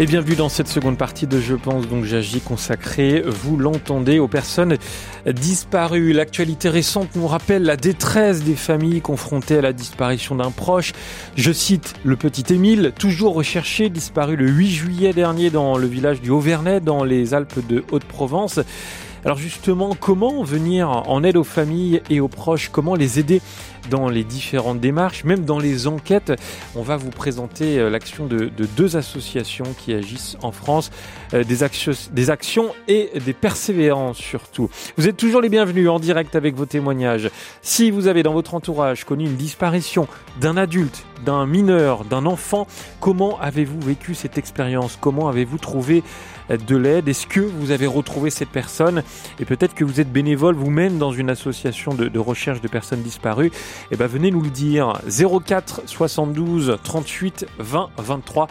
Et 0.00 0.06
bienvenue 0.06 0.36
dans 0.36 0.48
cette 0.48 0.68
seconde 0.68 0.96
partie 0.96 1.26
de 1.26 1.40
Je 1.40 1.56
pense 1.56 1.88
donc 1.88 2.04
j'agis 2.04 2.40
consacrée, 2.40 3.20
vous 3.26 3.56
l'entendez, 3.56 4.20
aux 4.20 4.28
personnes 4.28 4.76
disparues. 5.26 6.12
L'actualité 6.12 6.68
récente 6.68 7.16
nous 7.16 7.26
rappelle 7.26 7.64
la 7.64 7.76
détresse 7.76 8.44
des 8.44 8.54
familles 8.54 9.00
confrontées 9.00 9.58
à 9.58 9.60
la 9.60 9.72
disparition 9.72 10.36
d'un 10.36 10.52
proche. 10.52 10.92
Je 11.34 11.50
cite 11.50 11.94
le 12.04 12.14
petit 12.14 12.54
Émile, 12.54 12.92
toujours 12.96 13.34
recherché, 13.34 13.90
disparu 13.90 14.36
le 14.36 14.46
8 14.46 14.70
juillet 14.70 15.12
dernier 15.12 15.50
dans 15.50 15.76
le 15.76 15.88
village 15.88 16.20
du 16.20 16.30
Haut-Vernay, 16.30 16.78
dans 16.78 17.02
les 17.02 17.34
Alpes 17.34 17.66
de 17.66 17.82
Haute-Provence. 17.90 18.60
Alors 19.24 19.36
justement, 19.36 19.96
comment 19.98 20.44
venir 20.44 20.88
en 20.88 21.24
aide 21.24 21.36
aux 21.36 21.44
familles 21.44 22.02
et 22.08 22.20
aux 22.20 22.28
proches? 22.28 22.68
Comment 22.68 22.94
les 22.94 23.18
aider 23.18 23.42
dans 23.90 24.08
les 24.08 24.22
différentes 24.22 24.80
démarches, 24.80 25.24
même 25.24 25.44
dans 25.44 25.58
les 25.58 25.86
enquêtes 25.86 26.32
On 26.76 26.82
va 26.82 26.96
vous 26.96 27.10
présenter 27.10 27.78
euh, 27.78 27.90
l'action 27.90 28.26
de, 28.26 28.50
deux 28.76 28.96
associations 28.96 29.74
qui 29.78 29.92
agissent 29.92 30.36
en 30.42 30.52
France, 30.52 30.90
euh, 31.34 31.42
des, 31.42 31.62
actions, 31.62 31.92
des 32.12 32.30
actions 32.30 32.74
et 32.86 33.10
des 33.24 33.32
persévérances 33.32 34.18
surtout. 34.18 34.70
Vous 34.96 35.08
êtes 35.08 35.16
toujours 35.16 35.40
les 35.40 35.48
bienvenus 35.48 35.88
en 35.88 35.98
direct 35.98 36.36
avec 36.36 36.54
vos 36.54 36.66
témoignages. 36.66 37.30
Si 37.62 37.90
vous 37.90 38.06
avez 38.06 38.22
dans 38.22 38.34
votre 38.34 38.54
entourage 38.54 39.04
connu 39.04 39.24
une 39.24 39.36
disparition 39.36 40.06
d'un 40.40 40.56
adulte, 40.56 41.04
d'un 41.24 41.46
mineur, 41.46 42.04
d'un 42.04 42.26
enfant, 42.26 42.66
comment 43.00 43.40
avez-vous 43.40 43.80
vécu 43.80 44.14
cette 44.14 44.38
expérience? 44.38 44.96
Comment 45.00 45.28
avez-vous 45.28 45.58
trouvé 45.58 46.04
de 46.56 46.76
l'aide 46.76 47.08
Est-ce 47.08 47.26
que 47.26 47.40
vous 47.40 47.70
avez 47.70 47.86
retrouvé 47.86 48.30
cette 48.30 48.48
personne 48.48 49.02
Et 49.38 49.44
peut-être 49.44 49.74
que 49.74 49.84
vous 49.84 50.00
êtes 50.00 50.10
bénévole 50.10 50.54
vous-même 50.54 50.98
dans 50.98 51.12
une 51.12 51.30
association 51.30 51.94
de, 51.94 52.18
recherche 52.18 52.60
de 52.60 52.68
personnes 52.68 53.02
disparues? 53.02 53.52
Eh 53.90 53.96
ben 53.96 54.06
venez 54.06 54.30
nous 54.30 54.42
le 54.42 54.50
dire. 54.50 55.00
04 55.08 55.82
72 55.86 56.78
38 56.82 57.46
20 57.58 57.90
23. 57.98 58.48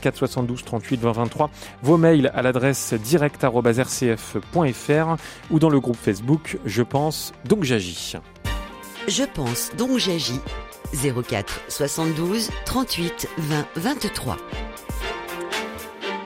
04 0.00 0.16
72 0.16 0.64
38 0.64 1.00
20 1.00 1.12
23. 1.12 1.50
Vos 1.82 1.96
mails 1.96 2.30
à 2.34 2.42
l'adresse 2.42 2.94
direct.rcf.fr 2.94 5.16
ou 5.50 5.58
dans 5.58 5.70
le 5.70 5.80
groupe 5.80 5.96
Facebook 5.96 6.58
Je 6.64 6.82
pense 6.82 7.32
donc 7.44 7.64
j'agis. 7.64 8.16
Je 9.08 9.24
pense 9.24 9.70
donc 9.76 9.98
j'agis. 9.98 10.40
04 10.94 11.62
72 11.68 12.50
38 12.64 13.28
20 13.38 13.66
23. 13.76 14.36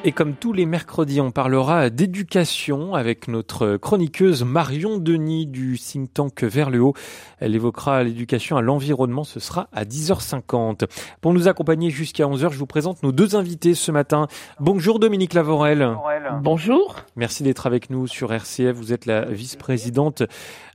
Et 0.03 0.12
comme 0.12 0.33
tous 0.33 0.55
les 0.55 0.65
mercredis, 0.65 1.20
on 1.20 1.31
parlera 1.31 1.91
d'éducation 1.91 2.95
avec 2.95 3.29
notre 3.29 3.77
chroniqueuse 3.77 4.45
Marion 4.45 4.97
Denis 4.97 5.47
du 5.47 5.79
think 5.79 6.15
tank 6.15 6.42
Vers 6.42 6.70
le 6.70 6.81
Haut. 6.81 6.95
Elle 7.39 7.55
évoquera 7.55 8.03
l'éducation 8.03 8.57
à 8.57 8.62
l'environnement. 8.62 9.25
Ce 9.25 9.41
sera 9.41 9.69
à 9.73 9.84
10h50. 9.84 10.89
Pour 11.20 11.34
nous 11.34 11.48
accompagner 11.48 11.91
jusqu'à 11.91 12.25
11h, 12.25 12.51
je 12.51 12.59
vous 12.59 12.67
présente 12.67 13.03
nos 13.03 13.12
deux 13.12 13.37
invités 13.37 13.75
ce 13.75 13.92
matin. 13.92 14.27
Bonjour 14.59 15.01
Dominique 15.01 15.34
Lavorel. 15.34 15.95
Bonjour. 16.41 16.97
Merci 17.17 17.42
d'être 17.42 17.67
avec 17.67 17.91
nous 17.91 18.07
sur 18.07 18.33
RCF. 18.33 18.75
Vous 18.75 18.95
êtes 18.95 19.05
la 19.05 19.27
vice-présidente 19.27 20.23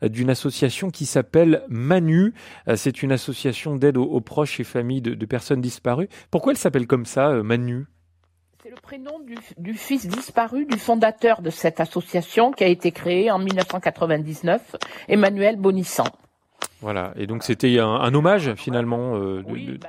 d'une 0.03 0.29
association 0.29 0.91
qui 0.91 1.07
s'appelle 1.07 1.63
Manu. 1.67 2.35
C'est 2.75 3.01
une 3.01 3.11
association 3.11 3.75
d'aide 3.75 3.97
aux, 3.97 4.21
proches 4.21 4.59
et 4.59 4.63
familles 4.63 5.01
de, 5.01 5.25
personnes 5.25 5.61
disparues. 5.61 6.09
Pourquoi 6.29 6.51
elle 6.51 6.59
s'appelle 6.59 6.85
comme 6.85 7.07
ça, 7.07 7.41
Manu? 7.41 7.87
c'est 7.87 7.94
le 8.75 8.81
prénom 8.81 9.19
du, 9.57 9.73
fils 9.73 10.07
disparu 10.07 10.65
du 10.65 10.77
fondateur 10.77 11.41
de 11.41 11.49
cette 11.49 11.79
association 11.79 12.51
qui 12.51 12.63
a 12.63 12.67
été 12.67 12.91
créée 12.91 13.31
en 13.31 13.39
1999, 13.39 14.75
Emmanuel 15.07 15.55
Bonissant. 15.55 16.07
Voilà, 16.81 17.13
et 17.15 17.25
donc 17.25 17.43
c'était 17.43 17.79
un, 17.79 18.13
hommage 18.13 18.53
finalement. 18.55 19.15
Euh, 19.15 19.41
oui, 19.47 19.79
bah, 19.81 19.87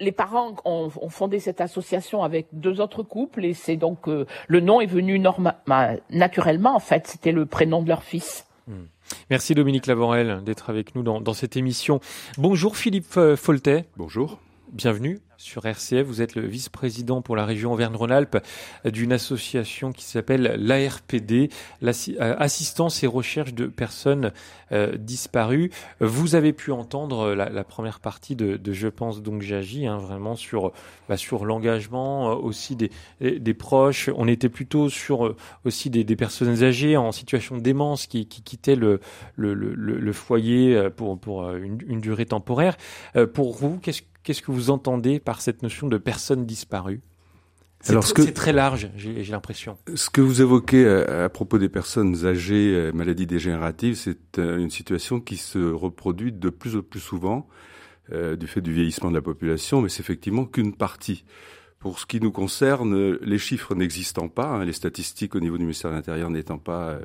les, 0.00 0.12
parents 0.12 0.54
ont, 0.64 0.88
fondé 1.08 1.40
cette 1.40 1.60
association 1.60 2.22
avec 2.22 2.46
deux 2.52 2.80
autres 2.80 3.02
couples 3.02 3.44
et 3.44 3.54
c'est 3.54 3.76
donc 3.76 4.08
euh, 4.08 4.26
le 4.46 4.60
nom 4.60 4.80
est 4.80 4.86
venu 4.86 5.20
bah, 5.66 5.90
naturellement 6.10 6.76
en 6.76 6.80
fait, 6.80 7.06
c'était 7.06 7.32
le 7.32 7.44
prénom 7.44 7.82
de 7.82 7.88
leur 7.88 8.02
fils. 8.02 8.46
Hmm. 8.68 8.84
Merci 9.30 9.54
Dominique 9.54 9.86
Lavorel 9.86 10.42
d'être 10.44 10.70
avec 10.70 10.94
nous 10.94 11.02
dans, 11.02 11.20
dans, 11.20 11.34
cette 11.34 11.56
émission. 11.56 12.00
Bonjour 12.38 12.76
Philippe 12.76 13.16
euh, 13.16 13.36
Foltet. 13.36 13.84
Bonjour. 13.96 14.38
Bienvenue 14.72 15.20
sur 15.36 15.66
RCF. 15.66 16.06
Vous 16.06 16.22
êtes 16.22 16.34
le 16.34 16.46
vice-président 16.46 17.20
pour 17.20 17.36
la 17.36 17.44
région 17.44 17.74
Auvergne-Rhône-Alpes 17.74 18.38
d'une 18.86 19.12
association 19.12 19.92
qui 19.92 20.06
s'appelle 20.06 20.54
l'ARPD, 20.58 21.50
l'Assistance 21.82 23.02
euh, 23.02 23.06
et 23.06 23.06
Recherche 23.06 23.52
de 23.52 23.66
Personnes 23.66 24.32
euh, 24.70 24.96
Disparues. 24.96 25.70
Vous 26.00 26.36
avez 26.36 26.54
pu 26.54 26.72
entendre 26.72 27.34
la, 27.34 27.64
première 27.64 28.00
partie 28.00 28.34
de, 28.34 28.58
Je 28.72 28.88
pense 28.88 29.20
donc 29.20 29.42
j'agis, 29.42 29.86
hein, 29.86 29.98
vraiment 29.98 30.36
sur, 30.36 30.72
bah, 31.06 31.18
sur 31.18 31.44
l'engagement 31.44 32.30
euh, 32.30 32.34
aussi 32.36 32.74
des, 32.74 32.90
des, 33.20 33.54
proches. 33.54 34.08
On 34.16 34.26
était 34.26 34.48
plutôt 34.48 34.88
sur 34.88 35.36
aussi 35.66 35.90
des, 35.90 36.16
personnes 36.16 36.62
âgées 36.62 36.96
en 36.96 37.12
situation 37.12 37.58
de 37.58 37.62
démence 37.62 38.06
qui, 38.06 38.26
qui 38.26 38.40
quittaient 38.40 38.76
le, 38.76 39.00
le, 39.36 40.12
foyer 40.14 40.88
pour, 40.96 41.18
pour 41.18 41.50
une, 41.50 41.78
une 41.86 42.00
durée 42.00 42.24
temporaire. 42.24 42.78
pour 43.34 43.52
vous, 43.52 43.78
qu'est-ce 43.78 44.00
Qu'est-ce 44.22 44.42
que 44.42 44.52
vous 44.52 44.70
entendez 44.70 45.18
par 45.20 45.40
cette 45.40 45.62
notion 45.62 45.88
de 45.88 45.98
personne 45.98 46.46
disparue? 46.46 47.00
C'est 47.82 48.32
très 48.32 48.52
large, 48.52 48.90
j'ai 48.96 49.24
l'impression. 49.24 49.76
Ce 49.94 50.08
que 50.08 50.20
vous 50.20 50.40
évoquez 50.40 50.86
à, 50.86 51.28
propos 51.28 51.58
des 51.58 51.68
personnes 51.68 52.26
âgées, 52.26 52.74
euh, 52.74 52.92
maladies 52.92 53.26
dégénératives, 53.26 53.96
c'est 53.96 54.38
euh, 54.38 54.58
une 54.58 54.70
situation 54.70 55.20
qui 55.20 55.36
se 55.36 55.58
reproduit 55.58 56.32
de 56.32 56.48
plus 56.48 56.76
en 56.76 56.82
plus 56.82 57.00
souvent 57.00 57.48
euh, 58.12 58.36
du 58.36 58.46
fait 58.46 58.60
du 58.60 58.72
vieillissement 58.72 59.10
de 59.10 59.16
la 59.16 59.22
population, 59.22 59.82
mais 59.82 59.88
c'est 59.88 60.00
effectivement 60.00 60.44
qu'une 60.44 60.74
partie. 60.74 61.24
Pour 61.80 61.98
ce 61.98 62.06
qui 62.06 62.20
nous 62.20 62.30
concerne, 62.30 63.16
les 63.16 63.38
chiffres 63.38 63.74
n'existant 63.74 64.28
pas, 64.28 64.46
hein, 64.46 64.64
les 64.64 64.72
statistiques 64.72 65.34
au 65.34 65.40
niveau 65.40 65.58
du 65.58 65.64
ministère 65.64 65.90
de 65.90 65.96
l'Intérieur 65.96 66.30
n'étant 66.30 66.58
pas 66.58 67.00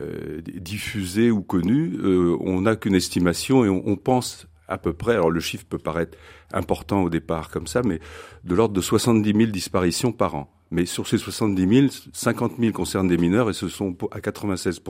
euh, 0.00 0.40
diffusées 0.56 1.30
ou 1.30 1.42
connues, 1.42 1.96
on 2.40 2.62
n'a 2.62 2.74
qu'une 2.74 2.96
estimation 2.96 3.64
et 3.64 3.68
on, 3.68 3.86
on 3.86 3.94
pense 3.94 4.48
à 4.68 4.78
peu 4.78 4.92
près, 4.92 5.14
alors 5.14 5.30
le 5.30 5.40
chiffre 5.40 5.64
peut 5.68 5.78
paraître 5.78 6.16
important 6.52 7.02
au 7.02 7.10
départ 7.10 7.50
comme 7.50 7.66
ça, 7.66 7.82
mais 7.82 8.00
de 8.44 8.54
l'ordre 8.54 8.74
de 8.74 8.80
70 8.80 9.32
000 9.32 9.50
disparitions 9.50 10.12
par 10.12 10.34
an. 10.34 10.52
Mais 10.70 10.84
sur 10.84 11.06
ces 11.06 11.16
70 11.16 11.80
000, 11.80 11.86
50 12.12 12.52
000 12.58 12.72
concernent 12.72 13.08
des 13.08 13.16
mineurs 13.16 13.48
et 13.48 13.54
ce 13.54 13.68
sont 13.68 13.96
à 14.10 14.20
96 14.20 14.82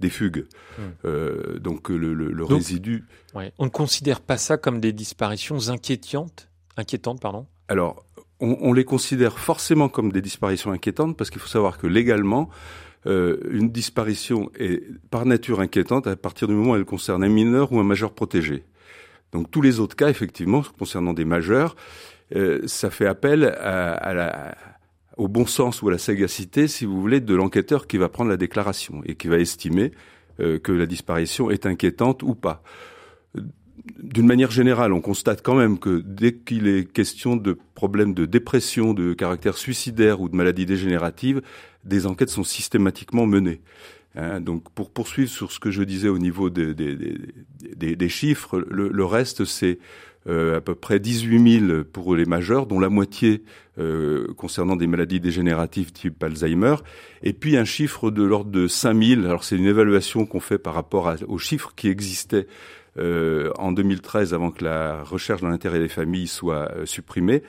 des 0.00 0.08
fugues. 0.08 0.46
Hmm. 0.78 0.82
Euh, 1.04 1.58
donc 1.58 1.90
le, 1.90 2.14
le, 2.14 2.32
le 2.32 2.44
résidu. 2.44 3.04
Ouais. 3.34 3.52
On 3.58 3.66
ne 3.66 3.70
considère 3.70 4.22
pas 4.22 4.38
ça 4.38 4.56
comme 4.56 4.80
des 4.80 4.92
disparitions 4.92 5.68
inquiétantes, 5.68 6.48
inquiétantes, 6.78 7.20
pardon? 7.20 7.46
Alors, 7.68 8.06
on, 8.40 8.56
on, 8.62 8.72
les 8.72 8.84
considère 8.84 9.38
forcément 9.38 9.90
comme 9.90 10.12
des 10.12 10.22
disparitions 10.22 10.72
inquiétantes 10.72 11.16
parce 11.16 11.28
qu'il 11.28 11.42
faut 11.42 11.48
savoir 11.48 11.76
que 11.76 11.86
légalement, 11.86 12.48
euh, 13.06 13.38
une 13.50 13.70
disparition 13.70 14.50
est 14.58 14.82
par 15.10 15.26
nature 15.26 15.60
inquiétante 15.60 16.06
à 16.06 16.16
partir 16.16 16.48
du 16.48 16.54
moment 16.54 16.72
où 16.72 16.76
elle 16.76 16.84
concerne 16.84 17.24
un 17.24 17.28
mineur 17.28 17.72
ou 17.72 17.80
un 17.80 17.84
majeur 17.84 18.14
protégé. 18.14 18.64
Donc 19.32 19.50
tous 19.50 19.62
les 19.62 19.80
autres 19.80 19.96
cas, 19.96 20.08
effectivement, 20.08 20.62
concernant 20.78 21.12
des 21.12 21.24
majeurs, 21.24 21.76
euh, 22.34 22.60
ça 22.66 22.90
fait 22.90 23.06
appel 23.06 23.54
au 25.16 25.28
bon 25.28 25.46
sens 25.46 25.82
ou 25.82 25.88
à 25.88 25.92
la 25.92 25.98
sagacité, 25.98 26.68
si 26.68 26.84
vous 26.84 27.00
voulez, 27.00 27.20
de 27.20 27.34
l'enquêteur 27.34 27.86
qui 27.86 27.98
va 27.98 28.08
prendre 28.08 28.30
la 28.30 28.36
déclaration 28.36 29.02
et 29.04 29.14
qui 29.14 29.28
va 29.28 29.38
estimer 29.38 29.92
euh, 30.40 30.58
que 30.58 30.72
la 30.72 30.86
disparition 30.86 31.50
est 31.50 31.66
inquiétante 31.66 32.22
ou 32.22 32.34
pas. 32.34 32.62
D'une 34.02 34.26
manière 34.26 34.50
générale, 34.50 34.92
on 34.92 35.00
constate 35.00 35.42
quand 35.42 35.54
même 35.54 35.78
que 35.78 36.02
dès 36.04 36.34
qu'il 36.34 36.68
est 36.68 36.90
question 36.90 37.36
de 37.36 37.58
problèmes 37.74 38.14
de 38.14 38.26
dépression, 38.26 38.94
de 38.94 39.12
caractère 39.12 39.58
suicidaire 39.58 40.20
ou 40.20 40.28
de 40.28 40.36
maladie 40.36 40.66
dégénérative, 40.66 41.42
des 41.84 42.06
enquêtes 42.06 42.30
sont 42.30 42.44
systématiquement 42.44 43.26
menées. 43.26 43.60
Hein, 44.14 44.40
donc 44.40 44.70
pour 44.72 44.90
poursuivre 44.90 45.30
sur 45.30 45.52
ce 45.52 45.58
que 45.58 45.70
je 45.70 45.82
disais 45.82 46.08
au 46.08 46.18
niveau 46.18 46.50
des, 46.50 48.08
chiffres, 48.08 48.58
le, 48.68 49.04
reste 49.04 49.44
c'est 49.46 49.78
euh, 50.28 50.58
à 50.58 50.60
peu 50.60 50.74
près 50.74 51.00
18 51.00 51.66
000 51.68 51.84
pour 51.84 52.14
les 52.14 52.26
majeurs, 52.26 52.66
dont 52.66 52.78
la 52.78 52.90
moitié 52.90 53.42
euh, 53.78 54.26
concernant 54.36 54.76
des 54.76 54.86
maladies 54.86 55.18
dégénératives 55.18 55.92
type 55.92 56.22
Alzheimer, 56.22 56.76
et 57.22 57.32
puis 57.32 57.56
un 57.56 57.64
chiffre 57.64 58.10
de 58.10 58.22
l'ordre 58.22 58.50
de 58.50 58.68
5 58.68 59.02
000. 59.02 59.24
Alors 59.24 59.44
c'est 59.44 59.56
une 59.56 59.66
évaluation 59.66 60.26
qu'on 60.26 60.40
fait 60.40 60.58
par 60.58 60.74
rapport 60.74 61.14
aux 61.26 61.38
chiffres 61.38 61.72
qui 61.74 61.88
existaient 61.88 62.46
en 62.98 63.72
2013, 63.72 64.34
avant 64.34 64.50
que 64.50 64.64
la 64.64 65.02
recherche 65.02 65.40
dans 65.40 65.48
l'intérêt 65.48 65.78
des 65.78 65.88
familles 65.88 66.26
soit 66.26 66.70
euh, 66.72 66.86
supprimée, 66.86 67.42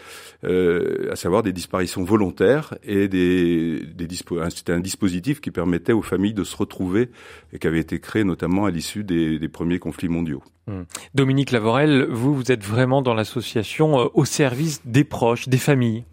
euh, 0.44 1.10
à 1.12 1.16
savoir 1.16 1.44
des 1.44 1.54
disparitions 1.54 2.04
volontaires 2.04 2.76
et 2.84 3.08
des, 3.08 3.82
des 3.94 4.08
c'était 4.50 4.72
un 4.72 4.80
dispositif 4.80 5.42
qui 5.42 5.52
permettait 5.52 5.92
aux 5.92 6.02
familles 6.02 6.34
de 6.34 6.44
se 6.44 6.56
retrouver 6.56 7.10
et 7.52 7.60
qui 7.60 7.68
avait 7.68 7.80
été 7.80 8.00
créé 8.00 8.24
notamment 8.24 8.66
à 8.66 8.72
l'issue 8.72 9.04
des, 9.04 9.40
des, 9.40 9.50
premiers 9.50 9.80
conflits 9.80 10.08
mondiaux. 10.08 10.44
Hum. 10.68 10.86
Dominique 11.14 11.52
Lavorel, 11.52 12.08
vous, 12.10 12.34
vous 12.34 12.52
êtes 12.52 12.64
vraiment 12.64 13.02
dans 13.02 13.14
l'association 13.14 14.00
euh, 14.00 14.08
au 14.14 14.26
service 14.26 14.82
des 14.86 15.04
proches, 15.04 15.48
des 15.50 15.58
familles. 15.58 16.06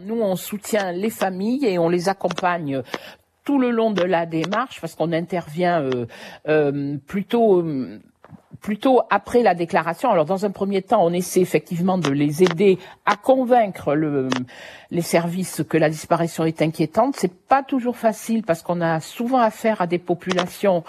Nous, 0.00 0.20
on 0.20 0.34
soutient 0.34 0.92
les 0.92 1.10
familles 1.10 1.66
et 1.66 1.78
on 1.78 1.88
les 1.88 2.08
accompagne 2.08 2.82
tout 3.44 3.58
le 3.58 3.70
long 3.70 3.92
de 3.92 4.02
la 4.02 4.26
démarche, 4.26 4.80
parce 4.80 4.94
qu'on 4.94 5.12
intervient 5.12 5.88
euh, 6.48 6.96
plutôt 7.06 7.62
plutôt 8.60 9.02
après 9.10 9.42
la 9.42 9.54
déclaration. 9.54 10.10
Alors 10.10 10.24
dans 10.24 10.44
un 10.44 10.50
premier 10.50 10.82
temps, 10.82 11.04
on 11.04 11.12
essaie 11.12 11.40
effectivement 11.40 11.98
de 11.98 12.10
les 12.10 12.42
aider 12.42 12.78
à 13.06 13.16
convaincre 13.16 13.94
le, 13.94 14.28
les 14.90 15.02
services 15.02 15.62
que 15.68 15.76
la 15.76 15.88
disparition 15.90 16.44
est 16.44 16.62
inquiétante. 16.62 17.16
C'est 17.16 17.32
pas 17.32 17.62
toujours 17.62 17.96
facile 17.96 18.42
parce 18.42 18.62
qu'on 18.62 18.80
a 18.80 19.00
souvent 19.00 19.38
affaire 19.38 19.80
à 19.80 19.86
des 19.86 19.98
populations 19.98 20.84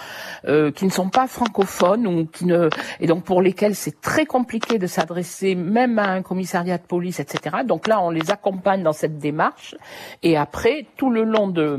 euh, 0.45 0.71
qui 0.71 0.85
ne 0.85 0.91
sont 0.91 1.09
pas 1.09 1.27
francophones 1.27 2.07
ou 2.07 2.25
qui 2.25 2.45
ne 2.45 2.69
et 2.99 3.07
donc 3.07 3.23
pour 3.23 3.41
lesquelles 3.41 3.75
c'est 3.75 4.01
très 4.01 4.25
compliqué 4.25 4.79
de 4.79 4.87
s'adresser 4.87 5.55
même 5.55 5.99
à 5.99 6.09
un 6.09 6.21
commissariat 6.21 6.77
de 6.77 6.83
police, 6.83 7.19
etc. 7.19 7.57
Donc 7.65 7.87
là, 7.87 8.01
on 8.01 8.09
les 8.09 8.31
accompagne 8.31 8.83
dans 8.83 8.93
cette 8.93 9.17
démarche 9.17 9.75
et 10.23 10.37
après 10.37 10.85
tout 10.97 11.09
le 11.09 11.23
long 11.23 11.47
de 11.47 11.77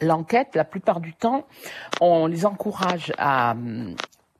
l'enquête, 0.00 0.54
la 0.54 0.64
plupart 0.64 1.00
du 1.00 1.14
temps, 1.14 1.44
on 2.00 2.26
les 2.26 2.44
encourage 2.44 3.12
à, 3.18 3.54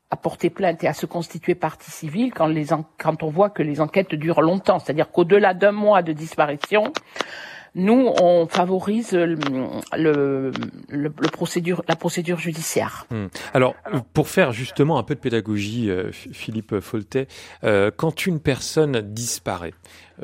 à 0.09 0.15
porter 0.15 0.49
plainte 0.49 0.83
et 0.83 0.87
à 0.87 0.93
se 0.93 1.05
constituer 1.05 1.55
partie 1.55 1.91
civile 1.91 2.33
quand, 2.33 2.47
les 2.47 2.67
quand 2.97 3.23
on 3.23 3.29
voit 3.29 3.49
que 3.49 3.63
les 3.63 3.81
enquêtes 3.81 4.15
durent 4.15 4.41
longtemps. 4.41 4.79
C'est-à-dire 4.79 5.11
qu'au-delà 5.11 5.53
d'un 5.53 5.73
mois 5.73 6.01
de 6.01 6.13
disparition, 6.13 6.93
nous, 7.75 8.11
on 8.21 8.47
favorise 8.47 9.11
le, 9.11 9.37
le, 9.95 10.51
le, 10.89 11.09
procédure, 11.29 11.83
la 11.87 11.95
procédure 11.95 12.39
judiciaire. 12.39 13.05
Hmm. 13.11 13.27
Alors, 13.53 13.75
pour 14.13 14.29
faire 14.29 14.51
justement 14.51 14.97
un 14.97 15.03
peu 15.03 15.13
de 15.13 15.19
pédagogie, 15.19 15.89
euh, 15.89 16.11
Philippe 16.11 16.79
Foltet, 16.79 17.27
euh, 17.63 17.91
quand 17.95 18.25
une 18.25 18.39
personne 18.39 19.01
disparaît 19.01 19.73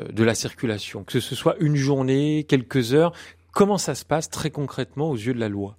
euh, 0.00 0.08
de 0.08 0.24
la 0.24 0.34
circulation, 0.34 1.04
que 1.04 1.20
ce 1.20 1.34
soit 1.34 1.54
une 1.60 1.76
journée, 1.76 2.44
quelques 2.48 2.92
heures, 2.92 3.12
comment 3.52 3.78
ça 3.78 3.94
se 3.94 4.04
passe 4.04 4.30
très 4.30 4.50
concrètement 4.50 5.10
aux 5.10 5.16
yeux 5.16 5.34
de 5.34 5.40
la 5.40 5.48
loi? 5.48 5.76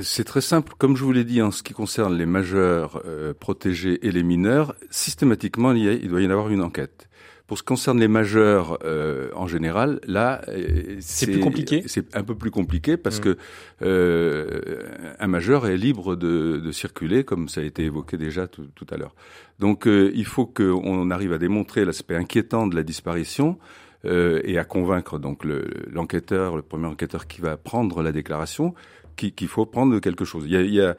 C'est 0.00 0.24
très 0.24 0.40
simple. 0.40 0.74
Comme 0.76 0.96
je 0.96 1.04
vous 1.04 1.12
l'ai 1.12 1.24
dit, 1.24 1.40
en 1.40 1.50
ce 1.50 1.62
qui 1.62 1.72
concerne 1.72 2.16
les 2.16 2.26
majeurs 2.26 3.02
euh, 3.06 3.32
protégés 3.32 4.06
et 4.06 4.12
les 4.12 4.22
mineurs, 4.22 4.74
systématiquement, 4.90 5.72
il, 5.72 5.84
il, 5.84 6.08
doit 6.08 6.20
y 6.20 6.26
en 6.26 6.30
avoir 6.30 6.50
une 6.50 6.62
enquête. 6.62 7.08
Pour 7.46 7.56
ce 7.56 7.62
qui 7.62 7.68
concerne 7.68 7.98
les 7.98 8.08
majeurs 8.08 8.78
euh, 8.84 9.30
en 9.34 9.46
général, 9.46 10.00
là, 10.06 10.42
euh, 10.48 10.98
c'est 11.00 11.26
plus 11.26 11.40
compliqué? 11.40 11.82
C'est 11.86 12.14
un 12.14 12.22
peu 12.22 12.34
plus 12.34 12.50
compliqué 12.50 12.98
parce 12.98 13.20
mmh. 13.20 13.34
que 13.80 15.16
un 15.18 15.26
majeur 15.26 15.66
est 15.66 15.78
libre 15.78 16.14
de, 16.14 16.60
de, 16.62 16.72
circuler, 16.72 17.24
comme 17.24 17.48
ça 17.48 17.62
a 17.62 17.64
été 17.64 17.84
évoqué 17.84 18.18
déjà 18.18 18.46
tout, 18.46 18.66
tout 18.74 18.86
à 18.90 18.98
l'heure. 18.98 19.14
Donc, 19.58 19.86
il 19.86 20.26
faut 20.26 20.44
qu'on 20.44 21.10
arrive 21.10 21.32
à 21.32 21.38
démontrer 21.38 21.86
l'aspect 21.86 22.16
inquiétant 22.16 22.66
de 22.66 22.76
la 22.76 22.82
disparition. 22.82 23.58
et 24.04 24.58
à 24.58 24.64
convaincre 24.64 25.18
donc 25.18 25.44
l'enquêteur, 25.90 26.54
le, 26.54 26.62
premier 26.62 26.86
enquêteur 26.86 27.26
qui 27.26 27.40
va 27.40 27.56
prendre 27.56 28.02
la 28.02 28.12
déclaration, 28.12 28.74
qu'il 29.18 29.48
faut 29.48 29.66
prendre 29.66 29.98
quelque 29.98 30.24
chose. 30.24 30.44
Il 30.46 30.52
y 30.52 30.56
a, 30.56 30.62
il 30.62 30.74
y 30.74 30.80
a, 30.80 30.96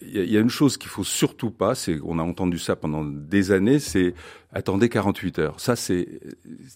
il 0.00 0.30
y 0.30 0.36
a 0.36 0.40
une 0.40 0.50
chose 0.50 0.76
qu'il 0.76 0.88
faut 0.88 1.04
surtout 1.04 1.50
pas, 1.50 1.74
c'est 1.74 1.98
on 2.04 2.18
a 2.18 2.22
entendu 2.22 2.58
ça 2.58 2.76
pendant 2.76 3.04
des 3.04 3.52
années, 3.52 3.78
c'est 3.78 4.14
attendez 4.52 4.88
48 4.88 5.38
heures. 5.38 5.60
Ça 5.60 5.76
c'est 5.76 6.08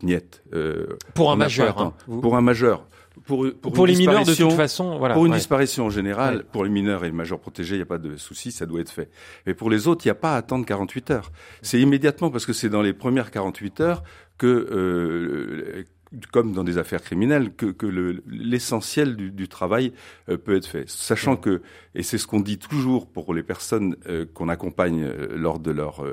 niette. 0.02 0.42
Euh, 0.52 0.86
pour 1.14 1.32
un 1.32 1.36
majeur. 1.36 1.80
Hein, 1.80 1.94
pour 2.06 2.36
un 2.36 2.40
majeur. 2.40 2.86
Pour, 3.26 3.46
pour, 3.62 3.72
pour 3.72 3.86
les 3.86 3.94
mineurs 3.94 4.24
de 4.24 4.34
toute 4.34 4.52
façon, 4.52 4.98
voilà. 4.98 5.14
Pour 5.14 5.24
une 5.24 5.32
disparition 5.32 5.86
en 5.86 5.90
général, 5.90 6.44
pour 6.50 6.64
les 6.64 6.70
mineurs 6.70 7.04
et 7.04 7.06
les 7.06 7.12
majeurs 7.12 7.38
protégés, 7.38 7.76
il 7.76 7.78
n'y 7.78 7.82
a 7.82 7.86
pas 7.86 7.98
de 7.98 8.16
souci, 8.16 8.50
ça 8.50 8.66
doit 8.66 8.80
être 8.80 8.90
fait. 8.90 9.08
Mais 9.46 9.54
pour 9.54 9.70
les 9.70 9.86
autres, 9.86 10.04
il 10.04 10.08
n'y 10.08 10.12
a 10.12 10.16
pas 10.16 10.34
à 10.34 10.36
attendre 10.36 10.66
48 10.66 11.10
heures. 11.12 11.32
C'est 11.62 11.80
immédiatement 11.80 12.30
parce 12.30 12.44
que 12.44 12.52
c'est 12.52 12.68
dans 12.68 12.82
les 12.82 12.92
premières 12.92 13.30
48 13.30 13.80
heures 13.80 14.02
que 14.36 14.46
euh, 14.46 15.84
comme 16.32 16.52
dans 16.52 16.64
des 16.64 16.78
affaires 16.78 17.02
criminelles, 17.02 17.52
que, 17.54 17.66
que 17.66 17.86
l'essentiel 18.26 19.16
du, 19.16 19.30
du, 19.30 19.48
travail 19.48 19.92
euh, 20.28 20.36
peut 20.36 20.56
être 20.56 20.66
fait. 20.66 20.88
Sachant 20.88 21.36
que, 21.36 21.62
et 21.94 22.02
c'est 22.02 22.18
ce 22.18 22.26
qu'on 22.26 22.40
dit 22.40 22.58
toujours 22.58 23.06
pour 23.06 23.34
les 23.34 23.42
personnes 23.42 23.96
euh, 24.08 24.24
qu'on 24.32 24.48
accompagne 24.48 25.02
euh, 25.02 25.36
lors 25.36 25.58
de 25.58 25.70
leur 25.70 26.04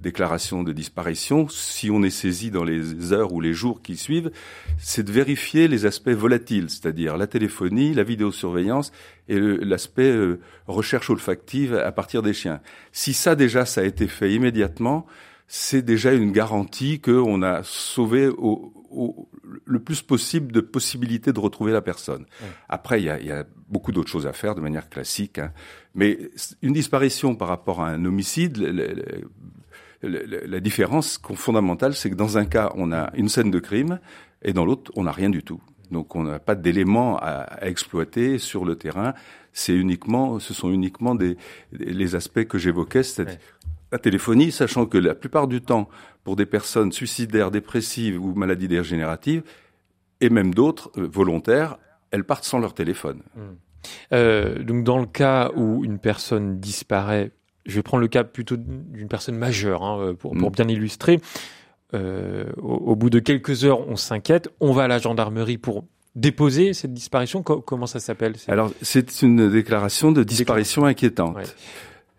déclaration 0.00 0.62
de 0.62 0.72
disparition, 0.72 1.48
si 1.48 1.90
on 1.90 2.02
est 2.02 2.10
saisi 2.10 2.50
dans 2.50 2.64
les 2.64 3.12
heures 3.12 3.32
ou 3.32 3.40
les 3.40 3.52
jours 3.52 3.82
qui 3.82 3.96
suivent, 3.96 4.30
c'est 4.78 5.02
de 5.02 5.12
vérifier 5.12 5.68
les 5.68 5.86
aspects 5.86 6.08
volatiles, 6.08 6.70
c'est-à-dire 6.70 7.16
la 7.16 7.26
téléphonie, 7.26 7.94
la 7.94 8.04
vidéosurveillance 8.04 8.92
et 9.28 9.38
l'aspect 9.38 10.14
recherche 10.66 11.10
olfactive 11.10 11.74
à 11.74 11.92
partir 11.92 12.22
des 12.22 12.32
chiens. 12.32 12.60
Si 12.92 13.12
ça 13.12 13.34
déjà, 13.34 13.64
ça 13.64 13.82
a 13.82 13.84
été 13.84 14.06
fait 14.06 14.32
immédiatement, 14.32 15.06
c'est 15.48 15.82
déjà 15.82 16.12
une 16.12 16.30
garantie 16.30 17.00
qu'on 17.00 17.42
a 17.42 17.62
sauvé 17.62 18.28
au, 18.28 18.72
au, 18.90 19.28
le 19.64 19.78
plus 19.80 20.02
possible 20.02 20.52
de 20.52 20.60
possibilités 20.60 21.32
de 21.32 21.40
retrouver 21.40 21.72
la 21.72 21.80
personne. 21.80 22.26
Après, 22.68 23.00
il 23.00 23.06
y 23.06 23.10
a, 23.10 23.20
y 23.20 23.32
a, 23.32 23.44
beaucoup 23.68 23.92
d'autres 23.92 24.10
choses 24.10 24.26
à 24.26 24.32
faire 24.32 24.54
de 24.54 24.60
manière 24.60 24.88
classique. 24.88 25.38
Hein. 25.38 25.52
Mais 25.94 26.30
une 26.62 26.72
disparition 26.72 27.34
par 27.34 27.48
rapport 27.48 27.82
à 27.82 27.88
un 27.88 28.04
homicide, 28.04 28.56
la 30.02 30.60
différence 30.60 31.20
fondamentale, 31.34 31.94
c'est 31.94 32.10
que 32.10 32.14
dans 32.14 32.38
un 32.38 32.44
cas, 32.46 32.72
on 32.76 32.92
a 32.92 33.10
une 33.14 33.28
scène 33.28 33.50
de 33.50 33.58
crime 33.58 34.00
et 34.42 34.52
dans 34.52 34.64
l'autre, 34.64 34.92
on 34.96 35.04
n'a 35.04 35.12
rien 35.12 35.30
du 35.30 35.42
tout. 35.42 35.60
Donc, 35.90 36.14
on 36.14 36.24
n'a 36.24 36.38
pas 36.38 36.54
d'éléments 36.54 37.18
à, 37.18 37.40
à, 37.40 37.66
exploiter 37.66 38.38
sur 38.38 38.66
le 38.66 38.76
terrain. 38.76 39.14
C'est 39.54 39.74
uniquement, 39.74 40.38
ce 40.38 40.52
sont 40.52 40.70
uniquement 40.70 41.14
des, 41.14 41.38
les 41.72 42.14
aspects 42.14 42.44
que 42.44 42.58
j'évoquais, 42.58 43.02
c'est-à-dire 43.02 43.38
la 43.92 43.98
téléphonie, 43.98 44.52
sachant 44.52 44.86
que 44.86 44.98
la 44.98 45.14
plupart 45.14 45.48
du 45.48 45.60
temps, 45.60 45.88
pour 46.24 46.36
des 46.36 46.46
personnes 46.46 46.92
suicidaires, 46.92 47.50
dépressives 47.50 48.22
ou 48.22 48.34
maladies 48.34 48.68
dégénératives, 48.68 49.42
et 50.20 50.30
même 50.30 50.52
d'autres 50.52 50.90
euh, 50.98 51.08
volontaires, 51.10 51.78
elles 52.10 52.24
partent 52.24 52.44
sans 52.44 52.58
leur 52.58 52.74
téléphone. 52.74 53.22
Hmm. 53.36 53.56
Euh, 54.12 54.62
donc 54.62 54.84
dans 54.84 54.98
le 54.98 55.06
cas 55.06 55.50
où 55.54 55.84
une 55.84 55.98
personne 55.98 56.58
disparaît, 56.58 57.30
je 57.66 57.76
vais 57.76 57.82
prendre 57.82 58.00
le 58.00 58.08
cas 58.08 58.24
plutôt 58.24 58.56
d'une 58.56 59.08
personne 59.08 59.36
majeure 59.36 59.82
hein, 59.82 60.00
euh, 60.00 60.14
pour, 60.14 60.32
pour, 60.32 60.50
hmm. 60.50 60.52
bien 60.52 60.68
illustrer. 60.68 61.20
Euh, 61.94 62.44
au, 62.58 62.74
au, 62.74 62.96
bout 62.96 63.08
de 63.08 63.18
quelques 63.18 63.64
heures, 63.64 63.88
on 63.88 63.96
s'inquiète, 63.96 64.50
on 64.60 64.72
va 64.72 64.84
à 64.84 64.88
la 64.88 64.98
gendarmerie 64.98 65.56
pour 65.56 65.84
déposer 66.14 66.74
cette 66.74 66.92
disparition. 66.92 67.42
comment 67.42 67.86
ça 67.86 68.00
s'appelle 68.00 68.34
Alors 68.48 68.72
c'est 68.82 69.22
une 69.22 69.50
déclaration 69.50 70.12
de 70.12 70.22
disparition 70.22 70.84
inquiétante. 70.84 71.36
Ouais. 71.36 71.44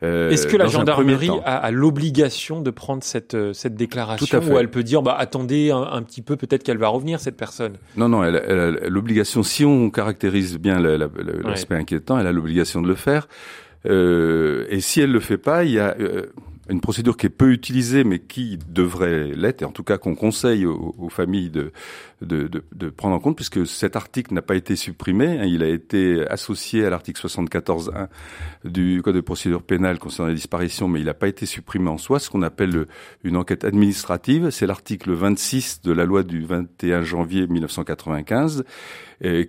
Euh, 0.01 0.30
Est-ce 0.30 0.48
que 0.48 0.56
la 0.56 0.68
gendarmerie 0.68 1.30
a, 1.44 1.57
a 1.57 1.72
l'obligation 1.72 2.62
de 2.62 2.72
prendre 2.72 3.04
cette, 3.04 3.34
euh, 3.34 3.51
cette 3.51 3.75
déclaration 3.75 4.40
ou 4.40 4.57
elle 4.57 4.69
peut 4.69 4.84
dire 4.84 5.01
bah 5.01 5.16
attendez 5.19 5.72
un, 5.72 5.81
un 5.81 6.01
petit 6.04 6.22
peu 6.22 6.38
peut-être 6.38 6.63
qu'elle 6.63 6.78
va 6.78 6.88
revenir 6.88 7.19
cette 7.19 7.36
personne? 7.36 7.74
Non 7.98 8.07
non, 8.07 8.24
elle, 8.24 8.42
elle 8.48 8.60
a 8.60 8.90
l'obligation 8.90 9.44
si 9.44 9.66
on 9.66 9.90
caractérise 9.90 10.57
bien 10.57 10.80
l'aspect 10.80 11.76
ouais. 11.76 11.81
inquiétant, 11.81 12.18
elle 12.18 12.28
a 12.28 12.31
l'obligation 12.31 12.81
de 12.81 12.88
le 12.88 12.95
faire. 12.95 13.28
Euh, 13.85 14.66
et 14.69 14.80
si 14.80 15.02
elle 15.02 15.12
le 15.12 15.19
fait 15.19 15.38
pas, 15.38 15.64
il 15.64 15.71
y 15.71 15.80
a 15.80 15.95
euh, 16.00 16.28
une 16.69 16.81
procédure 16.81 17.18
qui 17.18 17.26
est 17.26 17.30
peu 17.30 17.52
utilisée, 17.52 18.04
mais 18.04 18.19
qui 18.19 18.59
devrait 18.69 19.31
l'être, 19.35 19.62
et 19.62 19.66
en 19.66 19.71
tout 19.71 19.83
cas 19.83 19.97
qu'on 19.97 20.16
conseille 20.16 20.66
aux, 20.66 20.95
aux 20.97 21.09
familles 21.09 21.50
de, 21.50 21.71
de, 22.21 22.47
de, 22.47 22.64
de, 22.73 22.90
prendre 22.90 23.16
en 23.16 23.19
compte, 23.19 23.35
puisque 23.35 23.66
cet 23.66 23.95
article 23.95 24.33
n'a 24.33 24.42
pas 24.42 24.56
été 24.56 24.76
supprimé, 24.76 25.40
hein, 25.40 25.45
il 25.45 25.64
a 25.64 25.68
été 25.68 26.28
associé 26.28 26.85
à 26.85 26.90
l'article 26.90 27.26
74.1 27.26 28.07
du 28.66 29.02
Code 29.04 29.16
de 29.16 29.21
procédure 29.21 29.64
pénale 29.64 29.99
concernant 29.99 30.30
les 30.30 30.35
disparitions, 30.35 30.88
mais 30.88 30.99
il 30.99 31.06
n'a 31.06 31.14
pas 31.14 31.28
été 31.28 31.45
supprimé 31.45 31.90
en 31.90 31.97
soi, 31.97 32.19
ce 32.19 32.30
qu'on 32.30 32.42
appelle 32.42 32.85
une 33.23 33.38
enquête 33.38 33.64
administrative, 33.64 34.49
c'est 34.49 34.68
l'article 34.68 35.14
26 35.14 35.81
de 35.81 35.92
la 35.92 36.06
loi 36.06 36.23
du 36.23 36.44
21 36.44 37.04
janvier 37.04 37.47
1995, 37.47 38.64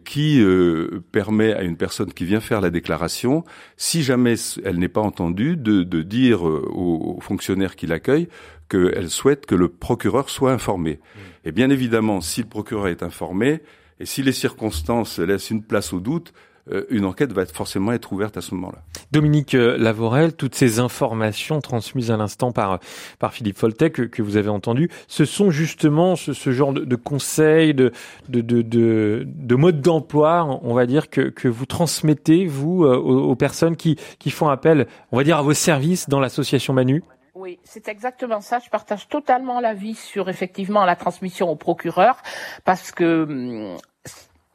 qui 0.05 0.43
euh, 0.43 1.01
permet 1.13 1.53
à 1.53 1.63
une 1.63 1.77
personne 1.77 2.13
qui 2.13 2.25
vient 2.25 2.41
faire 2.41 2.61
la 2.61 2.71
déclaration, 2.71 3.45
si 3.77 4.03
jamais 4.03 4.35
elle 4.65 4.79
n'est 4.79 4.89
pas 4.89 5.01
entendue, 5.01 5.57
de, 5.57 5.83
de 5.85 6.03
dire 6.03 6.47
euh, 6.47 6.67
aux, 6.71 7.17
aux 7.17 7.21
fonctionnaires 7.21 7.77
qui 7.77 7.87
l'accueillent 7.87 8.29
qu'elle 8.71 9.11
souhaite 9.11 9.45
que 9.45 9.55
le 9.55 9.69
procureur 9.69 10.31
soit 10.31 10.53
informé. 10.53 10.93
Mmh. 10.93 11.19
Et 11.49 11.53
bien 11.53 11.69
évidemment, 11.71 12.21
si 12.21 12.41
le 12.41 12.49
procureur 12.49 12.89
est 12.89 13.03
informé, 13.03 13.61
et 13.99 14.07
si 14.07 14.23
les 14.23 14.33
circonstances 14.33 15.19
laissent 15.19 15.51
une 15.51 15.63
place 15.63 15.93
au 15.93 16.01
doute, 16.01 16.33
euh, 16.73 16.85
une 16.91 17.05
enquête 17.05 17.33
va 17.33 17.43
être 17.43 17.55
forcément 17.55 17.93
être 17.93 18.13
ouverte 18.13 18.37
à 18.37 18.41
ce 18.41 18.55
moment-là. 18.55 18.79
Dominique 19.13 19.55
euh, 19.55 19.77
Lavorel, 19.79 20.35
toutes 20.35 20.55
ces 20.55 20.79
informations 20.79 21.61
transmises 21.61 22.11
à 22.11 22.17
l'instant 22.17 22.53
par 22.53 22.81
par 23.19 23.33
Philippe 23.33 23.59
Foltet 23.59 23.91
que, 23.91 24.03
que, 24.03 24.23
vous 24.23 24.37
avez 24.37 24.51
entendu, 24.51 24.91
ce 25.09 25.25
sont 25.25 25.51
justement 25.51 26.17
ce, 26.17 26.33
ce 26.33 26.53
genre 26.53 26.73
de, 26.73 26.85
de, 26.85 26.97
conseils, 26.97 27.75
de 27.75 27.93
de 28.29 28.41
de, 28.41 28.63
de, 28.63 29.27
de 29.27 29.55
mode 29.55 29.81
d'emploi, 29.81 30.61
on 30.63 30.75
va 30.75 30.87
dire 30.87 31.09
que 31.09 31.23
que 31.23 31.49
vous 31.49 31.67
transmettez 31.67 32.47
vous 32.47 32.85
euh, 32.85 32.97
aux, 32.97 33.31
aux, 33.31 33.37
personnes 33.37 33.77
qui 33.77 33.97
qui 34.19 34.31
font 34.31 34.49
appel, 34.49 34.87
on 35.13 35.17
va 35.17 35.25
dire 35.25 35.39
à 35.39 35.43
vos 35.43 35.55
services 35.55 36.09
dans 36.09 36.21
l'association 36.21 36.75
Manu? 36.75 37.03
Oui, 37.41 37.59
c'est 37.65 37.89
exactement 37.89 38.43
ça. 38.43 38.59
Je 38.59 38.69
partage 38.69 39.09
totalement 39.09 39.61
l'avis 39.61 39.95
sur 39.95 40.29
effectivement 40.29 40.85
la 40.85 40.95
transmission 40.95 41.49
au 41.49 41.57
procureur 41.57 42.21
parce 42.67 42.93
que 42.93 43.23
hum, 43.23 43.77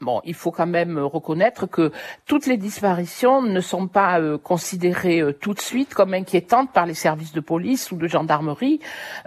Bon, 0.06 0.22
il 0.24 0.36
faut 0.36 0.52
quand 0.52 0.68
même 0.68 1.00
reconnaître 1.00 1.66
que 1.66 1.92
toutes 2.28 2.46
les 2.46 2.58
disparitions 2.58 3.42
ne 3.42 3.60
sont 3.60 3.88
pas 3.88 4.20
euh, 4.20 4.38
considérées 4.38 5.20
euh, 5.20 5.34
tout 5.34 5.56
de 5.56 5.60
suite 5.60 5.96
comme 5.96 6.14
inquiétantes 6.14 6.72
par 6.72 6.86
les 6.86 6.94
services 6.94 7.34
de 7.34 7.40
police 7.40 7.92
ou 7.92 7.96
de 7.96 8.08
gendarmerie. 8.08 8.80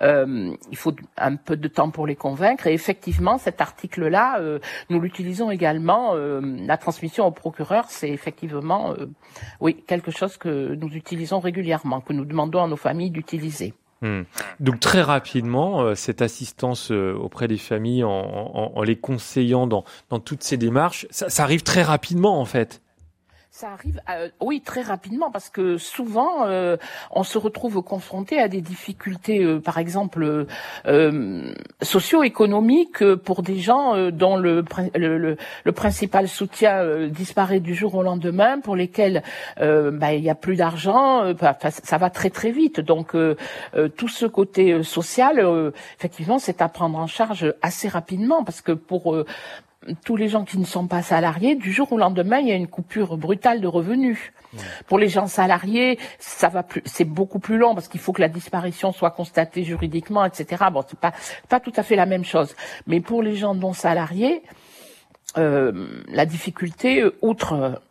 Euh, 0.03 0.55
il 0.71 0.77
faut 0.77 0.95
un 1.17 1.35
peu 1.35 1.57
de 1.57 1.67
temps 1.67 1.91
pour 1.91 2.07
les 2.07 2.15
convaincre. 2.15 2.69
Et 2.69 2.75
effectivement, 2.75 3.39
cet 3.39 3.61
article-là, 3.61 4.41
nous 4.89 5.01
l'utilisons 5.01 5.51
également. 5.51 6.15
la 6.15 6.77
transmission 6.77 7.27
au 7.27 7.33
procureur, 7.33 7.87
c'est 7.89 8.11
effectivement, 8.11 8.95
oui, 9.61 9.83
quelque 9.85 10.13
chose 10.13 10.37
que 10.37 10.77
nous 10.77 10.91
utilisons 10.95 11.41
régulièrement, 11.41 12.01
que 12.01 12.13
nous 12.13 12.25
demandons 12.25 12.63
à 12.63 12.69
nos 12.69 12.77
familles 12.77 13.11
d'utiliser. 13.11 13.75
Hmm. 14.01 14.23
Donc 14.61 14.79
très 14.79 15.03
rapidement, 15.03 15.81
euh, 15.81 15.95
cette 15.97 16.23
assistance 16.23 16.93
euh, 16.93 17.15
auprès 17.15 17.49
des 17.49 17.59
familles 17.59 18.05
en, 18.05 18.83
les 18.83 18.97
conseillant 18.97 19.67
dans, 19.67 19.85
toutes 20.25 20.43
ces 20.43 20.57
démarches, 20.57 21.07
ça 21.11 21.43
arrive 21.43 21.63
très 21.63 21.83
rapidement 21.83 22.41
en 22.41 22.45
fait. 22.45 22.81
Ça 23.59 23.73
arrive, 23.73 24.01
euh, 24.09 24.29
oui, 24.41 24.61
très 24.61 24.83
rapidement, 24.83 25.33
parce 25.33 25.51
que 25.51 25.79
souvent, 25.79 26.47
euh, 26.47 26.77
on 27.11 27.25
se 27.25 27.39
retrouve 27.39 27.83
confronté 27.83 28.39
à 28.39 28.47
des 28.47 28.61
difficultés, 28.61 29.43
euh, 29.43 29.59
par 29.59 29.79
exemple, 29.79 30.47
socio-économiques 31.83 33.05
pour 33.17 33.43
des 33.43 33.59
gens 33.59 34.11
dont 34.13 34.37
le, 34.37 34.65
le, 34.95 35.37
le, 35.65 35.73
principal 35.73 36.29
soutien 36.29 37.09
disparaît 37.09 37.59
du 37.59 37.75
jour 37.75 37.97
au 37.97 38.05
lendemain, 38.05 38.61
pour 38.61 38.77
lesquels 38.77 39.25
bah, 39.57 40.13
il 40.13 40.23
n'y 40.23 40.31
a 40.31 40.37
plus 40.37 40.55
d'argent, 40.55 41.35
ça 41.83 41.99
va 41.99 42.11
très 42.11 42.31
très 42.31 42.53
vite. 42.53 42.79
Donc, 42.79 43.17
tout 43.97 44.09
ce 44.09 44.27
côté 44.27 44.85
social, 44.85 45.45
effectivement, 45.99 46.39
c'est 46.39 46.63
à 46.63 46.69
prendre 46.69 46.97
en 46.97 47.09
charge 47.09 47.53
assez 47.61 47.89
rapidement, 47.89 48.45
parce 48.45 48.61
que 48.61 48.71
pour 48.71 49.17
tous 50.05 50.17
les 50.17 50.29
gens 50.29 50.45
qui 50.45 50.59
ne 50.59 50.65
sont 50.65 50.87
pas 50.87 51.03
salariés, 51.03 51.55
du 51.55 51.73
jour 51.73 51.93
au 51.93 51.99
lendemain, 51.99 52.39
il 52.39 52.49
y 52.49 52.53
a 52.53 52.55
une 52.55 52.69
coupure 52.69 53.17
brutale 53.17 53.61
de 53.61 53.67
revenus. 53.67 54.33
Pour 54.87 54.99
les 54.99 55.09
gens 55.09 55.27
salariés, 55.27 55.99
ça 56.19 56.49
va 56.49 56.63
plus, 56.63 56.83
c'est 56.87 57.05
beaucoup 57.05 57.39
plus 57.39 57.59
long 57.59 57.75
parce 57.75 57.89
qu'il 57.89 58.01
faut 58.01 58.13
que 58.13 58.23
la 58.23 58.29
disparition 58.29 58.93
soit 58.93 59.11
constatée 59.11 59.63
juridiquement, 59.63 60.25
etc. 60.25 60.65
Bon, 60.73 60.83
c'est 60.89 60.99
pas 60.99 61.13
pas 61.49 61.61
tout 61.61 61.73
à 61.77 61.83
fait 61.83 61.97
la 61.97 62.07
même 62.07 62.25
chose. 62.25 62.55
Mais 62.87 63.01
pour 63.01 63.23
les 63.23 63.37
gens 63.37 63.55
non 63.55 63.75
salariés, 63.75 64.43
euh, 65.37 66.03
la 66.09 66.25
difficulté, 66.25 67.05
outre 67.21 67.83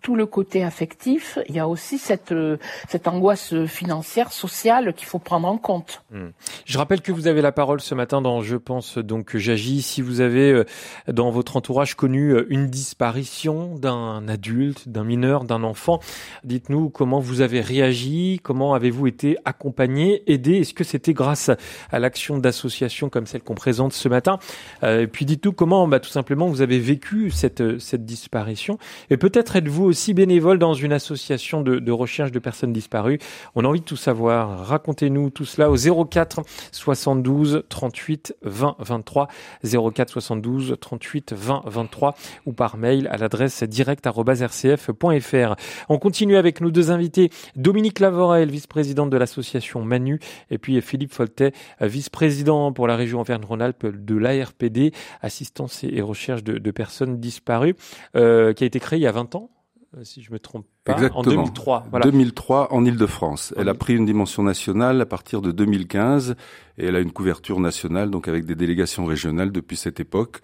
tout 0.00 0.16
le 0.16 0.26
côté 0.26 0.62
affectif, 0.62 1.38
il 1.48 1.54
y 1.54 1.58
a 1.58 1.66
aussi 1.66 1.98
cette, 1.98 2.32
euh, 2.32 2.58
cette 2.88 3.08
angoisse 3.08 3.54
financière, 3.64 4.32
sociale 4.32 4.92
qu'il 4.94 5.06
faut 5.06 5.18
prendre 5.18 5.48
en 5.48 5.56
compte. 5.56 6.02
Hmm. 6.10 6.28
Je 6.66 6.78
rappelle 6.78 7.00
que 7.00 7.12
vous 7.12 7.26
avez 7.26 7.40
la 7.40 7.52
parole 7.52 7.80
ce 7.80 7.94
matin 7.94 8.20
dans 8.20 8.42
Je 8.42 8.56
pense 8.56 8.98
donc 8.98 9.36
j'agis. 9.36 9.82
Si 9.82 10.02
vous 10.02 10.20
avez 10.20 10.52
euh, 10.52 10.64
dans 11.10 11.30
votre 11.30 11.56
entourage 11.56 11.94
connu 11.94 12.30
euh, 12.30 12.46
une 12.50 12.68
disparition 12.68 13.76
d'un 13.76 14.28
adulte, 14.28 14.88
d'un 14.88 15.04
mineur, 15.04 15.44
d'un 15.44 15.62
enfant, 15.62 16.00
dites-nous 16.44 16.90
comment 16.90 17.20
vous 17.20 17.40
avez 17.40 17.60
réagi, 17.60 18.40
comment 18.42 18.74
avez-vous 18.74 19.06
été 19.06 19.38
accompagné, 19.44 20.22
aidé. 20.30 20.58
Est-ce 20.58 20.74
que 20.74 20.84
c'était 20.84 21.14
grâce 21.14 21.50
à 21.90 21.98
l'action 21.98 22.38
d'associations 22.38 23.08
comme 23.08 23.26
celle 23.26 23.42
qu'on 23.42 23.54
présente 23.54 23.92
ce 23.92 24.08
matin? 24.08 24.38
Et 24.82 25.06
puis 25.06 25.24
dites-nous 25.24 25.52
comment, 25.52 25.88
bah, 25.88 26.00
tout 26.00 26.10
simplement, 26.10 26.46
vous 26.48 26.62
avez 26.62 26.78
vécu 26.78 27.30
cette, 27.30 27.78
cette 27.78 28.04
disparition. 28.04 28.78
Et 29.10 29.16
peut-être 29.16 29.56
êtes-vous 29.56 29.73
vous 29.74 29.84
aussi 29.84 30.14
bénévole 30.14 30.58
dans 30.58 30.74
une 30.74 30.92
association 30.92 31.60
de, 31.60 31.90
recherche 31.90 32.30
de 32.30 32.38
personnes 32.38 32.72
disparues. 32.72 33.18
On 33.56 33.64
a 33.64 33.68
envie 33.68 33.80
de 33.80 33.84
tout 33.84 33.96
savoir. 33.96 34.66
Racontez-nous 34.66 35.30
tout 35.30 35.44
cela 35.44 35.68
au 35.70 35.76
04 36.06 36.42
72 36.70 37.64
38 37.68 38.36
20 38.42 38.76
23 38.78 39.28
04 39.64 40.10
72 40.10 40.76
38 40.80 41.32
20 41.32 41.62
23 41.66 42.14
ou 42.46 42.52
par 42.52 42.76
mail 42.76 43.08
à 43.08 43.16
l'adresse 43.16 43.64
direct@rcf.fr. 43.64 45.54
On 45.88 45.98
continue 45.98 46.36
avec 46.36 46.60
nos 46.60 46.70
deux 46.70 46.92
invités, 46.92 47.30
Dominique 47.56 47.98
Lavorel, 47.98 48.50
vice-présidente 48.50 49.10
de 49.10 49.16
l'association 49.16 49.84
Manu, 49.84 50.20
et 50.50 50.58
puis 50.58 50.80
Philippe 50.80 51.12
Foltet, 51.12 51.52
vice-président 51.80 52.72
pour 52.72 52.86
la 52.86 52.94
région 52.94 53.20
Auvergne-Rhône-Alpes 53.20 53.86
de 53.86 54.16
l'ARPD, 54.16 54.92
assistance 55.20 55.82
et 55.82 56.00
recherche 56.00 56.44
de, 56.44 56.70
personnes 56.70 57.18
disparues, 57.18 57.74
euh, 58.16 58.52
qui 58.52 58.64
a 58.64 58.66
été 58.66 58.78
créée 58.78 58.98
il 59.00 59.02
y 59.02 59.06
a 59.06 59.12
20 59.12 59.34
ans. 59.34 59.50
Euh, 59.96 60.04
si 60.04 60.22
je 60.22 60.32
me 60.32 60.38
trompe 60.38 60.66
pas, 60.84 60.92
Exactement. 60.92 61.20
en 61.20 61.22
2003. 61.22 61.86
Voilà. 61.90 62.04
2003 62.04 62.72
en 62.72 62.84
Ile-de-France. 62.84 63.54
Elle 63.56 63.68
a 63.68 63.74
pris 63.74 63.94
une 63.94 64.06
dimension 64.06 64.42
nationale 64.42 65.00
à 65.00 65.06
partir 65.06 65.40
de 65.40 65.52
2015 65.52 66.36
et 66.78 66.86
elle 66.86 66.96
a 66.96 67.00
une 67.00 67.12
couverture 67.12 67.60
nationale, 67.60 68.10
donc 68.10 68.28
avec 68.28 68.44
des 68.44 68.54
délégations 68.54 69.04
régionales 69.04 69.52
depuis 69.52 69.76
cette 69.76 70.00
époque. 70.00 70.40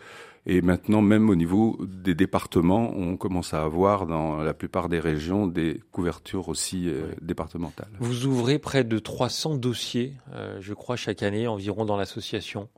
Et 0.47 0.63
maintenant, 0.63 1.03
même 1.03 1.29
au 1.29 1.35
niveau 1.35 1.79
des 1.83 2.15
départements, 2.15 2.93
on 2.97 3.17
commence 3.17 3.53
à 3.53 3.63
avoir 3.63 4.07
dans 4.07 4.39
la 4.39 4.55
plupart 4.55 4.89
des 4.89 4.99
régions 4.99 5.47
des 5.47 5.83
couvertures 5.93 6.49
aussi 6.49 6.89
euh, 6.89 7.13
départementales. 7.21 7.91
Vous 7.99 8.25
ouvrez 8.27 8.59
près 8.59 8.83
de 8.83 8.99
300 8.99 9.57
dossiers, 9.57 10.15
euh, 10.33 10.57
je 10.61 10.73
crois, 10.73 10.97
chaque 10.97 11.23
année 11.23 11.47
environ 11.47 11.85
dans 11.85 11.97
l'association. 11.97 12.69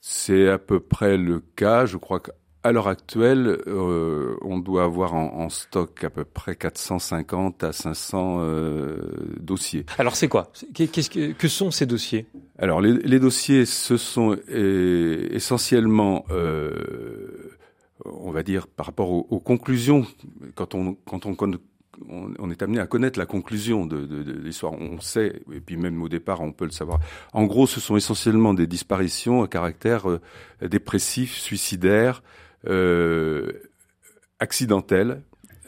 C'est 0.00 0.48
à 0.48 0.58
peu 0.58 0.80
près 0.80 1.18
le 1.18 1.40
cas. 1.40 1.84
Je 1.84 1.98
crois 1.98 2.20
que 2.20 2.30
à 2.66 2.72
l'heure 2.72 2.88
actuelle, 2.88 3.58
euh, 3.66 4.36
on 4.42 4.58
doit 4.58 4.84
avoir 4.84 5.14
en, 5.14 5.48
stock 5.48 6.02
à 6.02 6.10
peu 6.10 6.24
près 6.24 6.56
450 6.56 7.62
à 7.62 7.72
500 7.72 8.38
euh, 8.40 8.96
dossiers. 9.40 9.86
Alors 9.98 10.16
c'est 10.16 10.28
quoi? 10.28 10.50
Qu'est-ce 10.74 11.08
que, 11.08 11.32
que, 11.32 11.48
sont 11.48 11.70
ces 11.70 11.86
dossiers? 11.86 12.26
Alors 12.58 12.80
les, 12.80 12.92
les, 12.92 13.20
dossiers, 13.20 13.64
ce 13.66 13.96
sont 13.96 14.36
essentiellement, 14.48 16.24
euh, 16.30 17.52
on 18.04 18.32
va 18.32 18.42
dire, 18.42 18.66
par 18.66 18.86
rapport 18.86 19.10
aux, 19.10 19.26
aux, 19.30 19.40
conclusions. 19.40 20.04
Quand 20.54 20.74
on 20.74 20.96
quand 21.06 21.26
on, 21.26 22.50
est 22.50 22.62
amené 22.62 22.80
à 22.80 22.86
connaître 22.86 23.18
la 23.18 23.26
conclusion 23.26 23.86
de, 23.86 24.04
de, 24.06 24.22
de 24.22 24.32
l'histoire. 24.32 24.72
On 24.74 25.00
sait, 25.00 25.42
et 25.52 25.60
puis 25.60 25.76
même 25.76 26.02
au 26.02 26.08
départ, 26.08 26.40
on 26.40 26.52
peut 26.52 26.64
le 26.64 26.70
savoir. 26.70 27.00
En 27.32 27.44
gros, 27.44 27.66
ce 27.66 27.80
sont 27.80 27.96
essentiellement 27.96 28.54
des 28.54 28.66
disparitions 28.66 29.42
à 29.42 29.48
caractère 29.48 30.08
euh, 30.10 30.20
dépressif, 30.60 31.36
suicidaire, 31.36 32.22
accidentelle, 34.38 35.22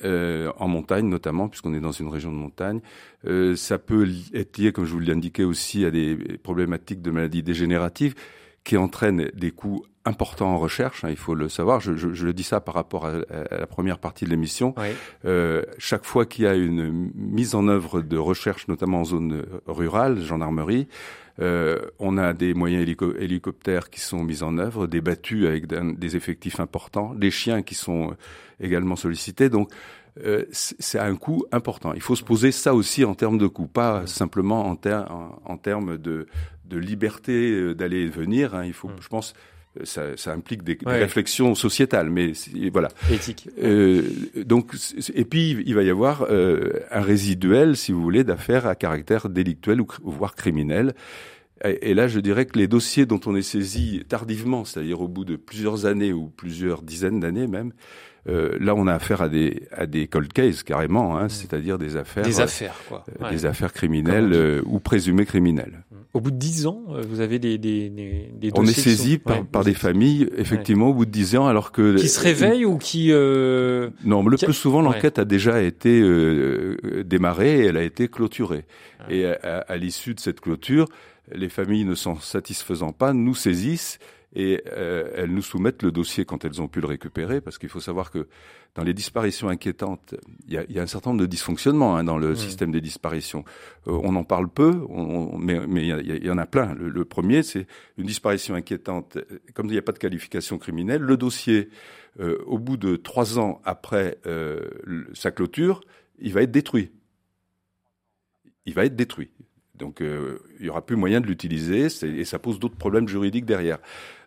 euh, 0.05 0.52
en 0.59 0.69
montagne 0.69 1.09
notamment, 1.09 1.49
puisqu'on 1.49 1.75
est 1.75 1.81
dans 1.81 1.90
une 1.90 2.09
région 2.09 2.31
de 2.31 2.37
montagne. 2.37 2.81
Euh, 3.26 3.57
ça 3.57 3.78
peut 3.78 4.09
être 4.33 4.57
lié, 4.57 4.71
comme 4.71 4.85
je 4.85 4.93
vous 4.93 5.00
l'ai 5.00 5.12
indiqué 5.12 5.43
aussi, 5.43 5.85
à 5.85 5.90
des 5.90 6.17
problématiques 6.40 7.02
de 7.02 7.11
maladies 7.11 7.43
dégénératives 7.43 8.14
qui 8.62 8.76
entraînent 8.76 9.28
des 9.35 9.50
coûts 9.50 9.85
importants 10.05 10.50
en 10.55 10.59
recherche, 10.59 11.05
hein, 11.05 11.11
il 11.11 11.17
faut 11.17 11.35
le 11.35 11.49
savoir. 11.49 11.81
Je, 11.81 11.97
je, 11.97 12.12
je, 12.12 12.26
le 12.26 12.33
dis 12.33 12.45
ça 12.45 12.61
par 12.61 12.75
rapport 12.75 13.07
à, 13.07 13.14
à 13.50 13.59
la 13.59 13.67
première 13.67 13.99
partie 13.99 14.25
de 14.25 14.31
l'émission. 14.31 14.73
Oui. 14.76 14.88
Euh, 15.25 15.64
chaque 15.78 16.05
fois 16.05 16.26
qu'il 16.26 16.45
y 16.45 16.47
a 16.47 16.55
une 16.55 17.11
mise 17.14 17.57
en 17.57 17.67
œuvre 17.67 18.00
de 18.00 18.17
recherche, 18.17 18.69
notamment 18.69 19.00
en 19.00 19.05
zone 19.05 19.45
rurale, 19.67 20.21
gendarmerie, 20.21 20.87
euh, 21.40 21.78
on 21.99 22.18
a 22.18 22.33
des 22.33 22.54
moyens 22.54 22.88
hélicoptères 23.18 23.90
qui 23.90 24.00
sont 24.00 24.25
mis 24.25 24.42
en 24.42 24.59
œuvre, 24.59 24.87
des 24.87 25.00
battues 25.00 25.47
avec 25.47 25.66
des 25.66 26.16
effectifs 26.16 26.59
importants, 26.59 27.14
des 27.14 27.30
chiens 27.30 27.62
qui 27.62 27.75
sont 27.75 28.16
également 28.61 28.97
sollicités. 28.97 29.49
Donc, 29.49 29.71
euh, 30.25 30.45
c'est 30.50 30.99
un 30.99 31.14
coût 31.14 31.45
important. 31.52 31.92
Il 31.95 32.00
faut 32.00 32.16
se 32.16 32.25
poser 32.25 32.50
ça 32.50 32.75
aussi 32.75 33.04
en 33.04 33.14
termes 33.14 33.38
de 33.38 33.47
coût, 33.47 33.68
pas 33.68 34.07
simplement 34.07 34.66
en, 34.66 34.76
en, 35.45 35.57
termes 35.57 35.97
de, 35.97 36.26
de 36.64 36.76
liberté 36.76 37.52
euh, 37.52 37.75
d'aller 37.75 38.02
et 38.02 38.09
venir. 38.09 38.54
Hein. 38.54 38.64
Il 38.64 38.73
faut, 38.73 38.90
je 39.00 39.09
pense, 39.09 39.35
ça, 39.85 40.17
ça, 40.17 40.33
implique 40.33 40.63
des, 40.63 40.75
des, 40.77 40.91
réflexions 40.91 41.55
sociétales, 41.55 42.11
mais 42.11 42.33
voilà. 42.73 42.89
Éthique. 43.13 43.49
Euh, 43.63 44.03
donc, 44.37 44.75
et 45.15 45.25
puis 45.25 45.63
il 45.65 45.75
va 45.75 45.83
y 45.83 45.91
avoir 45.91 46.27
euh, 46.31 46.73
un 46.91 47.01
résiduel, 47.01 47.77
si 47.77 47.93
vous 47.93 48.03
voulez, 48.03 48.25
d'affaires 48.25 48.67
à 48.67 48.75
caractère 48.75 49.29
délictuel 49.29 49.81
ou 49.81 49.87
voire 50.03 50.35
criminel. 50.35 50.95
Et, 51.65 51.91
et, 51.91 51.95
là, 51.95 52.07
je 52.07 52.21
dirais 52.21 52.47
que 52.47 52.59
les 52.59 52.69
dossiers 52.69 53.07
dont 53.07 53.21
on 53.27 53.35
est 53.35 53.43
saisi 53.43 54.03
tardivement, 54.09 54.65
c'est-à-dire 54.65 55.01
au 55.01 55.09
bout 55.09 55.25
de 55.25 55.37
plusieurs 55.37 55.87
années 55.87 56.13
ou 56.13 56.29
plusieurs 56.29 56.83
dizaines 56.83 57.21
d'années 57.21 57.47
même, 57.47 57.73
euh, 58.29 58.57
là, 58.61 58.75
on 58.75 58.87
a 58.87 58.95
affaire 58.95 59.23
à 59.23 59.29
des 59.29 59.63
à 59.73 59.87
des 59.87 60.07
cold 60.07 60.33
cases 60.33 60.63
carrément, 60.63 61.17
hein, 61.17 61.27
mmh. 61.27 61.29
c'est-à-dire 61.31 61.79
des 61.79 61.97
affaires, 61.97 62.25
des 62.25 62.41
affaires, 62.41 62.75
quoi. 62.89 63.05
Euh, 63.23 63.31
des 63.31 63.47
affaires 63.47 63.73
criminelles 63.73 64.33
euh, 64.33 64.63
ou 64.67 64.81
présumées 64.81 65.25
criminelles. 65.25 65.85
Mmh. 65.91 65.97
Au 66.15 66.21
bout 66.21 66.31
de 66.31 66.37
dix 66.37 66.67
ans, 66.67 66.83
euh, 66.91 67.03
vous 67.09 67.21
avez 67.21 67.39
des 67.39 67.59
des, 67.59 67.89
des, 67.91 68.31
des 68.33 68.51
On 68.55 68.65
est 68.65 68.73
saisi 68.73 69.19
par, 69.19 69.45
par 69.47 69.65
des 69.65 69.75
familles, 69.75 70.29
effectivement, 70.37 70.89
au 70.89 70.95
bout 70.95 71.07
de 71.07 71.11
dix 71.11 71.37
ans, 71.37 71.47
alors 71.47 71.71
que 71.73 71.97
qui 71.97 72.09
se 72.09 72.21
réveillent 72.21 72.65
ou 72.65 72.77
qui 72.77 73.09
non, 73.09 74.23
mais 74.23 74.31
le 74.31 74.37
plus 74.37 74.53
souvent, 74.53 74.83
l'enquête 74.83 75.19
a 75.19 75.25
déjà 75.25 75.63
été 75.63 76.03
démarrée 77.05 77.61
et 77.61 77.67
elle 77.67 77.77
a 77.77 77.83
été 77.83 78.09
clôturée. 78.09 78.65
Et 79.09 79.27
à, 79.27 79.65
à 79.69 79.77
l'issue 79.77 80.15
de 80.15 80.21
cette 80.21 80.41
clôture, 80.41 80.87
les 81.33 81.49
familles 81.49 81.85
ne 81.85 81.95
s'en 81.95 82.19
satisfaisant 82.19 82.93
pas 82.93 83.13
nous 83.13 83.35
saisissent 83.35 83.99
et 84.35 84.62
euh, 84.66 85.11
elles 85.14 85.32
nous 85.32 85.42
soumettent 85.42 85.82
le 85.82 85.90
dossier 85.90 86.25
quand 86.25 86.44
elles 86.44 86.61
ont 86.61 86.68
pu 86.68 86.80
le 86.80 86.87
récupérer, 86.87 87.40
parce 87.40 87.58
qu'il 87.58 87.68
faut 87.68 87.80
savoir 87.80 88.11
que 88.11 88.28
dans 88.75 88.85
les 88.85 88.92
disparitions 88.92 89.49
inquiétantes, 89.49 90.14
il 90.47 90.54
y 90.54 90.58
a, 90.58 90.64
y 90.68 90.78
a 90.78 90.82
un 90.82 90.87
certain 90.87 91.11
nombre 91.11 91.23
de 91.23 91.26
dysfonctionnements 91.26 91.97
hein, 91.97 92.04
dans 92.04 92.18
le 92.18 92.35
système 92.35 92.70
des 92.70 92.80
disparitions. 92.80 93.44
Euh, 93.87 93.99
on 94.02 94.14
en 94.16 94.25
parle 94.25 94.49
peu, 94.49 94.85
on, 94.88 95.37
mais, 95.38 95.66
mais 95.66 95.87
il 95.87 96.25
y, 96.25 96.30
en 96.30 96.38
a 96.38 96.47
plein. 96.47 96.75
Le, 96.75 97.04
premier, 97.04 97.42
c'est 97.42 97.66
une 97.97 98.06
disparition 98.06 98.54
inquiétante. 98.54 99.18
Comme 99.54 99.66
il 99.66 99.73
n'y 99.73 99.78
a 99.78 99.82
pas 99.82 99.92
de 99.92 99.99
qualification 99.99 100.58
criminelle, 100.58 101.00
le 101.00 101.16
dossier, 101.16 101.70
euh, 102.20 102.38
au 102.47 102.58
bout 102.58 102.76
de 102.76 102.97
trois 102.97 103.38
ans 103.38 103.61
après 103.64 104.18
sa 105.14 105.30
clôture, 105.30 105.80
il 106.18 106.32
va 106.32 106.42
être 106.42 106.52
détruit. 106.52 106.92
Il 108.66 108.75
va 108.75 108.85
être 108.85 108.97
détruit. 108.97 109.30
Donc 109.78 110.00
euh, 110.00 110.38
il 110.61 110.66
y 110.66 110.68
aura 110.68 110.85
plus 110.85 110.97
moyen 110.97 111.20
de 111.20 111.26
l'utiliser 111.26 111.87
et 112.02 112.25
ça 112.25 112.38
pose 112.38 112.58
d'autres 112.58 112.76
problèmes 112.76 113.08
juridiques 113.08 113.47
derrière. 113.47 113.78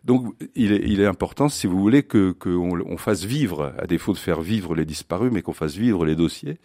Donc 0.04 0.34
il 0.54 0.72
est, 0.72 0.82
il 0.84 1.00
est 1.00 1.06
important, 1.06 1.48
si 1.48 1.66
vous 1.66 1.78
voulez, 1.78 2.02
que 2.02 2.32
qu'on 2.32 2.80
on 2.80 2.96
fasse 2.96 3.24
vivre, 3.24 3.74
à 3.78 3.86
défaut 3.86 4.12
de 4.12 4.18
faire 4.18 4.40
vivre 4.40 4.74
les 4.74 4.84
disparus, 4.84 5.30
mais 5.32 5.42
qu'on 5.42 5.52
fasse 5.52 5.76
vivre 5.76 6.04
les 6.04 6.16
dossiers. 6.16 6.58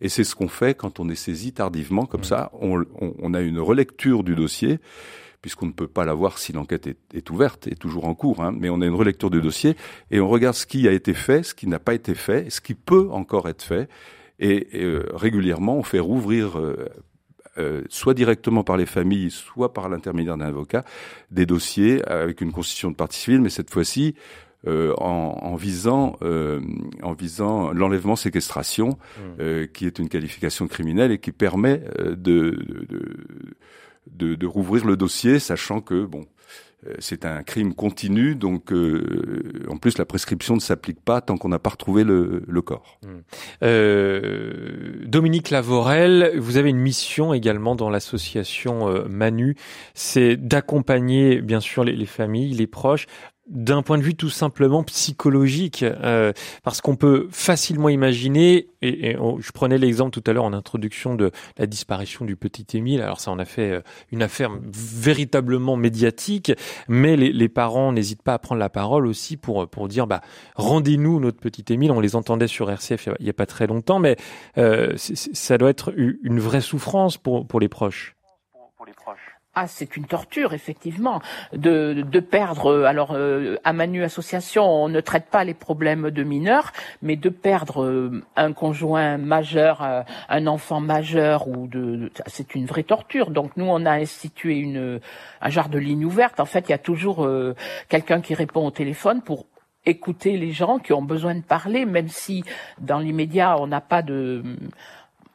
Et 0.00 0.08
c'est 0.08 0.24
ce 0.24 0.34
qu'on 0.34 0.48
fait 0.48 0.74
quand 0.74 1.00
on 1.00 1.08
est 1.08 1.14
saisi 1.14 1.52
tardivement, 1.52 2.04
comme 2.04 2.24
ça, 2.24 2.50
on, 2.60 2.82
on, 3.00 3.14
on, 3.18 3.34
a 3.34 3.40
une 3.40 3.60
relecture 3.60 4.24
du 4.24 4.34
dossier 4.34 4.78
puisqu'on 5.40 5.66
ne 5.66 5.72
peut 5.72 5.88
pas 5.88 6.04
l'avoir 6.04 6.38
si 6.38 6.52
l'enquête 6.52 6.86
est, 6.86 6.98
est, 7.12 7.28
ouverte 7.28 7.66
et 7.66 7.74
toujours 7.74 8.04
en 8.04 8.14
cours, 8.14 8.42
hein, 8.42 8.54
mais 8.56 8.70
on 8.70 8.80
a 8.80 8.86
une 8.86 8.94
relecture 8.94 9.28
du 9.28 9.40
dossier 9.40 9.76
et 10.12 10.20
on 10.20 10.28
regarde 10.28 10.54
ce 10.54 10.66
qui 10.66 10.86
a 10.86 10.92
été 10.92 11.14
fait, 11.14 11.42
ce 11.42 11.52
qui 11.52 11.66
n'a 11.66 11.80
pas 11.80 11.94
été 11.94 12.14
fait, 12.14 12.48
ce 12.48 12.60
qui 12.60 12.74
peut 12.74 13.08
encore 13.10 13.48
être 13.48 13.62
fait, 13.62 13.88
et, 14.38 14.68
euh, 14.74 15.04
régulièrement 15.12 15.76
on 15.76 15.82
fait 15.82 15.98
rouvrir 15.98 16.58
euh, 16.58 16.88
euh, 17.58 17.82
soit 17.88 18.14
directement 18.14 18.64
par 18.64 18.76
les 18.76 18.86
familles, 18.86 19.30
soit 19.30 19.72
par 19.72 19.88
l'intermédiaire 19.88 20.36
d'un 20.36 20.46
avocat, 20.46 20.84
des 21.30 21.46
dossiers 21.46 22.02
avec 22.08 22.40
une 22.40 22.52
constitution 22.52 22.90
de 22.90 22.96
partie 22.96 23.18
civile, 23.18 23.40
mais 23.40 23.50
cette 23.50 23.70
fois-ci 23.70 24.14
euh, 24.68 24.94
en, 24.98 25.38
en, 25.42 25.56
visant 25.56 26.16
euh, 26.22 26.60
en 27.02 27.14
visant 27.14 27.72
l'enlèvement 27.72 28.14
séquestration, 28.14 28.90
mmh. 28.90 29.20
euh, 29.40 29.66
qui 29.66 29.86
est 29.86 29.98
une 29.98 30.08
qualification 30.08 30.68
criminelle 30.68 31.10
et 31.10 31.18
qui 31.18 31.32
permet 31.32 31.82
de, 31.98 32.14
de, 32.16 33.26
de, 34.06 34.34
de 34.36 34.46
rouvrir 34.46 34.84
le 34.86 34.96
dossier, 34.96 35.40
sachant 35.40 35.80
que 35.80 36.04
bon 36.04 36.26
c'est 36.98 37.24
un 37.24 37.42
crime 37.42 37.74
continu, 37.74 38.34
donc 38.34 38.72
euh, 38.72 39.64
en 39.68 39.76
plus 39.76 39.98
la 39.98 40.04
prescription 40.04 40.54
ne 40.54 40.60
s'applique 40.60 41.00
pas 41.00 41.20
tant 41.20 41.36
qu'on 41.36 41.48
n'a 41.48 41.58
pas 41.58 41.70
retrouvé 41.70 42.02
le, 42.04 42.62
corps. 42.62 42.98
Hmm. 43.02 43.20
Euh, 43.62 45.04
Dominique 45.04 45.50
Lavorel, 45.50 46.32
vous 46.38 46.56
avez 46.56 46.70
une 46.70 46.78
mission 46.78 47.34
également 47.34 47.74
dans 47.74 47.90
l'association 47.90 48.88
euh, 48.88 49.04
Manu, 49.08 49.56
c'est 49.94 50.36
d'accompagner 50.36 51.40
bien 51.40 51.60
sûr 51.60 51.84
les, 51.84 52.06
familles, 52.06 52.54
les 52.54 52.66
proches 52.66 53.06
d'un 53.52 53.82
point 53.82 53.98
de 53.98 54.02
vue 54.02 54.14
tout 54.14 54.30
simplement 54.30 54.82
psychologique, 54.82 55.82
euh, 55.82 56.32
parce 56.62 56.80
qu'on 56.80 56.96
peut 56.96 57.28
facilement 57.30 57.90
imaginer, 57.90 58.68
et, 58.80 59.14
je 59.14 59.52
prenais 59.52 59.78
l'exemple 59.78 60.10
tout 60.10 60.28
à 60.28 60.32
l'heure 60.32 60.44
en 60.44 60.54
introduction 60.54 61.14
de 61.14 61.30
la 61.58 61.66
disparition 61.66 62.24
du 62.24 62.34
petit 62.34 62.66
Émile, 62.76 63.02
alors 63.02 63.20
ça 63.20 63.30
on 63.30 63.38
a 63.38 63.44
fait 63.44 63.70
euh, 63.70 63.80
une 64.10 64.22
affaire 64.22 64.50
véritablement 64.72 65.76
médiatique, 65.76 66.52
mais 66.88 67.16
les, 67.16 67.32
les 67.32 67.48
parents 67.48 67.92
n'hésitent 67.92 68.22
pas 68.22 68.34
à 68.34 68.38
prendre 68.38 68.58
la 68.58 68.70
parole 68.70 69.06
aussi 69.06 69.36
pour, 69.36 69.68
pour 69.68 69.86
dire, 69.86 70.06
bah, 70.06 70.22
rendez-nous 70.56 71.20
notre 71.20 71.38
petit 71.38 71.72
Émile, 71.72 71.92
on 71.92 72.00
les 72.00 72.16
entendait 72.16 72.48
sur 72.48 72.70
RCF 72.70 73.08
il 73.18 73.24
n'y 73.24 73.30
a 73.30 73.34
pas 73.34 73.46
très 73.46 73.66
longtemps, 73.66 73.98
mais 73.98 74.16
euh, 74.56 74.94
ça 74.96 75.58
doit 75.58 75.70
être 75.70 75.92
une 75.96 76.40
vraie 76.40 76.60
souffrance 76.60 77.18
pour, 77.18 77.46
pour 77.46 77.60
les 77.60 77.68
proches. 77.68 78.16
Ah, 79.54 79.66
c'est 79.66 79.98
une 79.98 80.06
torture, 80.06 80.54
effectivement, 80.54 81.20
de, 81.52 82.06
de 82.10 82.20
perdre. 82.20 82.72
Euh, 82.72 82.84
alors, 82.84 83.10
euh, 83.12 83.56
à 83.64 83.74
Manu 83.74 84.02
Association, 84.02 84.64
on 84.64 84.88
ne 84.88 85.00
traite 85.00 85.26
pas 85.26 85.44
les 85.44 85.52
problèmes 85.52 86.10
de 86.10 86.22
mineurs, 86.22 86.72
mais 87.02 87.16
de 87.16 87.28
perdre 87.28 87.84
euh, 87.84 88.22
un 88.34 88.54
conjoint 88.54 89.18
majeur, 89.18 89.82
un 90.30 90.46
enfant 90.46 90.80
majeur, 90.80 91.48
ou 91.48 91.66
de, 91.66 92.10
c'est 92.28 92.54
une 92.54 92.64
vraie 92.64 92.82
torture. 92.82 93.30
Donc, 93.30 93.54
nous, 93.58 93.66
on 93.66 93.84
a 93.84 93.92
institué 93.92 94.56
une 94.56 95.00
un 95.42 95.50
genre 95.50 95.68
de 95.68 95.78
ligne 95.78 96.06
ouverte. 96.06 96.40
En 96.40 96.46
fait, 96.46 96.68
il 96.68 96.70
y 96.70 96.74
a 96.74 96.78
toujours 96.78 97.28
quelqu'un 97.90 98.22
qui 98.22 98.34
répond 98.34 98.66
au 98.66 98.70
téléphone 98.70 99.20
pour 99.20 99.44
écouter 99.84 100.36
les 100.36 100.52
gens 100.52 100.78
qui 100.78 100.92
ont 100.92 101.02
besoin 101.02 101.34
de 101.34 101.42
parler, 101.42 101.84
même 101.84 102.08
si 102.08 102.44
dans 102.80 103.00
l'immédiat, 103.00 103.58
on 103.58 103.66
n'a 103.66 103.80
pas 103.80 104.02
de 104.02 104.42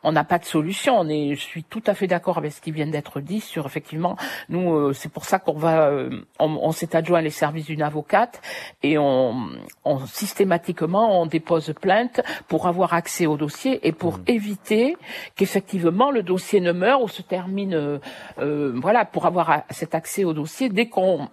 on 0.08 0.14
n'a 0.14 0.24
pas 0.24 0.40
de 0.40 0.46
solution. 0.46 0.98
On 0.98 1.10
est, 1.10 1.36
je 1.36 1.42
suis 1.42 1.64
tout 1.64 1.84
à 1.86 1.94
fait 1.94 2.08
d'accord 2.08 2.38
avec 2.38 2.54
ce 2.54 2.62
qui 2.62 2.72
vient 2.72 2.88
d'être 2.88 3.20
dit 3.20 3.42
sur 3.42 3.66
effectivement, 3.66 4.16
nous, 4.48 4.74
euh, 4.74 4.94
c'est 4.94 5.12
pour 5.12 5.26
ça 5.26 5.38
qu'on 5.38 5.58
va, 5.58 5.90
euh, 5.90 6.22
on, 6.40 6.72
s'est 6.72 6.96
adjoint 6.96 7.20
les 7.20 7.30
services 7.30 7.66
d'une 7.66 7.82
avocate 7.82 8.42
et 8.84 8.98
on, 8.98 9.50
on, 9.84 10.06
systématiquement 10.06 11.22
on 11.22 11.26
dépose 11.26 11.74
plainte 11.82 12.22
pour 12.48 12.68
avoir 12.68 12.94
accès 12.94 13.26
au 13.26 13.36
dossier 13.36 13.86
et 13.86 13.92
pour 13.92 14.20
mmh. 14.20 14.24
éviter 14.28 14.98
qu'effectivement 15.36 16.10
le 16.10 16.24
dossier 16.24 16.62
ne 16.62 16.72
meure 16.72 17.02
ou 17.02 17.10
se 17.10 17.22
termine, 17.22 18.00
euh, 18.40 18.74
voilà, 18.76 19.04
pour 19.04 19.26
avoir 19.26 19.64
cet 19.72 19.94
accès 19.94 20.24
au 20.24 20.32
dossier 20.34 20.70
dès 20.70 20.88
qu'on 20.88 21.28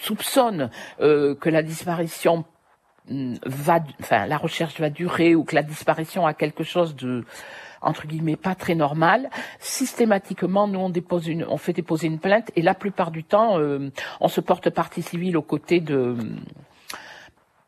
soupçonne 0.00 0.70
que 0.98 1.48
la 1.48 1.62
disparition 1.62 2.44
va, 3.46 3.80
enfin, 4.00 4.26
la 4.26 4.36
recherche 4.36 4.80
va 4.80 4.90
durer 4.90 5.34
ou 5.34 5.44
que 5.44 5.54
la 5.54 5.62
disparition 5.62 6.26
a 6.26 6.34
quelque 6.34 6.64
chose 6.64 6.94
de 6.96 7.24
entre 7.80 8.06
guillemets 8.06 8.36
pas 8.36 8.54
très 8.54 8.74
normal, 8.74 9.30
systématiquement 9.60 10.66
nous 10.66 10.80
on 10.80 10.90
dépose 10.90 11.28
une, 11.28 11.44
on 11.44 11.56
fait 11.56 11.72
déposer 11.72 12.06
une 12.08 12.18
plainte 12.18 12.50
et 12.56 12.62
la 12.62 12.74
plupart 12.74 13.10
du 13.10 13.24
temps 13.24 13.58
euh, 13.58 13.90
on 14.20 14.28
se 14.28 14.40
porte 14.40 14.70
partie 14.70 15.02
civile 15.02 15.36
aux 15.36 15.42
côtés 15.42 15.80
de 15.80 16.16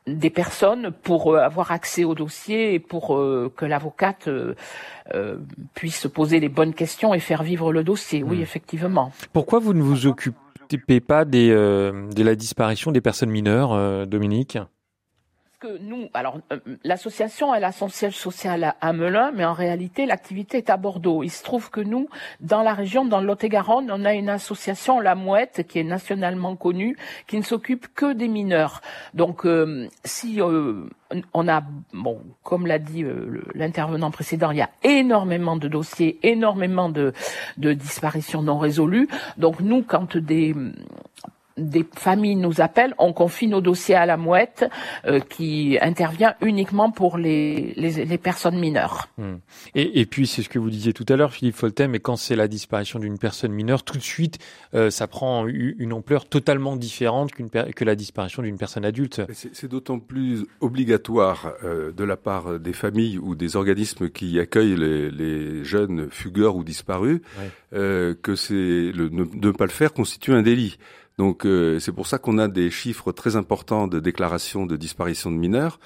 des 0.07 0.31
personnes 0.31 0.91
pour 0.91 1.33
euh, 1.33 1.39
avoir 1.39 1.71
accès 1.71 2.03
au 2.03 2.15
dossier 2.15 2.75
et 2.75 2.81
pour 2.81 3.17
euh, 3.17 3.53
que 3.57 3.65
l'avocate 3.65 4.29
puisse 5.75 6.07
poser 6.09 6.41
les 6.41 6.49
bonnes 6.49 6.75
questions 6.75 7.15
et 7.15 7.21
faire 7.21 7.43
vivre 7.43 7.73
le 7.73 7.83
dossier. 7.85 8.23
Oui, 8.23 8.39
hmm. 8.39 8.43
effectivement. 8.43 9.13
Pourquoi 9.33 9.59
vous 9.59 9.75
ne 9.75 9.83
vous 9.83 10.07
occupez 10.07 11.01
pas 11.01 11.25
des, 11.25 11.51
de 11.51 12.23
la 12.23 12.35
disparition 12.37 12.93
des 12.93 13.01
personnes 13.01 13.31
mineures, 13.31 14.07
Dominique? 14.07 14.59
Que 15.61 15.79
nous, 15.79 16.09
alors 16.15 16.39
euh, 16.53 16.59
l'association 16.85 17.55
elle 17.55 17.65
a 17.65 17.73
son 17.73 17.89
siège 17.89 18.17
social 18.17 18.75
à 18.81 18.93
Melun, 18.95 19.31
mais 19.33 19.45
en 19.45 19.53
réalité 19.53 20.07
l'activité 20.07 20.57
est 20.57 20.71
à 20.71 20.79
Bordeaux. 20.79 21.23
Il 21.23 21.31
se 21.31 21.45
trouve 21.45 21.71
que 21.71 21.83
nous, 21.83 22.09
dans 22.41 22.63
la 22.63 22.73
région, 22.73 23.05
dans 23.05 23.21
le 23.21 23.27
Lot-et-Garonne, 23.27 23.91
on 23.93 24.07
a 24.07 24.15
une 24.15 24.31
association, 24.31 25.01
la 25.01 25.15
Mouette, 25.15 25.67
qui 25.69 25.79
est 25.79 25.85
nationalement 25.85 26.57
connue, 26.57 26.97
qui 27.27 27.37
ne 27.37 27.43
s'occupe 27.43 27.89
que 27.95 28.15
des 28.15 28.29
mineurs. 28.29 28.81
Donc 29.13 29.45
euh, 29.45 29.87
si 30.03 30.41
euh, 30.41 30.87
on 31.35 31.47
a, 31.47 31.63
bon, 31.93 32.23
comme 32.43 32.67
l'a 32.67 32.79
dit 32.79 33.05
l'intervenant 33.55 34.11
précédent, 34.11 34.53
il 34.53 34.59
y 34.59 34.63
a 34.63 34.71
énormément 34.83 35.57
de 35.57 35.69
dossiers, 35.69 36.19
énormément 36.23 36.89
de, 36.89 37.13
de 37.59 37.75
disparitions 37.75 38.43
non 38.43 38.59
résolues. 38.59 39.09
Donc 39.37 39.61
nous, 39.61 39.83
quand 39.83 40.17
des 40.17 40.55
des 41.57 41.87
familles 41.95 42.37
nous 42.37 42.61
appellent, 42.61 42.95
on 42.99 43.13
confie 43.13 43.47
nos 43.47 43.61
dossiers 43.61 43.95
à 43.95 44.07
la 44.07 44.17
mouette 44.17 44.69
euh, 45.05 45.21
qui 45.21 45.79
intervient 45.81 46.35
uniquement 46.41 46.91
pour 46.91 47.19
les, 47.19 47.75
les, 47.77 48.05
les 48.05 48.19
personnes 48.19 48.59
mineures. 48.59 49.09
Hmm. 49.19 49.37
Et, 49.75 50.01
et, 50.01 50.07
puis 50.07 50.27
c'est 50.27 50.43
ce 50.43 50.49
que 50.49 50.59
vous 50.59 50.71
disiez 50.71 50.93
tout 50.93 51.07
à 51.09 51.17
l'heure, 51.17 51.33
Philippe 51.33 51.57
Folten, 51.57 51.91
mais 51.91 52.01
quand 52.01 52.17
c'est 52.17 52.37
la 52.37 52.49
disparition 52.49 52.99
d'une 52.99 53.19
personne 53.19 53.53
mineure, 53.53 53.83
tout 53.83 53.99
de 53.99 54.03
suite, 54.03 54.39
euh, 54.75 54.91
ça 54.91 55.07
prend 55.07 55.47
une 55.47 55.93
ampleur 55.93 56.27
totalement 56.27 56.77
différente 56.77 57.33
qu'une 57.33 57.51
que 57.51 57.85
la 57.85 57.95
disparition 57.95 58.43
d'une 58.43 58.57
personne 58.57 58.85
adulte. 58.85 59.23
C'est 59.33 59.69
d'autant 59.69 59.99
plus 59.99 60.47
obligatoire 60.61 61.53
euh, 61.65 61.93
de 61.93 62.05
la 62.05 62.17
part 62.17 62.59
des 62.59 62.73
familles 62.73 63.19
ou 63.19 63.35
des 63.35 63.57
organismes 63.57 64.09
qui 64.09 64.39
accueillent 64.39 64.77
les, 64.77 65.11
les 65.11 65.65
jeunes 65.65 66.09
fugueurs 66.11 66.57
ou 66.57 66.65
disparus 66.65 67.21
ouais. 67.39 68.15
que 68.23 68.35
c'est 68.35 68.55
le 68.55 69.09
ne, 69.11 69.25
ne 69.25 69.51
pas 69.51 69.65
le 69.65 69.71
faire 69.71 69.93
constitue 69.93 70.33
un 70.33 70.43
délit. 70.43 70.79
Donc 71.21 71.45
euh, 71.45 71.79
c'est 71.81 71.93
pour 71.93 72.07
ça 72.07 72.17
qu'on 72.17 72.39
a 72.39 72.49
des 72.49 72.71
chiffres 72.71 73.13
très 73.13 73.37
importants 73.37 73.87
de 73.87 74.01
déclarations 74.01 74.65
de 74.65 74.75
disparition 74.75 75.31
de 75.31 75.37
mineurs, 75.37 75.79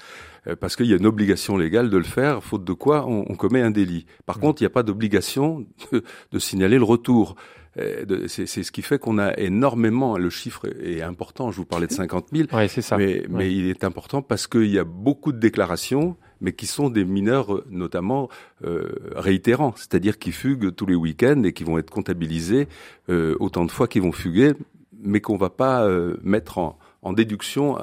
euh, 0.47 0.55
parce 0.55 0.77
qu'il 0.77 0.85
y 0.85 0.93
a 0.93 0.95
une 0.95 1.05
obligation 1.05 1.57
légale 1.57 1.89
de 1.89 1.97
le 1.97 2.05
faire, 2.05 2.41
faute 2.41 2.63
de 2.63 2.71
quoi 2.71 3.05
on, 3.05 3.25
on 3.29 3.35
commet 3.35 3.59
un 3.59 3.69
délit. 3.69 4.05
Par 4.25 4.37
mmh. 4.37 4.39
contre, 4.39 4.61
il 4.61 4.63
n'y 4.63 4.67
a 4.67 4.69
pas 4.69 4.83
d'obligation 4.83 5.65
de, 5.91 6.05
de, 6.31 6.39
signaler 6.39 6.77
le 6.77 6.85
retour. 6.85 7.35
Euh, 7.77 8.29
c'est 8.29 8.45
ce 8.45 8.71
qui 8.71 8.81
fait 8.81 8.97
qu'on 8.97 9.17
a 9.17 9.37
énormément, 9.37 10.17
le 10.17 10.29
chiffre 10.29 10.67
est 10.81 11.01
important, 11.01 11.51
je 11.51 11.57
vous 11.57 11.65
parlais 11.65 11.87
de 11.87 11.91
50 11.91 12.27
000, 12.31 12.47
ouais, 12.53 12.69
ça. 12.69 12.95
mais, 12.95 13.05
ouais. 13.05 13.25
mais 13.29 13.53
il 13.53 13.67
est 13.67 13.83
important 13.83 14.21
parce 14.21 14.47
qu'il 14.47 14.71
y 14.71 14.79
a 14.79 14.85
beaucoup 14.85 15.33
de 15.33 15.39
déclarations 15.39 16.15
mais 16.41 16.53
qui 16.53 16.67
sont 16.67 16.89
des 16.89 17.05
mineurs 17.05 17.63
notamment 17.69 18.29
euh, 18.63 18.89
réitérants, 19.15 19.73
c'est-à-dire 19.75 20.17
qui 20.17 20.31
fuguent 20.31 20.73
tous 20.73 20.85
les 20.85 20.95
week-ends 20.95 21.43
et 21.43 21.53
qui 21.53 21.63
vont 21.63 21.77
être 21.77 21.89
comptabilisés 21.89 22.67
euh, 23.09 23.35
autant 23.39 23.65
de 23.65 23.71
fois 23.71 23.87
qu'ils 23.87 24.01
vont 24.01 24.11
fuguer, 24.11 24.53
mais 25.01 25.21
qu'on 25.21 25.37
va 25.37 25.49
pas 25.49 25.83
euh, 25.83 26.17
mettre 26.23 26.57
en, 26.57 26.77
en 27.05 27.13
déduction 27.13 27.77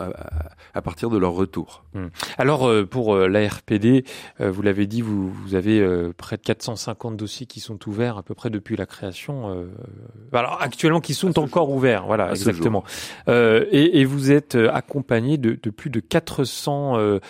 à, 0.75 0.83
partir 0.83 1.09
de 1.09 1.17
leur 1.17 1.33
retour. 1.33 1.85
Hmm. 1.95 2.09
Alors 2.39 2.69
euh, 2.69 2.85
pour 2.85 3.15
euh, 3.15 3.29
l'ARPD, 3.29 4.05
euh, 4.41 4.51
vous 4.51 4.63
l'avez 4.63 4.89
dit, 4.89 5.01
vous, 5.01 5.31
vous 5.31 5.55
avez 5.55 5.81
près 6.17 6.37
de 6.37 6.43
450 6.43 7.17
dossiers 7.17 7.47
qui 7.47 7.61
sont 7.61 7.79
ouverts 7.89 8.19
à 8.19 8.25
peu 8.25 8.35
près 8.35 8.51
depuis 8.51 8.77
la 8.77 8.85
création. 8.85 9.67
alors 10.33 10.61
actuellement 10.61 11.01
qui 11.01 11.15
sont 11.15 11.39
encore 11.39 11.71
ouverts, 11.71 12.05
voilà 12.05 12.31
exactement. 12.31 12.83
Et, 13.29 14.01
et, 14.01 14.05
vous 14.05 14.33
êtes 14.33 14.57
accompagné 14.57 15.39
de, 15.39 15.57
de, 15.63 15.71
plus 15.71 15.91
de 15.91 16.01
400 16.01 17.21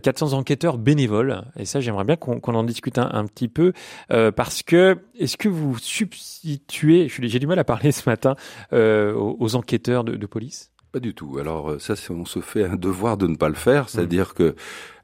400 0.00 0.32
enquêteurs 0.32 0.78
bénévoles. 0.78 1.44
Et 1.56 1.64
ça, 1.64 1.80
j'aimerais 1.80 2.04
bien 2.04 2.16
qu'on 2.16 2.54
en 2.54 2.64
discute 2.64 2.98
un, 2.98 3.26
petit 3.26 3.48
peu 3.48 3.72
parce 4.08 4.62
que 4.62 4.98
est-ce 5.18 5.36
que 5.36 5.48
vous 5.48 5.78
substituez, 5.78 7.08
j'ai 7.08 7.38
du 7.38 7.46
mal 7.46 7.58
à 7.58 7.64
parler 7.64 7.92
ce 7.92 8.08
matin, 8.08 8.34
aux, 8.72 9.36
aux, 9.38 9.54
enquêteurs 9.54 10.04
de 10.04 10.26
police? 10.26 10.71
Pas 10.92 11.00
du 11.00 11.14
tout. 11.14 11.38
Alors 11.38 11.70
euh, 11.70 11.78
ça, 11.78 11.94
on 12.10 12.26
se 12.26 12.40
fait 12.40 12.64
un 12.64 12.76
devoir 12.76 13.16
de 13.16 13.26
ne 13.26 13.34
pas 13.34 13.48
le 13.48 13.54
faire, 13.54 13.88
c'est-à-dire 13.88 14.34
que 14.34 14.54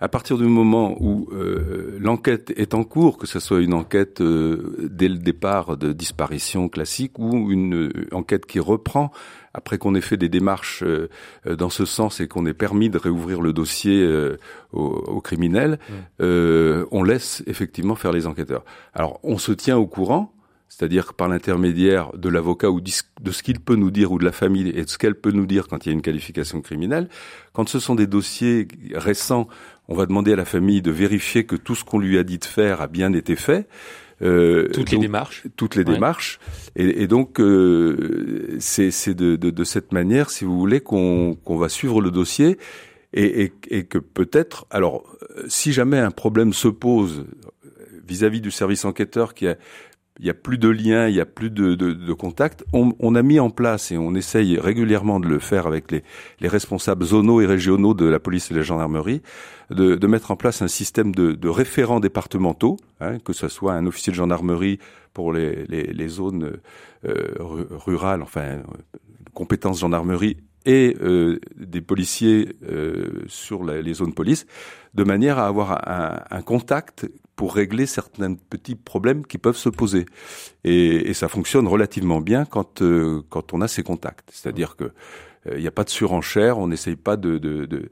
à 0.00 0.08
partir 0.08 0.36
du 0.36 0.44
moment 0.44 0.94
où 1.00 1.28
euh, 1.32 1.96
l'enquête 1.98 2.52
est 2.56 2.74
en 2.74 2.84
cours, 2.84 3.16
que 3.16 3.26
ce 3.26 3.40
soit 3.40 3.60
une 3.60 3.72
enquête 3.72 4.20
euh, 4.20 4.86
dès 4.90 5.08
le 5.08 5.16
départ 5.16 5.78
de 5.78 5.92
disparition 5.94 6.68
classique 6.68 7.18
ou 7.18 7.50
une 7.50 7.90
enquête 8.12 8.44
qui 8.44 8.60
reprend 8.60 9.10
après 9.54 9.78
qu'on 9.78 9.94
ait 9.94 10.02
fait 10.02 10.18
des 10.18 10.28
démarches 10.28 10.84
dans 11.44 11.70
ce 11.70 11.84
sens 11.84 12.20
et 12.20 12.28
qu'on 12.28 12.46
ait 12.46 12.54
permis 12.54 12.90
de 12.90 12.98
réouvrir 12.98 13.40
le 13.40 13.52
dossier 13.52 14.06
aux, 14.72 15.20
criminels, 15.20 15.80
on 16.20 17.02
laisse 17.02 17.42
effectivement 17.46 17.96
faire 17.96 18.12
les 18.12 18.28
enquêteurs. 18.28 18.64
Alors 18.94 19.18
on 19.24 19.36
se 19.36 19.50
tient 19.50 19.76
au 19.76 19.86
courant 19.86 20.32
c'est-à-dire 20.68 21.14
par 21.14 21.28
l'intermédiaire 21.28 22.12
de 22.16 22.28
l'avocat 22.28 22.70
ou 22.70 22.80
de 22.80 23.30
ce 23.30 23.42
qu'il 23.42 23.58
peut 23.60 23.74
nous 23.74 23.90
dire 23.90 24.12
ou 24.12 24.18
de 24.18 24.24
la 24.24 24.32
famille 24.32 24.68
et 24.68 24.84
de 24.84 24.88
ce 24.88 24.98
qu'elle 24.98 25.14
peut 25.14 25.32
nous 25.32 25.46
dire 25.46 25.66
quand 25.66 25.86
il 25.86 25.88
y 25.88 25.92
a 25.92 25.94
une 25.94 26.02
qualification 26.02 26.60
criminelle. 26.60 27.08
Quand 27.52 27.68
ce 27.68 27.80
sont 27.80 27.94
des 27.94 28.06
dossiers 28.06 28.68
récents, 28.94 29.48
on 29.88 29.94
va 29.94 30.06
demander 30.06 30.34
à 30.34 30.36
la 30.36 30.44
famille 30.44 30.82
de 30.82 30.90
vérifier 30.90 31.44
que 31.44 31.56
tout 31.56 31.74
ce 31.74 31.84
qu'on 31.84 31.98
lui 31.98 32.18
a 32.18 32.22
dit 32.22 32.38
de 32.38 32.44
faire 32.44 32.82
a 32.82 32.86
bien 32.86 33.12
été 33.14 33.34
fait. 33.34 33.66
Euh, 34.20 34.68
toutes 34.72 34.90
les 34.90 34.98
démarches. 34.98 35.44
Toutes 35.56 35.74
les 35.74 35.84
démarches. 35.84 36.38
Et, 36.76 37.06
donc, 37.06 37.40
euh, 37.40 38.56
c'est 38.58 39.14
de, 39.14 39.36
de, 39.36 39.50
de, 39.50 39.64
cette 39.64 39.92
manière, 39.92 40.30
si 40.30 40.44
vous 40.44 40.58
voulez, 40.58 40.80
qu'on 40.80 41.36
va 41.46 41.68
suivre 41.68 42.02
le 42.02 42.10
dossier 42.10 42.58
et, 43.14 43.44
et, 43.44 43.52
et 43.70 43.84
que 43.84 43.98
peut-être, 43.98 44.66
alors, 44.70 45.04
si 45.48 45.72
jamais 45.72 45.98
un 45.98 46.10
problème 46.10 46.52
se 46.52 46.68
pose 46.68 47.24
vis-à-vis 48.06 48.38
-vis 48.38 48.42
du 48.42 48.50
service 48.50 48.84
enquêteur 48.84 49.34
qui 49.34 49.46
a 49.46 49.56
il 50.18 50.26
y 50.26 50.30
a 50.30 50.34
plus 50.34 50.58
de 50.58 50.68
liens, 50.68 51.06
il 51.08 51.14
y 51.14 51.20
a 51.20 51.26
plus 51.26 51.50
de, 51.50 51.74
de, 51.74 51.92
de 51.92 52.12
contact. 52.12 52.64
On, 52.72 53.14
a 53.14 53.22
mis 53.22 53.38
en 53.38 53.50
place 53.50 53.92
et 53.92 53.98
on 53.98 54.14
essaye 54.14 54.58
régulièrement 54.58 55.20
de 55.20 55.28
le 55.28 55.38
faire 55.38 55.66
avec 55.66 55.92
les, 55.92 56.02
les 56.40 56.48
responsables 56.48 57.04
zonaux 57.04 57.40
et 57.40 57.46
régionaux 57.46 57.94
de 57.94 58.04
la 58.04 58.18
police 58.18 58.50
et 58.50 58.54
de 58.54 58.58
la 58.58 58.64
gendarmerie, 58.64 59.22
de, 59.70 60.06
mettre 60.06 60.30
en 60.30 60.36
place 60.36 60.62
un 60.62 60.68
système 60.68 61.14
de, 61.14 61.32
de 61.32 61.48
référents 61.48 62.00
départementaux, 62.00 62.78
hein, 63.00 63.18
que 63.20 63.32
ce 63.32 63.48
soit 63.48 63.74
un 63.74 63.86
officier 63.86 64.10
de 64.10 64.16
gendarmerie 64.16 64.78
pour 65.12 65.32
les, 65.32 66.08
zones 66.08 66.58
euh, 67.04 67.34
rurales, 67.38 68.22
enfin 68.22 68.62
compétences 69.34 69.80
gendarmerie 69.80 70.36
et 70.64 70.96
euh, 71.00 71.38
des 71.56 71.80
policiers 71.80 72.56
euh, 72.68 73.22
sur 73.28 73.64
les 73.64 73.94
zones 73.94 74.14
police, 74.14 74.46
de 74.94 75.04
manière 75.04 75.38
à 75.38 75.46
avoir 75.46 75.80
un 76.30 76.42
contact 76.42 77.06
pour 77.38 77.54
régler 77.54 77.86
certains 77.86 78.34
petits 78.34 78.74
problèmes 78.74 79.24
qui 79.24 79.38
peuvent 79.38 79.56
se 79.56 79.68
poser. 79.68 80.06
Et, 80.64 81.08
et 81.08 81.14
ça 81.14 81.28
fonctionne 81.28 81.68
relativement 81.68 82.20
bien 82.20 82.44
quand 82.44 82.82
euh, 82.82 83.22
quand 83.30 83.54
on 83.54 83.60
a 83.60 83.68
ces 83.68 83.84
contacts. 83.84 84.28
C'est-à-dire 84.32 84.74
que 84.74 84.84
euh, 85.46 85.54
il 85.54 85.60
n'y 85.60 85.68
a 85.68 85.70
pas 85.70 85.84
de 85.84 85.88
surenchère, 85.88 86.58
on 86.58 86.66
n'essaye 86.66 86.96
pas 86.96 87.16
de, 87.16 87.38
de, 87.38 87.64
de 87.64 87.90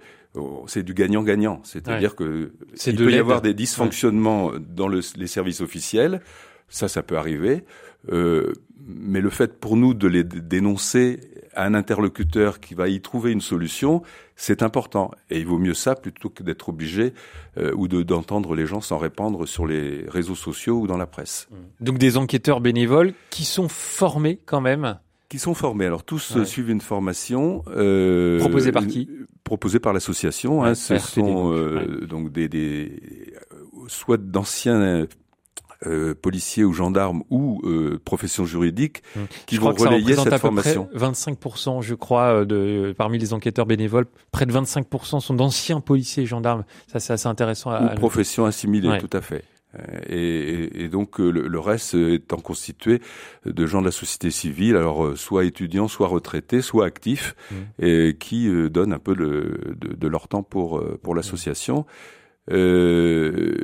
c'est 0.66 0.82
du 0.82 0.94
gagnant-gagnant. 0.94 1.61
C'est-à-dire 1.62 2.16
que 2.16 2.52
il 2.87 2.96
peut 2.96 3.12
y 3.12 3.18
avoir 3.18 3.40
des 3.40 3.54
dysfonctionnements 3.54 4.50
dans 4.59 4.88
le, 4.88 5.00
les 5.16 5.28
services 5.28 5.61
officiels. 5.61 6.20
Ça, 6.68 6.88
ça 6.88 7.04
peut 7.04 7.16
arriver. 7.16 7.64
Euh, 8.12 8.52
mais 8.85 9.20
le 9.20 9.30
fait 9.30 9.61
pour 9.61 9.76
nous 9.76 9.94
de 9.94 10.09
les 10.09 10.24
dénoncer 10.24 11.20
un 11.56 11.74
interlocuteur 11.74 12.60
qui 12.60 12.74
va 12.74 12.88
y 12.88 13.00
trouver 13.00 13.32
une 13.32 13.40
solution, 13.40 14.02
c'est 14.36 14.62
important. 14.62 15.10
Et 15.30 15.38
il 15.40 15.46
vaut 15.46 15.58
mieux 15.58 15.74
ça 15.74 15.94
plutôt 15.94 16.28
que 16.28 16.42
d'être 16.42 16.68
obligé 16.68 17.14
euh, 17.58 17.72
ou 17.74 17.88
de, 17.88 18.02
d'entendre 18.02 18.54
les 18.54 18.66
gens 18.66 18.80
s'en 18.80 18.98
répandre 18.98 19.48
sur 19.48 19.66
les 19.66 20.04
réseaux 20.08 20.34
sociaux 20.34 20.80
ou 20.80 20.86
dans 20.86 20.98
la 20.98 21.06
presse. 21.06 21.48
Mmh. 21.50 21.84
Donc 21.84 21.98
des 21.98 22.16
enquêteurs 22.16 22.60
bénévoles 22.60 23.14
qui 23.30 23.44
sont 23.44 23.68
formés 23.68 24.38
quand 24.44 24.60
même 24.60 24.98
qui 25.28 25.40
sont 25.40 25.54
formés. 25.54 25.86
Alors 25.86 26.04
tous 26.04 26.44
suivent 26.44 26.70
une 26.70 26.80
formation 26.80 27.64
euh, 27.68 28.38
proposée 28.38 28.70
par 28.70 28.86
qui? 28.86 29.10
Proposée 29.42 29.80
par 29.80 29.92
l'association. 29.92 30.62
hein, 30.62 30.76
ce 30.76 30.98
sont 30.98 31.52
euh, 31.52 32.06
donc 32.06 32.30
des, 32.30 32.48
des 32.48 33.02
soit 33.88 34.18
d'anciens 34.18 35.06
euh, 35.84 36.14
policiers 36.14 36.64
ou 36.64 36.72
gendarmes 36.72 37.22
ou 37.28 37.60
euh, 37.64 38.00
professions 38.02 38.46
juridiques 38.46 39.02
mmh. 39.14 39.20
qui 39.44 39.58
vont 39.58 39.72
relayer 39.72 40.16
cette 40.16 40.38
formation. 40.38 40.88
25%, 40.94 41.82
je 41.82 41.94
crois, 41.94 42.40
euh, 42.40 42.44
de 42.46 42.94
parmi 42.96 43.18
les 43.18 43.34
enquêteurs 43.34 43.66
bénévoles, 43.66 44.06
près 44.30 44.46
de 44.46 44.52
25% 44.54 45.20
sont 45.20 45.34
d'anciens 45.34 45.80
policiers 45.80 46.22
et 46.22 46.26
gendarmes. 46.26 46.64
Ça, 46.86 46.98
c'est 46.98 47.12
assez 47.12 47.26
intéressant. 47.26 47.72
À, 47.72 47.92
ou 47.92 47.94
professions 47.96 48.46
assimilées, 48.46 48.96
tout 48.98 49.14
à 49.14 49.20
fait. 49.20 49.44
Et, 50.08 50.84
et, 50.84 50.88
donc 50.88 51.18
le, 51.18 51.60
reste 51.60 51.92
étant 51.94 52.38
constitué 52.38 53.02
de 53.44 53.66
gens 53.66 53.80
de 53.82 53.86
la 53.86 53.92
société 53.92 54.30
civile, 54.30 54.76
alors 54.76 55.18
soit 55.18 55.44
étudiants, 55.44 55.88
soit 55.88 56.08
retraités, 56.08 56.62
soit 56.62 56.86
actifs, 56.86 57.36
mmh. 57.50 57.54
et 57.84 58.16
qui 58.18 58.48
donnent 58.70 58.94
un 58.94 58.98
peu 58.98 59.14
de, 59.14 59.76
de, 59.76 60.08
leur 60.08 60.28
temps 60.28 60.42
pour 60.42 60.82
pour 61.02 61.14
l'association. 61.14 61.84
Euh, 62.52 63.56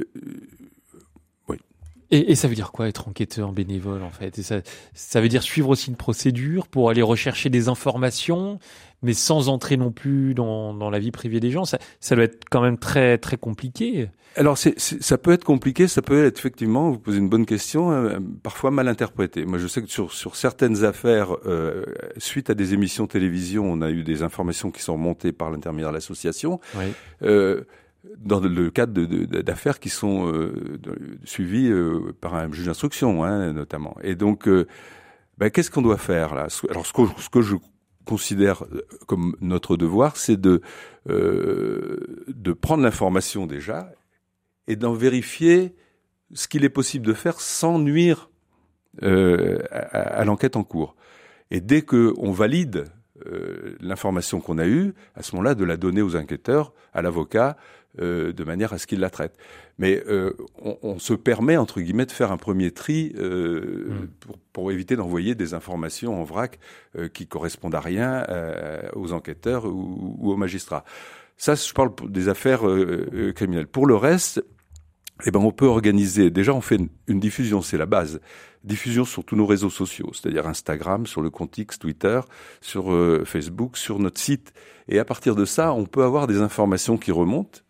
et, 2.13 2.31
et, 2.31 2.35
ça 2.35 2.47
veut 2.47 2.55
dire 2.55 2.73
quoi 2.73 2.89
être 2.89 3.09
enquêteur 3.09 3.53
bénévole 3.53 4.03
en 4.03 4.11
fait? 4.11 4.39
Et 4.39 4.43
ça, 4.43 4.61
ça 4.95 5.21
veut 5.21 5.29
dire 5.29 5.43
suivre 5.43 5.71
aussi 5.71 5.89
une 5.89 5.97
procédure 5.97 6.69
pour 6.69 6.91
aller 6.91 7.03
rechercher 7.03 7.49
des 7.49 7.69
informations, 7.69 8.59
mais 9.03 9.15
sans 9.15 9.49
entrer 9.49 9.77
non 9.77 9.91
plus 9.91 10.35
dans, 10.35 10.75
dans 10.75 10.91
la 10.91 10.99
vie 10.99 11.11
privée 11.11 11.41
des 11.41 11.51
gens? 11.51 11.65
Ça, 11.65 11.79
ça 12.01 12.15
doit 12.15 12.25
être 12.25 12.45
quand 12.51 12.61
même 12.61 12.79
très 12.79 13.19
très 13.19 13.37
compliqué. 13.37 14.09
Alors 14.37 14.57
c'est, 14.57 14.79
ça 14.79 15.19
peut 15.19 15.33
être 15.33 15.45
compliqué, 15.45 15.89
ça 15.89 16.01
peut 16.01 16.25
être 16.25 16.39
effectivement, 16.39 16.91
vous 16.91 16.99
posez 16.99 17.19
une 17.19 17.29
bonne 17.29 17.45
question, 17.45 17.93
euh, 17.93 18.19
parfois 18.43 18.71
mal 18.71 18.89
interprété. 18.89 19.45
Moi 19.45 19.59
je 19.59 19.67
sais 19.67 19.83
que 19.83 19.91
sur, 19.91 20.13
sur 20.13 20.37
certaines 20.37 20.85
affaires, 20.85 21.37
euh, 21.47 21.85
suite 22.17 22.49
à 22.49 22.55
des 22.55 22.73
émissions 22.73 23.07
télévision, 23.07 23.65
on 23.65 23.83
a 23.83 23.91
eu 23.91 24.03
des 24.05 24.23
informations 24.23 24.71
qui 24.71 24.83
sont 24.83 24.95
remontées 24.95 25.33
par 25.33 25.51
l'intermédiaire 25.51 25.91
de 25.91 25.97
l'association. 25.97 26.61
Oui. 26.77 26.85
Euh, 27.23 27.65
dans 28.19 28.41
le 28.41 28.71
cadre 28.71 28.93
d'affaires 29.43 29.79
qui 29.79 29.89
sont 29.89 30.27
euh, 30.27 30.53
suivies 31.25 31.71
euh, 31.71 32.13
par 32.21 32.35
un 32.35 32.51
juge 32.53 32.67
d'instruction, 32.67 33.25
hein, 33.25 33.53
notamment. 33.53 33.97
Et 34.03 34.15
donc, 34.15 34.49
euh, 34.49 34.67
ben, 35.39 35.51
qu'est-ce 35.51 35.71
qu'on 35.71 35.83
doit 35.83 35.99
faire 35.99 36.35
là? 36.35 36.49
Alors, 36.71 36.87
ce 36.87 36.93
que, 37.31 37.43
je 37.43 37.57
considère 38.05 38.65
comme 39.07 39.37
notre 39.41 39.77
devoir, 39.77 40.17
c'est 40.17 40.41
de 40.41 40.61
de 41.07 42.53
prendre 42.53 42.83
l'information 42.83 43.47
déjà 43.47 43.93
et 44.69 44.77
d'en 44.77 44.93
vérifier 44.93 45.75
ce 46.33 46.47
qu'il 46.47 46.65
est 46.65 46.69
possible 46.69 47.05
de 47.05 47.13
faire 47.13 47.41
sans 47.41 47.81
nuire 47.81 48.31
à, 49.01 49.07
à 49.09 50.25
l'enquête 50.25 50.55
en 50.55 50.63
cours. 50.63 50.95
Et 51.51 51.61
dès 51.61 51.83
que 51.83 52.13
on 52.19 52.31
valide 52.31 52.85
l'information 53.81 54.41
qu'on 54.41 54.59
a 54.59 54.67
eue, 54.67 54.95
à 55.17 55.23
ce 55.23 55.35
moment-là, 55.35 55.57
de 55.57 55.65
la 55.65 55.77
donner 55.77 56.03
aux 56.03 56.15
enquêteurs, 56.15 56.73
à 56.93 57.03
l'avocat, 57.03 57.57
euh, 58.01 58.33
de 58.33 58.45
manière 58.45 58.73
à 58.73 58.79
ce 58.79 58.87
qu'il 58.87 59.01
la 59.01 59.11
traite. 59.11 59.37
Mais 59.79 60.03
euh, 60.07 60.33
on, 60.63 60.79
on, 60.83 60.99
se 60.99 61.13
permet, 61.13 61.59
entre 61.59 61.81
guillemets, 61.81 62.07
de 62.07 62.13
faire 62.13 62.33
un 62.33 62.39
premier 62.39 62.71
tri 62.71 63.13
euh, 63.17 63.87
mm. 63.89 64.09
pour, 64.21 64.39
pour, 64.53 64.73
éviter 64.73 64.97
d'envoyer 64.97 65.35
des 65.35 65.53
informations 65.53 66.19
en 66.19 66.25
vrac 66.25 66.59
euh, 66.97 67.09
qui 67.09 67.27
correspondent 67.27 67.75
à 67.75 67.81
rien 67.81 68.25
euh, 68.29 68.81
aux 68.95 69.13
enquêteurs 69.13 69.67
ou, 69.67 70.17
ou, 70.21 70.33
aux 70.33 70.37
magistrats. 70.37 70.85
Ça, 71.37 71.55
je 71.55 71.73
parle 71.73 71.91
des 72.09 72.29
affaires 72.29 72.63
criminelles. 73.35 73.67
Pour 73.67 73.87
le 73.87 73.97
reste, 73.97 74.45
eh 75.27 75.31
ben, 75.31 75.41
on 75.41 75.51
peut 75.51 75.67
organiser. 75.67 76.31
Déjà, 76.31 76.55
on 76.55 76.61
fait 76.61 76.79
une, 77.09 77.21
diffusion, 77.21 77.61
c'est 77.63 77.79
la 77.79 77.87
base. 77.87 78.21
Diffusion 78.63 79.05
sur 79.05 79.25
tous 79.25 79.35
nos 79.35 79.47
réseaux 79.47 79.71
sociaux, 79.71 80.13
c'est-à-dire 80.13 80.47
Instagram, 80.47 81.07
sur 81.07 81.21
le 81.21 81.31
compte 81.31 81.59
X, 81.59 81.79
Twitter, 81.81 82.21
sur 82.61 82.95
Facebook, 83.25 83.77
sur 83.77 83.99
notre 83.99 84.21
site. 84.21 84.53
Et 84.87 85.01
à 85.01 85.05
partir 85.05 85.35
de 85.35 85.45
ça, 85.45 85.73
on 85.73 85.85
peut 85.85 86.05
avoir 86.05 86.29
des 86.29 86.39
informations 86.39 86.97
qui 86.97 87.11
remontent 87.11 87.62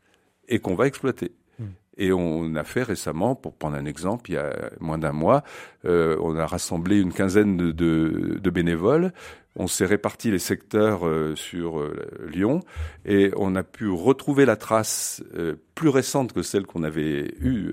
et 0.53 0.59
qu'on 0.59 0.75
va 0.75 0.87
exploiter. 0.87 1.33
Hmm. 1.59 1.65
Et 1.97 2.12
on 2.12 2.55
a 2.55 2.65
fait 2.65 2.83
récemment, 2.83 3.35
pour 3.35 3.55
prendre 3.55 3.77
un 3.77 3.87
exemple, 3.87 4.31
il 4.31 4.35
y 4.35 4.37
a 4.37 4.53
moins 4.81 4.99
d'un 4.99 5.12
mois, 5.12 5.43
euh, 5.85 6.17
on 6.21 6.37
a 6.37 6.47
rassemblé 6.47 7.01
une 7.01 7.12
quinzaine 7.12 7.57
de, 7.57 7.73
de, 7.73 8.38
de 8.41 8.51
bénévoles 8.51 9.12
on 9.55 9.67
s'est 9.67 9.85
réparti 9.85 10.31
les 10.31 10.38
secteurs 10.38 11.07
euh, 11.07 11.37
sur 11.37 11.79
euh, 11.79 11.95
Lyon 12.27 12.61
et 13.05 13.33
on 13.37 13.55
a 13.55 13.62
pu 13.62 13.88
retrouver 13.88 14.47
la 14.47 14.57
trace 14.57 15.23
euh, 15.35 15.57
plus 15.75 15.91
récente 15.91 16.33
que 16.33 16.43
celle 16.43 16.65
qu'on 16.65 16.83
avait 16.85 17.35
eue 17.41 17.73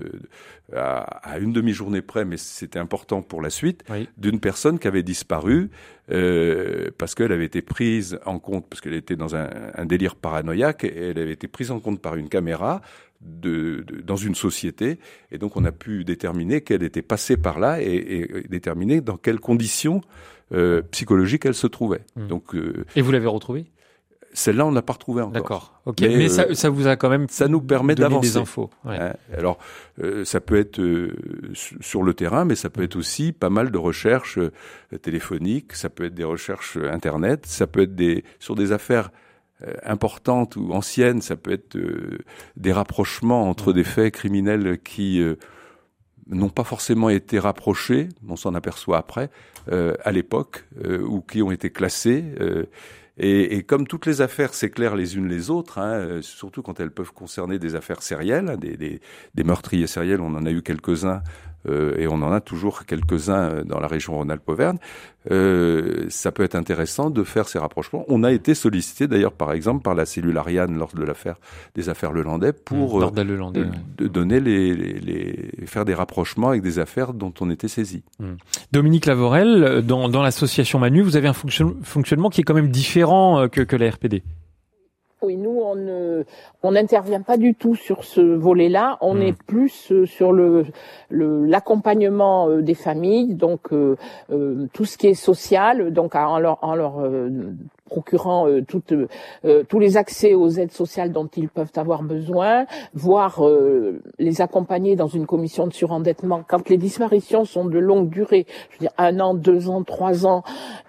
à, 0.74 1.38
une 1.40 1.52
demi-journée 1.52 2.02
près, 2.02 2.24
mais 2.24 2.36
c'était 2.36 2.78
important 2.78 3.22
pour 3.22 3.42
la 3.42 3.50
suite, 3.50 3.84
d'une 4.16 4.40
personne 4.40 4.78
qui 4.78 4.86
avait 4.86 5.02
disparu 5.02 5.70
parce 6.08 7.14
qu'elle 7.14 7.32
avait 7.32 7.44
été 7.44 7.60
prise 7.60 8.18
en 8.24 8.38
compte, 8.38 8.68
parce 8.68 8.80
qu'elle 8.80 8.94
était 8.94 9.16
dans 9.16 9.36
un, 9.36 9.84
délire 9.84 10.16
paranoïaque, 10.16 10.84
et 10.84 11.10
elle 11.10 11.18
avait 11.18 11.32
été 11.32 11.46
prise 11.46 11.70
en 11.70 11.78
compte 11.78 12.00
par 12.00 12.16
une 12.16 12.28
caméra 12.28 12.80
de, 13.20 13.84
dans 14.02 14.16
une 14.16 14.34
société, 14.34 14.98
et 15.30 15.38
donc 15.38 15.56
on 15.56 15.64
a 15.64 15.72
pu 15.72 16.04
déterminer 16.04 16.62
qu'elle 16.62 16.82
était 16.82 17.02
passée 17.02 17.36
par 17.36 17.58
là 17.58 17.82
et, 17.82 17.86
et 17.86 18.48
déterminer 18.48 19.00
dans 19.00 19.16
quelles 19.16 19.40
conditions 19.40 20.00
euh, 20.52 20.82
psychologique 20.90 21.46
elle 21.46 21.54
se 21.54 21.66
trouvait. 21.66 22.04
Hmm. 22.16 22.26
Donc, 22.26 22.54
euh, 22.54 22.84
Et 22.96 23.02
vous 23.02 23.12
l'avez 23.12 23.26
retrouvée? 23.26 23.66
celle-là, 24.32 24.64
on 24.64 24.70
n'a 24.70 24.82
pas 24.82 24.92
retrouvé 24.92 25.22
encore. 25.22 25.32
D'accord. 25.32 25.80
Ok. 25.86 26.02
Mais, 26.02 26.28
ça, 26.28 26.42
euh, 26.42 26.54
ça, 26.54 26.70
vous 26.70 26.86
a 26.86 26.94
quand 26.94 27.08
même 27.08 27.26
ça 27.28 27.48
nous 27.48 27.60
permet 27.60 27.96
d'avancer 27.96 28.28
des 28.28 28.36
infos. 28.36 28.70
Ouais. 28.84 28.96
Hein, 28.96 29.12
alors, 29.36 29.58
ça 30.22 30.40
peut 30.40 30.56
être 30.56 30.80
sur 31.80 32.04
le 32.04 32.14
terrain, 32.14 32.44
mais 32.44 32.54
ça 32.54 32.70
peut 32.70 32.84
être 32.84 32.94
aussi 32.94 33.32
pas 33.32 33.50
mal 33.50 33.72
de 33.72 33.78
recherches 33.78 34.38
téléphoniques. 35.02 35.72
Ça 35.72 35.90
peut 35.90 36.04
être 36.04 36.14
des 36.14 36.22
recherches 36.22 36.76
internet. 36.76 37.44
Ça 37.46 37.66
peut 37.66 37.82
être 37.82 37.96
des 37.96 38.22
sur 38.38 38.54
des 38.54 38.70
affaires 38.70 39.10
importantes 39.82 40.54
ou 40.54 40.72
anciennes. 40.74 41.22
Ça 41.22 41.34
peut 41.34 41.50
être 41.50 41.76
des 42.56 42.72
rapprochements 42.72 43.50
entre 43.50 43.72
des 43.72 43.84
faits 43.84 44.14
criminels 44.14 44.78
qui 44.80 45.20
n'ont 46.30 46.48
pas 46.48 46.64
forcément 46.64 47.10
été 47.10 47.38
rapprochés, 47.38 48.08
on 48.28 48.36
s'en 48.36 48.54
aperçoit 48.54 48.98
après, 48.98 49.30
euh, 49.70 49.94
à 50.04 50.12
l'époque, 50.12 50.64
euh, 50.84 51.02
ou 51.02 51.20
qui 51.20 51.42
ont 51.42 51.50
été 51.50 51.70
classés. 51.70 52.24
Euh, 52.40 52.64
et, 53.22 53.64
comme 53.64 53.86
toutes 53.86 54.06
les 54.06 54.22
affaires 54.22 54.54
s'éclairent 54.54 54.96
les 54.96 55.18
unes 55.18 55.28
les 55.28 55.50
autres, 55.50 55.76
hein, 55.78 56.20
surtout 56.22 56.62
quand 56.62 56.80
elles 56.80 56.90
peuvent 56.90 57.12
concerner 57.12 57.58
des 57.58 57.74
affaires 57.74 58.02
sérielles, 58.02 58.56
des, 58.58 58.78
des, 58.78 59.02
des 59.34 59.44
meurtriers 59.44 59.88
sériels, 59.88 60.22
on 60.22 60.34
en 60.34 60.46
a 60.46 60.50
eu 60.50 60.62
quelques-uns 60.62 61.20
et 61.68 62.06
on 62.06 62.14
en 62.14 62.32
a 62.32 62.40
toujours 62.40 62.86
quelques-uns 62.86 63.50
euh, 63.50 63.64
dans 63.64 63.80
la 63.80 63.86
région 63.86 64.14
Rhône-Alpes-Auvergne, 64.16 64.78
euh, 65.30 66.06
ça 66.08 66.32
peut 66.32 66.42
être 66.42 66.54
intéressant 66.54 67.10
de 67.10 67.22
faire 67.24 67.48
ces 67.48 67.58
rapprochements. 67.58 68.04
On 68.08 68.24
a 68.24 68.32
été 68.32 68.54
sollicité 68.54 69.06
d'ailleurs, 69.06 69.32
par 69.32 69.52
exemple, 69.52 69.82
par 69.82 69.94
la 69.94 70.06
cellule 70.06 70.36
Ariane 70.38 70.78
lors 70.78 70.94
de 70.94 71.04
l'affaire 71.04 71.36
des 71.74 71.88
affaires 71.90 72.12
Lelandais 72.12 72.52
pour 72.52 73.00
mmh, 73.00 73.12
de 73.98 74.08
donner 74.08 74.40
les, 74.40 74.74
les, 74.74 75.50
faire 75.66 75.84
des 75.84 75.94
rapprochements 75.94 76.48
avec 76.48 76.62
des 76.62 76.78
affaires 76.78 77.12
dont 77.12 77.34
on 77.40 77.50
était 77.50 77.68
saisi. 77.68 78.02
Mmh. 78.18 78.26
Dominique 78.72 79.06
Lavorel, 79.06 79.82
dans, 79.82 80.08
dans 80.08 80.22
l'association 80.22 80.78
Manu, 80.78 81.02
vous 81.02 81.16
avez 81.16 81.28
un 81.28 81.34
fonctionnement 81.34 82.30
qui 82.30 82.40
est 82.40 82.44
quand 82.44 82.54
même 82.54 82.70
différent 82.70 83.48
que, 83.48 83.60
que 83.60 83.76
la 83.76 83.90
RPD. 83.90 84.22
Oui, 85.22 85.36
nous 85.36 85.50
on 85.50 85.74
ne 85.74 86.09
on 86.62 86.72
n'intervient 86.72 87.22
pas 87.22 87.36
du 87.36 87.54
tout 87.54 87.74
sur 87.74 88.04
ce 88.04 88.20
volet-là. 88.20 88.98
On 89.00 89.14
hmm. 89.14 89.22
est 89.22 89.42
plus 89.42 89.92
euh, 89.92 90.06
sur 90.06 90.32
le 90.32 90.66
l'accompagnement 91.10 92.48
euh, 92.48 92.62
des 92.62 92.74
familles, 92.74 93.34
donc 93.34 93.72
euh, 93.72 93.96
tout 94.72 94.84
ce 94.84 94.96
qui 94.96 95.08
est 95.08 95.14
social, 95.14 95.92
donc 95.92 96.14
en 96.14 96.38
leur 96.38 96.58
en 96.62 96.74
leur 96.74 97.00
procurant 97.90 98.48
euh, 98.48 98.62
toutes, 98.66 98.94
euh, 99.44 99.64
tous 99.68 99.78
les 99.78 99.96
accès 99.96 100.34
aux 100.34 100.48
aides 100.48 100.72
sociales 100.72 101.12
dont 101.12 101.28
ils 101.36 101.48
peuvent 101.48 101.72
avoir 101.76 102.02
besoin, 102.02 102.64
voire 102.94 103.44
euh, 103.44 104.00
les 104.18 104.40
accompagner 104.40 104.96
dans 104.96 105.08
une 105.08 105.26
commission 105.26 105.66
de 105.66 105.72
surendettement. 105.72 106.42
Quand 106.48 106.68
les 106.68 106.78
disparitions 106.78 107.44
sont 107.44 107.66
de 107.66 107.78
longue 107.78 108.08
durée, 108.08 108.46
je 108.70 108.76
veux 108.76 108.80
dire 108.80 108.92
un 108.96 109.20
an, 109.20 109.34
deux 109.34 109.68
ans, 109.68 109.82
trois 109.82 110.26
ans, 110.26 110.42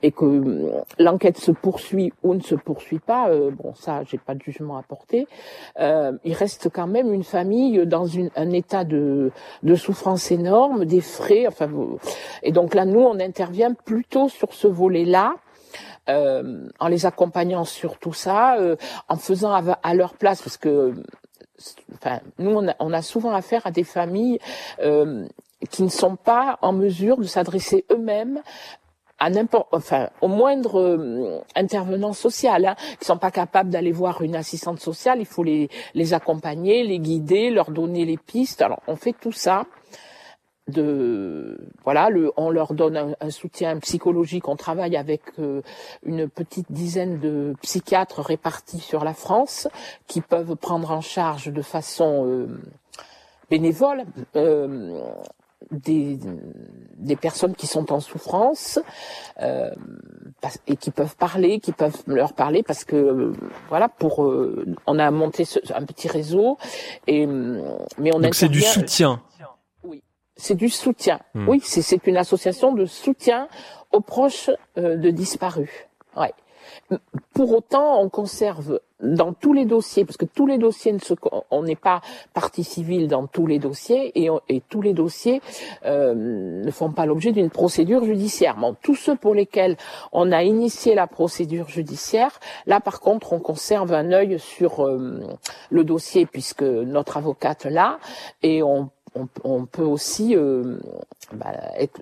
et 0.04 0.12
que 0.12 0.72
l'enquête 1.00 1.38
se 1.38 1.52
poursuit 1.52 2.14
ou 2.24 2.36
ne 2.36 2.42
se 2.42 2.56
poursuit 2.56 3.00
pas, 3.00 3.30
bon 3.52 3.74
ça, 3.74 4.04
j'ai 4.04 4.18
pas 4.18 4.36
de 4.36 4.42
jugement 4.42 4.78
à 4.78 4.84
porter. 4.84 5.28
il 5.80 6.34
reste 6.34 6.70
quand 6.70 6.88
même 6.88 7.14
une 7.14 7.24
famille 7.24 7.86
dans 7.86 8.06
une, 8.06 8.30
un 8.36 8.52
état 8.52 8.84
de, 8.84 9.32
de 9.64 9.76
souffrance 9.76 10.32
énorme, 10.32 10.86
des 10.86 11.02
frais, 11.02 11.46
enfin, 11.48 11.68
et 12.44 12.52
donc 12.52 12.76
là, 12.76 12.86
nous, 12.86 13.00
on 13.00 13.20
intervient 13.20 13.74
plutôt 13.74 14.30
sur 14.30 14.54
ce 14.54 14.68
volet-là. 14.68 15.36
Euh, 16.12 16.68
en 16.80 16.88
les 16.88 17.06
accompagnant 17.06 17.64
sur 17.64 17.98
tout 17.98 18.14
ça, 18.14 18.56
euh, 18.58 18.76
en 19.08 19.18
faisant 19.18 19.54
à, 19.54 19.94
leur 19.94 20.14
place, 20.16 20.42
parce 20.42 20.58
que 20.58 20.94
nous, 22.38 22.68
on 22.80 22.94
a, 22.94 23.02
souvent 23.02 23.34
affaire 23.34 23.66
à 23.66 23.72
des 23.72 23.84
familles 23.84 24.40
euh, 24.82 25.26
qui 25.70 25.84
ne 25.84 25.90
sont 25.90 26.16
pas 26.16 26.58
en 26.62 26.74
mesure 26.74 27.18
de 27.18 27.24
s'adresser 27.24 27.86
eux-mêmes 27.92 28.42
à 29.20 29.30
n'importe, 29.30 29.68
enfin, 29.72 30.10
au 30.22 30.28
moindre 30.28 31.44
intervenant 31.56 32.14
social, 32.14 32.66
hein, 32.66 32.76
qui 33.00 33.06
sont 33.06 33.20
pas 33.20 33.30
capables 33.30 33.70
d'aller 33.70 33.92
voir 33.92 34.24
une 34.24 34.36
assistante 34.36 34.80
sociale, 34.80 35.20
il 35.20 35.28
faut 35.28 35.44
les, 35.44 35.70
les 35.94 36.14
accompagner, 36.16 36.84
les 36.84 36.98
guider, 36.98 37.52
leur 37.52 37.70
donner 37.70 38.04
les 38.06 38.18
pistes. 38.18 38.64
Alors, 38.64 38.82
on 38.88 38.96
fait 38.96 39.14
tout 39.14 39.32
ça 39.32 39.66
de 40.72 41.60
voilà 41.84 42.10
le, 42.10 42.32
on 42.38 42.50
leur 42.50 42.74
donne 42.74 43.16
un, 43.20 43.30
soutien 43.30 43.78
psychologique. 43.80 44.48
On 44.48 44.56
travaille 44.56 44.96
avec 44.96 45.22
euh, 45.40 45.62
une 46.04 46.28
petite 46.30 46.72
dizaine 46.72 47.20
de 47.20 47.54
psychiatres 47.62 48.22
répartis 48.22 48.80
sur 48.80 49.04
la 49.04 49.14
France 49.14 49.68
qui 50.08 50.22
peuvent 50.22 50.56
prendre 50.56 50.92
en 50.92 51.02
charge 51.02 51.52
de 51.52 51.62
façon 51.62 52.26
euh, 52.26 52.48
bénévole 53.50 54.04
euh, 54.36 55.02
des, 55.72 56.18
des 56.98 57.16
personnes 57.16 57.56
qui 57.56 57.68
sont 57.68 57.92
en 57.94 58.00
souffrance 58.00 58.80
et 60.68 60.76
qui 60.76 60.90
peuvent 60.92 61.16
parler, 61.16 61.60
qui 61.60 61.72
peuvent 61.72 62.02
leur 62.08 62.34
parler 62.34 62.64
parce 62.64 62.84
que 62.84 63.32
voilà 63.70 63.88
pour 63.88 64.28
on 64.88 65.00
a 65.00 65.12
monté 65.12 65.46
un 65.74 65.86
petit 65.86 66.08
réseau 66.08 66.58
et 67.06 67.28
mais 67.28 68.12
on 68.14 68.20
donc 68.20 68.34
c'est 68.34 68.50
du 68.50 68.62
soutien 68.62 69.22
c'est 70.42 70.56
du 70.56 70.70
soutien. 70.70 71.20
Hmm. 71.34 71.48
Oui, 71.48 71.62
c'est 71.64 72.08
une 72.08 72.18
association 72.18 72.74
de 72.74 72.86
soutien 72.86 73.48
aux 73.92 74.02
proches 74.02 74.50
euh, 74.78 74.98
de 74.98 75.10
disparus. 75.12 75.70
Ouais. 76.18 76.34
Pour 77.34 77.54
autant, 77.54 78.02
on 78.02 78.10
conserve 78.10 78.80
dans 79.02 79.34
tous 79.34 79.54
les 79.54 79.66
dossiers, 79.66 80.06
parce 80.06 80.18
que 80.18 80.26
tous 80.26 80.46
les 80.46 80.58
dossiers 80.58 80.92
ne 80.92 81.00
se, 81.00 81.14
on 81.50 81.64
n'est 81.64 81.76
pas 81.76 82.02
partie 82.34 82.64
civile 82.64 83.08
dans 83.08 83.28
tous 83.28 83.48
les 83.48 83.60
dossiers 83.60 84.12
et, 84.16 84.30
et 84.48 84.62
tous 84.70 84.82
les 84.82 84.94
dossiers 84.94 85.42
euh, 85.86 86.14
ne 86.14 86.72
font 86.72 86.92
pas 86.92 87.06
l'objet 87.06 87.32
d'une 87.32 87.50
procédure 87.50 88.06
judiciaire. 88.06 88.58
Bon, 88.58 88.76
tous 88.82 88.96
ceux 88.96 89.16
pour 89.16 89.34
lesquels 89.34 89.76
on 90.12 90.32
a 90.32 90.44
initié 90.44 90.94
la 90.94 91.08
procédure 91.08 91.68
judiciaire, 91.68 92.40
là 92.68 92.80
par 92.80 93.00
contre, 93.00 93.34
on 93.34 93.40
conserve 93.40 93.94
un 93.94 94.12
œil 94.12 94.38
sur 94.40 94.86
euh, 94.86 95.22
le 95.70 95.84
dossier 95.84 96.26
puisque 96.26 96.64
notre 96.64 97.18
avocate 97.18 97.66
l'a 97.66 97.98
et 98.44 98.62
on 98.62 98.90
on, 99.44 99.66
peut 99.66 99.84
aussi 99.84 100.36
euh, 100.36 100.78
bah, 101.34 101.54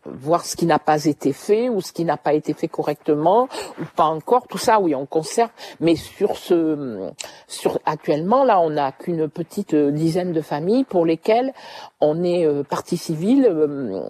voir 0.05 0.45
ce 0.45 0.55
qui 0.55 0.65
n'a 0.65 0.79
pas 0.79 1.05
été 1.05 1.33
fait 1.33 1.69
ou 1.69 1.81
ce 1.81 1.91
qui 1.91 2.05
n'a 2.05 2.17
pas 2.17 2.33
été 2.33 2.53
fait 2.53 2.67
correctement 2.67 3.47
ou 3.79 3.83
pas 3.95 4.05
encore. 4.05 4.47
Tout 4.47 4.57
ça, 4.57 4.79
oui, 4.79 4.93
on 4.93 5.05
conserve. 5.05 5.49
Mais 5.79 5.95
sur 5.95 6.37
ce, 6.37 7.09
sur 7.47 7.79
actuellement, 7.85 8.43
là, 8.43 8.59
on 8.59 8.69
n'a 8.69 8.91
qu'une 8.91 9.27
petite 9.27 9.75
dizaine 9.75 10.33
de 10.33 10.41
familles 10.41 10.83
pour 10.83 11.05
lesquelles 11.05 11.53
on 11.99 12.23
est 12.23 12.45
euh, 12.45 12.63
partie 12.63 12.97
civile 12.97 13.47
euh, 13.49 14.01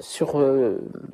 sur 0.00 0.42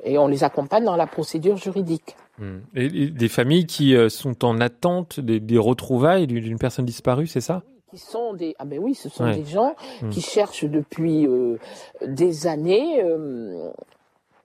et 0.03 0.17
on 0.17 0.27
les 0.27 0.43
accompagne 0.43 0.83
dans 0.83 0.97
la 0.97 1.07
procédure 1.07 1.55
juridique. 1.55 2.15
Hmm. 2.39 2.59
Et, 2.75 3.09
des 3.09 3.29
familles 3.29 3.67
qui 3.67 3.95
sont 4.09 4.43
en 4.43 4.59
attente 4.59 5.19
des 5.19 5.57
retrouvailles 5.57 6.27
d'une 6.27 6.57
personne 6.57 6.85
disparue, 6.85 7.27
c'est 7.27 7.41
ça? 7.41 7.61
Qui 7.91 7.97
sont 7.97 8.33
des 8.33 8.55
ah 8.57 8.65
ben 8.65 8.79
oui 8.79 8.95
ce 8.95 9.09
sont 9.09 9.29
des 9.29 9.43
gens 9.43 9.75
hmm. 10.01 10.09
qui 10.09 10.21
cherchent 10.21 10.63
depuis 10.63 11.27
euh, 11.27 11.57
des 12.05 12.47
années 12.47 13.03
euh, 13.03 13.69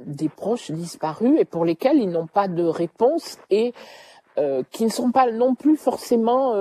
des 0.05 0.29
proches 0.29 0.73
disparus 0.73 1.39
et 1.39 1.45
pour 1.45 1.65
lesquels 1.65 1.99
ils 1.99 2.11
n'ont 2.11 2.27
pas 2.27 2.49
de 2.49 2.65
réponse 2.65 3.39
et 3.51 3.73
euh, 4.39 4.63
qui 4.71 4.85
ne 4.85 4.91
sont 4.91 5.13
pas 5.13 5.31
non 5.31 5.55
plus 5.55 5.77
forcément 5.77 6.55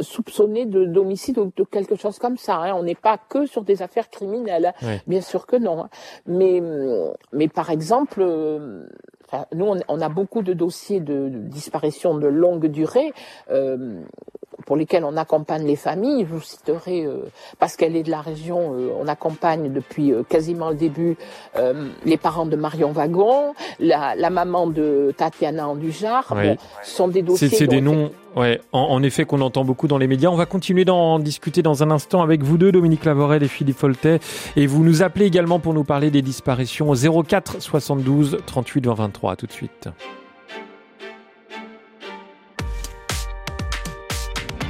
soupçonnés 0.00 0.64
de 0.64 0.84
d'homicide 0.84 1.38
ou 1.38 1.52
de 1.54 1.64
quelque 1.64 1.96
chose 1.96 2.20
comme 2.20 2.36
ça. 2.36 2.56
Hein. 2.58 2.74
On 2.76 2.84
n'est 2.84 2.94
pas 2.94 3.18
que 3.18 3.46
sur 3.46 3.64
des 3.64 3.82
affaires 3.82 4.08
criminelles, 4.08 4.72
hein. 4.80 4.98
bien 5.08 5.20
sûr 5.20 5.44
que 5.44 5.56
non. 5.56 5.82
Hein. 5.82 5.88
Mais 6.26 6.62
mais 7.32 7.48
par 7.48 7.70
exemple, 7.70 8.20
nous 8.22 9.66
on, 9.66 9.80
on, 9.88 10.00
a 10.00 10.08
beaucoup 10.08 10.42
de 10.42 10.52
dossiers 10.52 11.00
de, 11.00 11.28
de 11.28 11.38
disparition 11.38 12.16
de 12.16 12.28
longue 12.28 12.66
durée 12.66 13.12
pour 14.66 14.76
lesquels 14.76 15.04
on 15.04 15.16
accompagne 15.16 15.66
les 15.66 15.76
familles. 15.76 16.26
Je 16.28 16.34
vous 16.34 16.42
citerai, 16.42 17.04
euh, 17.04 17.30
parce 17.58 17.76
qu'elle 17.76 17.96
est 17.96 18.02
de 18.02 18.10
la 18.10 18.20
région, 18.20 18.74
euh, 18.74 18.90
on 19.00 19.08
accompagne 19.08 19.72
depuis 19.72 20.12
euh, 20.12 20.22
quasiment 20.22 20.70
le 20.70 20.76
début 20.76 21.16
les 22.04 22.16
parents 22.16 22.46
de 22.46 22.56
Marion 22.56 22.92
Wagon, 22.92 23.54
la, 23.80 24.14
la 24.14 24.30
maman 24.30 24.66
de 24.66 25.12
Tatiana 25.16 25.68
Andujar. 25.68 26.32
ce 26.82 26.90
sont 26.90 27.08
des 27.08 27.22
dossiers. 27.22 27.48
C'est 27.48 27.66
des 27.66 27.80
noms. 27.80 28.10
Ouais, 28.36 28.60
en, 28.72 29.02
effet, 29.02 29.24
qu'on 29.24 29.40
entend 29.40 29.64
beaucoup 29.64 29.88
dans 29.88 29.98
les 29.98 30.06
médias. 30.06 30.28
On 30.28 30.36
va 30.36 30.46
continuer 30.46 30.84
d'en 30.84 31.18
discuter 31.18 31.62
dans 31.62 31.82
un 31.82 31.90
instant 31.90 32.22
avec 32.22 32.42
vous 32.42 32.56
deux, 32.56 32.70
Dominique 32.70 33.04
Lavorel 33.04 33.42
et 33.42 33.48
Philippe 33.48 33.78
Foltet. 33.78 34.20
Et 34.54 34.66
vous 34.66 34.84
nous 34.84 35.02
appelez 35.02 35.24
également 35.24 35.58
pour 35.58 35.74
nous 35.74 35.84
parler 35.84 36.10
des 36.10 36.22
disparitions 36.22 36.90
au 36.90 37.22
04 37.22 37.60
72 37.60 38.38
38 38.46 38.86
20 38.86 38.94
23. 38.94 39.36
tout 39.36 39.46
de 39.46 39.52
suite. 39.52 39.88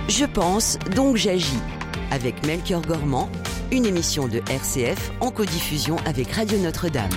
Je 0.08 0.24
pense, 0.24 0.78
donc 0.96 1.16
j'agis. 1.16 1.60
Avec 2.10 2.46
Melchior 2.46 2.80
Gormand, 2.80 3.28
une 3.70 3.84
émission 3.84 4.28
de 4.28 4.38
RCF 4.50 5.12
en 5.20 5.30
codiffusion 5.30 5.96
avec 6.06 6.30
Radio 6.32 6.58
Notre-Dame. 6.58 7.10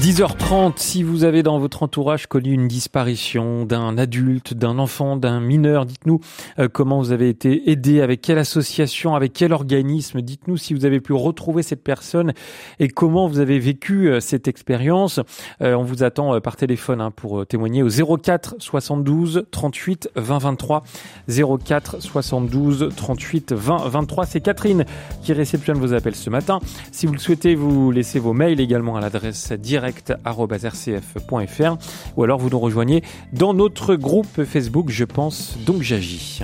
10h30, 0.00 0.74
si 0.76 1.02
vous 1.02 1.24
avez 1.24 1.42
dans 1.42 1.58
votre 1.58 1.82
entourage 1.82 2.26
connu 2.26 2.52
une 2.52 2.66
disparition 2.66 3.66
d'un 3.66 3.98
adulte, 3.98 4.54
d'un 4.54 4.78
enfant, 4.78 5.16
d'un 5.16 5.40
mineur, 5.40 5.84
dites-nous 5.84 6.20
euh, 6.58 6.68
comment 6.72 6.98
vous 6.98 7.12
avez 7.12 7.28
été 7.28 7.70
aidé, 7.70 8.00
avec 8.00 8.22
quelle 8.22 8.38
association, 8.38 9.16
avec 9.16 9.34
quel 9.34 9.52
organisme, 9.52 10.22
dites-nous 10.22 10.56
si 10.56 10.72
vous 10.72 10.86
avez 10.86 11.00
pu 11.00 11.12
retrouver 11.12 11.62
cette 11.62 11.82
personne 11.82 12.32
et 12.78 12.88
comment 12.88 13.28
vous 13.28 13.40
avez 13.40 13.58
vécu 13.58 14.08
euh, 14.08 14.20
cette 14.20 14.48
expérience. 14.48 15.20
Euh, 15.60 15.74
on 15.74 15.82
vous 15.82 16.02
attend 16.02 16.40
par 16.40 16.56
téléphone 16.56 17.02
hein, 17.02 17.10
pour 17.10 17.46
témoigner 17.46 17.82
au 17.82 17.90
04 17.90 18.56
72 18.60 19.44
38 19.50 20.10
20 20.16 20.38
23. 20.38 20.84
04 21.28 22.00
72 22.00 22.90
38 22.96 23.52
20 23.52 23.88
23. 23.88 24.26
C'est 24.26 24.40
Catherine 24.40 24.86
qui 25.22 25.34
réceptionne 25.34 25.76
vos 25.76 25.97
appelle 25.98 26.14
ce 26.14 26.30
matin. 26.30 26.60
Si 26.92 27.06
vous 27.06 27.12
le 27.12 27.18
souhaitez, 27.18 27.54
vous 27.54 27.90
laissez 27.90 28.18
vos 28.18 28.32
mails 28.32 28.60
également 28.60 28.96
à 28.96 29.00
l'adresse 29.00 29.52
direct.rcf.fr 29.52 31.76
ou 32.16 32.24
alors 32.24 32.38
vous 32.38 32.48
nous 32.50 32.60
rejoignez 32.60 33.02
dans 33.32 33.52
notre 33.52 33.96
groupe 33.96 34.44
Facebook 34.44 34.86
Je 34.88 35.04
pense 35.04 35.58
donc 35.66 35.82
j'agis. 35.82 36.42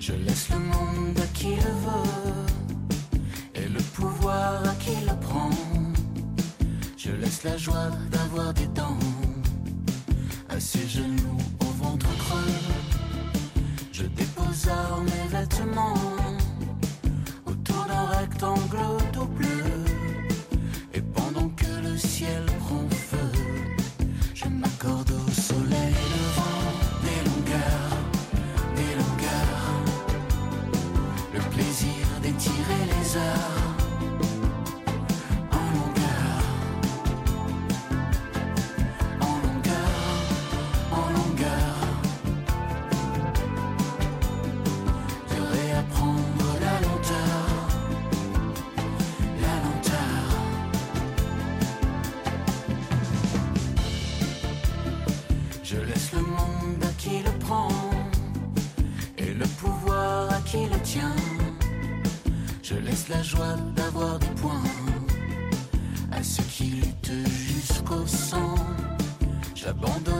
Je 0.00 0.12
laisse 0.12 0.48
le 0.50 0.58
monde 0.58 1.18
à 1.18 1.26
qui 1.34 1.48
le 1.48 1.72
veut 1.84 2.44
et 3.54 3.68
le 3.68 3.80
pouvoir 3.94 4.62
à 4.64 4.74
qui 4.74 4.90
le 5.06 5.14
prend. 5.20 5.50
Je 6.96 7.10
laisse 7.12 7.44
la 7.44 7.56
joie 7.56 7.90
d'avoir 8.10 8.52
des 8.54 8.66
dents 8.68 8.98
à 10.48 10.58
ses 10.60 10.86
genoux 10.88 11.38
au 11.60 11.66
ventre 11.84 12.08
creux. 12.18 12.38
Je 13.92 14.04
dépose 14.04 14.68
mes 15.04 15.28
vêtements 15.38 16.07
rectangle 18.38 18.78
tout 19.12 19.26
bleu. 19.26 19.48
Et 20.94 21.00
pendant 21.00 21.48
que 21.50 21.88
le 21.88 21.96
ciel 21.96 22.44
prend 22.60 22.88
feu, 22.90 23.32
je 24.34 24.44
m'accorde 24.46 25.10
au 25.10 25.30
soleil 25.30 25.94
levant 26.14 26.70
des 27.02 27.20
longueurs, 27.28 27.98
des 28.76 28.94
longueurs. 28.94 29.64
Le 31.34 31.40
plaisir 31.50 32.06
d'étirer 32.22 32.82
les 32.86 33.16
heures. 33.16 33.57
La 63.10 63.22
joie 63.22 63.56
d'avoir 63.76 64.18
des 64.18 64.34
points 64.40 64.62
à 66.10 66.22
ceux 66.22 66.42
qui 66.44 66.64
luttent 66.64 67.28
jusqu'au 67.28 68.06
sang. 68.06 68.54
J'abandonne 69.54 70.17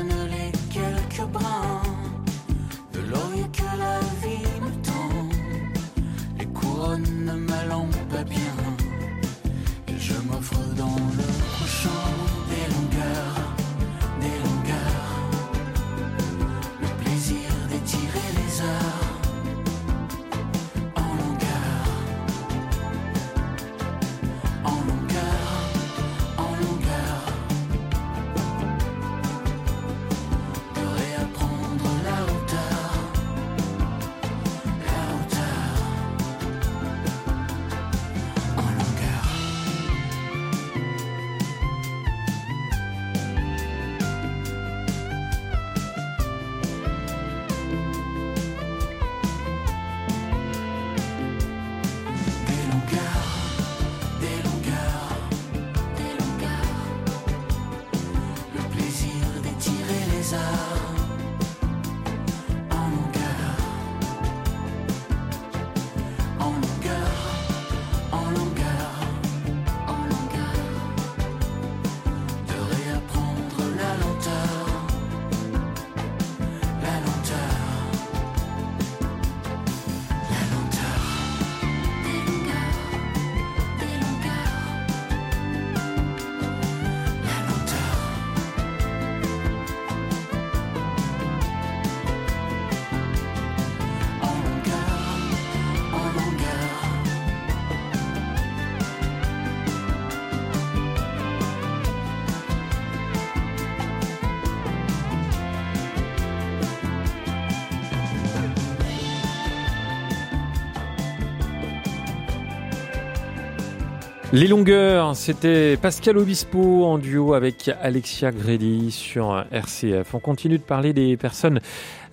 Les 114.31 114.47
longueurs, 114.47 115.17
c'était 115.17 115.79
Pascal 115.81 116.19
Obispo 116.19 116.85
en 116.85 116.99
duo 116.99 117.33
avec 117.33 117.71
Alexia 117.81 118.31
Grédy 118.31 118.91
sur 118.91 119.43
RCF. 119.51 120.13
On 120.13 120.19
continue 120.19 120.59
de 120.59 120.63
parler 120.63 120.93
des 120.93 121.17
personnes 121.17 121.61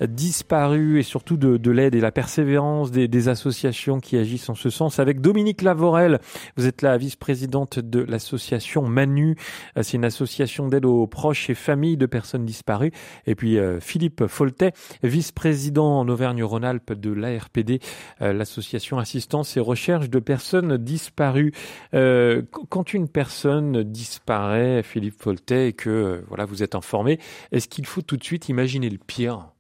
disparu 0.02 1.00
et 1.00 1.04
surtout 1.04 1.38
de, 1.38 1.58
de 1.58 1.72
l'aide 1.72 1.96
et 1.96 2.02
la 2.02 2.12
persévérance 2.12 2.92
des, 2.92 3.08
des, 3.08 3.30
associations 3.30 4.00
qui 4.00 4.18
agissent 4.18 4.50
en 4.50 4.56
ce 4.56 4.70
sens. 4.70 5.00
Avec 5.00 5.22
Dominique 5.22 5.62
Lavorel, 5.62 6.20
vous 6.58 6.68
êtes 6.68 6.82
la 6.82 6.98
vice-présidente 6.98 7.80
de 7.80 8.00
l'association 8.00 8.84
Manu. 8.84 9.36
Euh, 9.78 9.84
c'est 9.84 9.98
une 9.98 10.06
association 10.06 10.68
d'aide 10.68 10.86
aux 10.86 11.08
proches 11.08 11.50
et 11.50 11.54
familles 11.54 11.98
de 11.98 12.06
personnes 12.06 12.46
disparues. 12.46 12.92
Et 13.26 13.36
puis 13.36 13.58
euh, 13.58 13.80
Philippe 13.80 14.28
Foltet, 14.28 14.74
vice-président 15.04 16.00
en 16.00 16.08
Auvergne-Rhône-Alpes 16.08 16.94
de 16.94 17.12
l'ARPD, 17.12 17.80
euh, 18.22 18.34
l'association 18.34 18.98
assistance 18.98 19.58
et 19.58 19.60
recherche 19.60 20.10
de 20.10 20.20
personnes 20.20 20.78
disparues. 20.78 21.54
quand 21.92 22.94
une 22.94 23.08
personne 23.08 23.84
disparaît, 23.84 24.84
Philippe 24.84 25.22
Foltet, 25.22 25.70
et 25.70 25.74
que 25.74 26.24
voilà 26.28 26.46
vous 26.46 26.64
êtes 26.64 26.76
informé, 26.76 27.20
est-ce 27.52 27.68
qu'il 27.68 27.86
faut 27.86 28.02
tout 28.02 28.18
de 28.18 28.24
suite 28.24 28.50
imaginer 28.50 28.90
le 28.90 28.98
pire? 28.98 29.55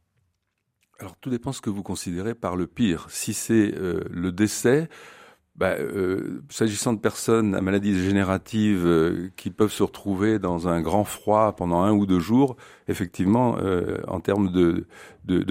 Alors 0.99 1.15
tout 1.17 1.29
dépend 1.29 1.51
ce 1.51 1.61
que 1.61 1.69
vous 1.69 1.83
considérez 1.83 2.35
par 2.35 2.55
le 2.55 2.67
pire. 2.67 3.07
Si 3.09 3.33
c'est 3.33 3.73
euh, 3.75 4.01
le 4.09 4.31
décès, 4.31 4.87
bah, 5.55 5.75
euh, 5.77 6.41
s'agissant 6.49 6.93
de 6.93 6.99
personnes 6.99 7.55
à 7.55 7.61
maladie 7.61 7.93
dégénérative 7.93 8.85
euh, 8.85 9.29
qui 9.35 9.49
peuvent 9.49 9.71
se 9.71 9.83
retrouver 9.83 10.39
dans 10.39 10.67
un 10.67 10.81
grand 10.81 11.03
froid 11.03 11.55
pendant 11.55 11.81
un 11.81 11.91
ou 11.91 12.05
deux 12.05 12.19
jours, 12.19 12.55
effectivement, 12.87 13.57
en 14.07 14.19
termes 14.19 14.51
de, 14.51 14.85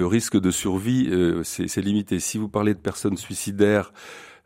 risque 0.03 0.39
de 0.39 0.51
survie, 0.51 1.11
c'est 1.43 1.81
limité. 1.83 2.21
Si 2.21 2.39
vous 2.39 2.49
parlez 2.49 2.75
de 2.75 2.79
personnes 2.79 3.17
suicidaires 3.17 3.93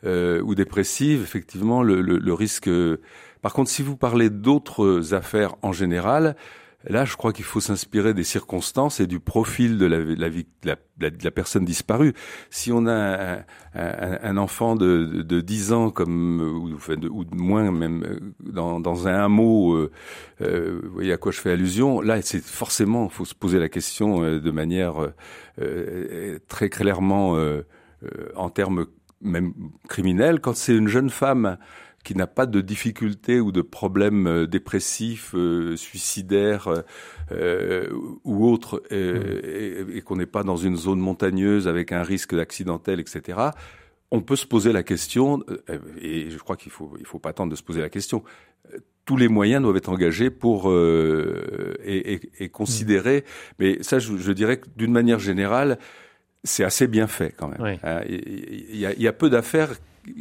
ou 0.04 0.54
dépressives, 0.54 1.22
effectivement, 1.22 1.82
le 1.82 2.32
risque. 2.32 2.70
Par 3.42 3.52
contre, 3.52 3.70
si 3.70 3.82
vous 3.82 3.96
parlez 3.96 4.30
d'autres 4.30 5.14
affaires 5.14 5.54
en 5.62 5.72
général, 5.72 6.36
Là, 6.84 7.04
je 7.04 7.16
crois 7.16 7.32
qu'il 7.32 7.44
faut 7.44 7.60
s'inspirer 7.60 8.14
des 8.14 8.22
circonstances 8.22 9.00
et 9.00 9.08
du 9.08 9.18
profil 9.18 9.78
de 9.78 9.86
la, 9.86 9.98
la, 9.98 10.30
de 10.30 10.44
la, 10.62 11.10
de 11.10 11.24
la 11.24 11.30
personne 11.32 11.64
disparue. 11.64 12.14
Si 12.50 12.70
on 12.70 12.86
a 12.86 13.40
un, 13.74 14.36
enfant 14.36 14.76
de, 14.76 15.22
de, 15.22 15.40
10 15.40 15.72
ans, 15.72 15.90
comme 15.90 16.40
ou, 16.40 17.24
de, 17.24 17.34
moins 17.34 17.72
même, 17.72 18.32
dans, 18.38 18.78
dans 18.78 19.08
un 19.08 19.24
hameau, 19.24 19.74
euh, 19.74 19.90
euh, 20.40 20.80
vous 20.84 20.94
voyez 20.94 21.12
à 21.12 21.16
quoi 21.16 21.32
je 21.32 21.40
fais 21.40 21.50
allusion. 21.50 22.00
Là, 22.00 22.22
c'est 22.22 22.42
forcément, 22.42 23.06
il 23.06 23.10
faut 23.10 23.24
se 23.24 23.34
poser 23.34 23.58
la 23.58 23.68
question 23.68 24.22
euh, 24.22 24.38
de 24.38 24.50
manière 24.52 25.12
euh, 25.60 26.38
très 26.46 26.70
clairement 26.70 27.36
en 28.36 28.50
termes 28.50 28.86
même 29.20 29.52
criminels. 29.88 30.38
Quand 30.40 30.54
c'est 30.54 30.76
une 30.76 30.86
jeune 30.86 31.10
femme 31.10 31.58
qui 32.08 32.14
n'a 32.14 32.26
pas 32.26 32.46
de 32.46 32.62
difficultés 32.62 33.38
ou 33.38 33.52
de 33.52 33.60
problèmes 33.60 34.26
euh, 34.26 34.46
dépressifs, 34.46 35.34
euh, 35.34 35.76
suicidaires 35.76 36.82
euh, 37.32 37.86
ou 38.24 38.48
autres, 38.48 38.82
mmh. 38.90 39.94
et, 39.94 40.00
qu'on 40.00 40.16
n'est 40.16 40.24
pas 40.24 40.42
dans 40.42 40.56
une 40.56 40.78
zone 40.78 41.00
montagneuse 41.00 41.68
avec 41.68 41.92
un 41.92 42.02
risque 42.02 42.34
d'accidentel, 42.34 42.98
etc., 42.98 43.38
on 44.10 44.22
peut 44.22 44.36
se 44.36 44.46
poser 44.46 44.72
la 44.72 44.82
question, 44.82 45.44
et 46.00 46.30
je 46.30 46.38
crois 46.38 46.56
qu'il 46.56 46.72
faut 46.72 46.96
il 46.98 47.04
faut 47.04 47.18
pas 47.18 47.28
attendre 47.28 47.50
de 47.50 47.56
se 47.56 47.62
poser 47.62 47.82
la 47.82 47.90
question. 47.90 48.24
Tous 49.04 49.18
les 49.18 49.28
moyens 49.28 49.60
doivent 49.60 49.76
être 49.76 49.90
engagés 49.90 50.30
pour 50.30 50.72
et, 50.72 52.20
et, 52.38 52.48
considérer. 52.48 53.18
Mmh. 53.18 53.52
Mais 53.58 53.82
ça, 53.82 53.98
je, 53.98 54.16
je 54.16 54.32
dirais 54.32 54.60
que 54.60 54.66
d'une 54.76 54.92
manière 54.92 55.18
générale, 55.18 55.78
c'est 56.42 56.64
assez 56.64 56.86
bien 56.86 57.06
fait 57.06 57.34
quand 57.36 57.48
même. 57.48 57.78
Hein, 57.82 58.00
il, 58.08 58.76
y 58.76 58.86
a, 58.86 58.94
il 58.94 59.02
y 59.02 59.08
a 59.08 59.12
peu 59.12 59.28
d'affaires 59.28 59.74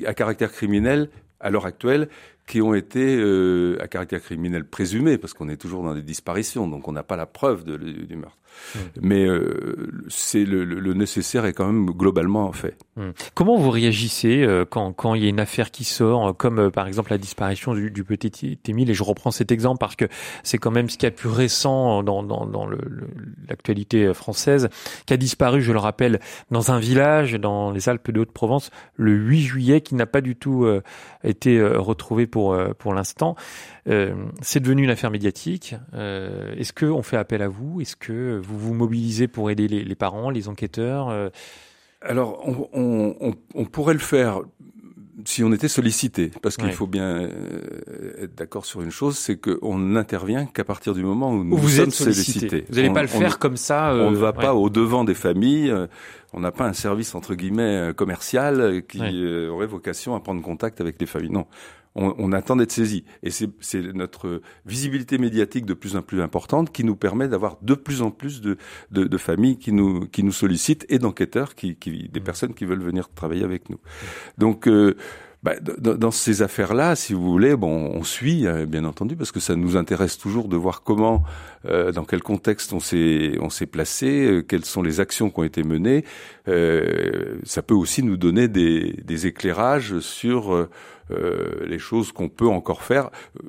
à 0.06 0.14
caractère 0.14 0.52
criminel 0.52 1.10
à 1.40 1.50
l'heure 1.50 1.66
actuelle 1.66 2.10
qui 2.48 2.62
ont 2.62 2.74
été 2.74 3.18
euh, 3.18 3.78
à 3.82 3.88
caractère 3.88 4.22
criminel 4.22 4.64
présumé, 4.64 5.18
parce 5.18 5.34
qu'on 5.34 5.50
est 5.50 5.58
toujours 5.58 5.84
dans 5.84 5.94
des 5.94 6.02
disparitions, 6.02 6.68
donc 6.68 6.88
on 6.88 6.94
n'a 6.94 7.04
pas 7.04 7.18
la 7.18 7.26
preuve 7.26 7.66
de, 7.66 7.76
du 7.78 8.16
meurtre. 8.16 8.38
Mmh. 8.74 8.80
Mais 9.02 9.26
euh, 9.26 9.92
c'est 10.08 10.44
le, 10.44 10.64
le, 10.64 10.94
nécessaire 10.94 11.46
est 11.46 11.54
quand 11.54 11.68
même 11.68 11.86
globalement 11.92 12.52
fait. 12.52 12.76
Mmh. 12.96 13.10
Comment 13.36 13.56
vous 13.56 13.70
réagissez 13.70 14.44
euh, 14.44 14.66
quand, 14.68 14.94
quand 14.94 15.14
il 15.14 15.24
y 15.24 15.26
a 15.28 15.30
une 15.30 15.40
affaire 15.40 15.70
qui 15.70 15.84
sort, 15.84 16.36
comme 16.36 16.72
par 16.72 16.88
exemple 16.88 17.12
la 17.12 17.20
disparition 17.20 17.76
du, 17.76 17.92
du 17.92 18.04
petit 18.04 18.58
Émile, 18.68 18.90
et 18.90 18.94
je 18.94 19.04
reprends 19.04 19.30
cet 19.30 19.52
exemple 19.52 19.80
parce 19.80 19.96
que 19.96 20.06
c'est 20.42 20.58
quand 20.58 20.72
même 20.72 20.90
ce 20.90 20.98
qui 20.98 21.06
a 21.06 21.12
plus 21.12 21.30
récent 21.30 22.02
dans, 22.02 22.24
dans, 22.24 22.46
dans 22.46 22.68
l'actualité 23.48 24.14
française, 24.14 24.70
qui 25.06 25.14
a 25.14 25.18
disparu, 25.18 25.62
je 25.62 25.72
le 25.72 25.80
rappelle, 25.80 26.20
dans 26.50 26.72
un 26.72 26.80
village 26.80 27.34
dans 27.34 27.72
les 27.72 27.90
Alpes 27.90 28.12
de 28.12 28.22
Haute-Provence 28.22 28.72
le 28.96 29.14
8 29.14 29.42
juillet, 29.42 29.82
qui 29.82 29.96
n'a 29.96 30.06
pas 30.06 30.22
du 30.22 30.36
tout 30.36 30.68
été 31.24 31.62
retrouvé 31.62 32.28
pour, 32.28 32.37
pour 32.78 32.94
l'instant. 32.94 33.36
Euh, 33.88 34.14
c'est 34.42 34.60
devenu 34.60 34.84
une 34.84 34.90
affaire 34.90 35.12
médiatique. 35.12 35.76
Euh, 35.94 36.54
est-ce 36.56 36.74
qu'on 36.74 37.04
fait 37.04 37.18
appel 37.18 37.42
à 37.42 37.48
vous? 37.48 37.82
Est-ce 37.82 37.96
que 37.96 38.40
vous 38.44 38.58
vous 38.58 38.74
mobilisez 38.74 39.28
pour 39.28 39.50
aider 39.50 39.68
les, 39.68 39.96
parents, 39.96 40.30
les 40.30 40.48
enquêteurs 40.48 41.10
euh? 41.10 41.30
Alors, 42.02 42.44
on, 42.46 43.66
pourrait 43.66 43.94
le 43.94 44.00
faire 44.00 44.42
si 45.26 45.44
on 45.44 45.52
était 45.52 45.68
sollicité, 45.68 46.32
parce 46.44 46.58
qu'il 46.58 46.72
faut 46.72 46.86
bien 46.86 47.28
être 48.22 48.36
d'accord 48.36 48.66
sur 48.66 48.82
une 48.82 48.92
chose, 48.92 49.18
c'est 49.18 49.36
qu'on 49.36 49.80
n'intervient 49.80 50.46
qu'à 50.46 50.64
partir 50.64 50.94
du 50.94 51.04
moment 51.04 51.32
où 51.32 51.44
nous 51.44 51.58
vous 51.58 51.70
sommes 51.70 51.86
êtes 51.86 51.94
sollicité. 51.94 52.66
Vous 52.70 52.76
n'allez 52.76 52.94
pas 52.94 53.02
le 53.02 53.08
faire 53.08 53.40
comme 53.40 53.58
ça. 53.58 53.94
on 53.94 54.12
ne 54.12 54.16
va 54.16 54.32
pas 54.32 54.54
au 54.54 54.70
devant 54.70 55.04
des 55.04 55.16
familles. 55.16 55.74
On 56.34 56.42
n'a 56.42 56.52
pas 56.52 56.66
un 56.66 56.74
service 56.74 57.16
entre 57.16 57.36
guillemets 57.36 57.94
commercial 57.96 58.84
qui 58.88 59.00
aurait 59.48 59.68
vocation 59.68 60.16
à 60.16 60.20
prendre 60.20 60.42
contact 60.42 60.82
avec 60.82 61.00
les 61.00 61.08
familles. 61.08 61.32
Non, 61.32 61.48
on, 61.98 62.32
attend 62.32 62.56
d'être 62.56 62.72
saisi. 62.72 63.04
Et 63.24 63.32
c'est 63.32 63.82
notre 63.94 64.42
visibilité 64.66 65.18
médiatique 65.18 65.66
de 65.66 65.74
plus 65.74 65.96
en 65.96 66.02
plus 66.02 66.22
importante 66.22 66.72
qui 66.72 66.84
nous 66.84 66.96
permet 66.96 67.28
d'avoir 67.28 67.58
de 67.62 67.74
plus 67.74 68.02
en 68.02 68.12
plus 68.12 68.42
de, 68.42 68.58
de, 68.92 69.18
familles 69.18 69.58
qui 69.58 69.72
nous, 69.72 70.08
qui 70.08 70.24
nous 70.24 70.32
sollicitent 70.32 70.86
et 70.90 71.00
d'enquêteurs, 71.00 71.56
qui, 71.56 71.76
qui, 71.76 72.08
des 72.10 72.20
mmh. 72.20 72.24
personnes 72.24 72.54
qui 72.54 72.66
veulent 72.66 72.84
venir 72.84 73.10
travailler 73.10 73.44
avec 73.44 73.70
nous. 73.70 73.80
Donc, 74.38 74.68
euh, 74.68 74.96
bah, 75.44 75.54
dans 75.62 76.10
ces 76.10 76.42
affaires-là, 76.42 76.96
si 76.96 77.14
vous 77.14 77.30
voulez, 77.32 77.56
bon, 77.56 77.92
on 77.94 78.04
suit, 78.04 78.48
hein, 78.48 78.66
bien 78.66 78.84
entendu, 78.86 79.16
parce 79.16 79.32
que 79.32 79.40
ça 79.40 79.56
nous 79.56 79.78
intéresse 79.78 80.18
toujours 80.18 80.48
de 80.48 80.58
voir 80.58 80.82
comment, 80.82 81.24
euh, 81.66 81.92
dans 81.92 82.06
quel 82.06 82.24
contexte 82.24 82.74
on 82.74 82.80
s'est 82.80 83.38
on 83.40 83.52
s'est 83.52 83.68
placé, 83.68 84.26
euh, 84.26 84.42
quelles 84.42 84.66
sont 84.66 84.82
les 84.82 85.00
actions 85.00 85.30
qui 85.30 85.40
ont 85.40 85.44
été 85.44 85.64
menées. 85.64 86.04
Euh, 86.48 87.38
ça 87.44 87.62
peut 87.62 87.76
aussi 87.76 88.02
nous 88.02 88.18
donner 88.18 88.48
des, 88.48 88.96
des 89.04 89.28
éclairages 89.28 90.00
sur 90.00 90.68
euh, 91.12 91.66
les 91.66 91.80
choses 91.80 92.12
qu'on 92.12 92.30
peut 92.30 92.48
encore 92.48 92.84
faire. 92.84 93.10
Euh, 93.38 93.48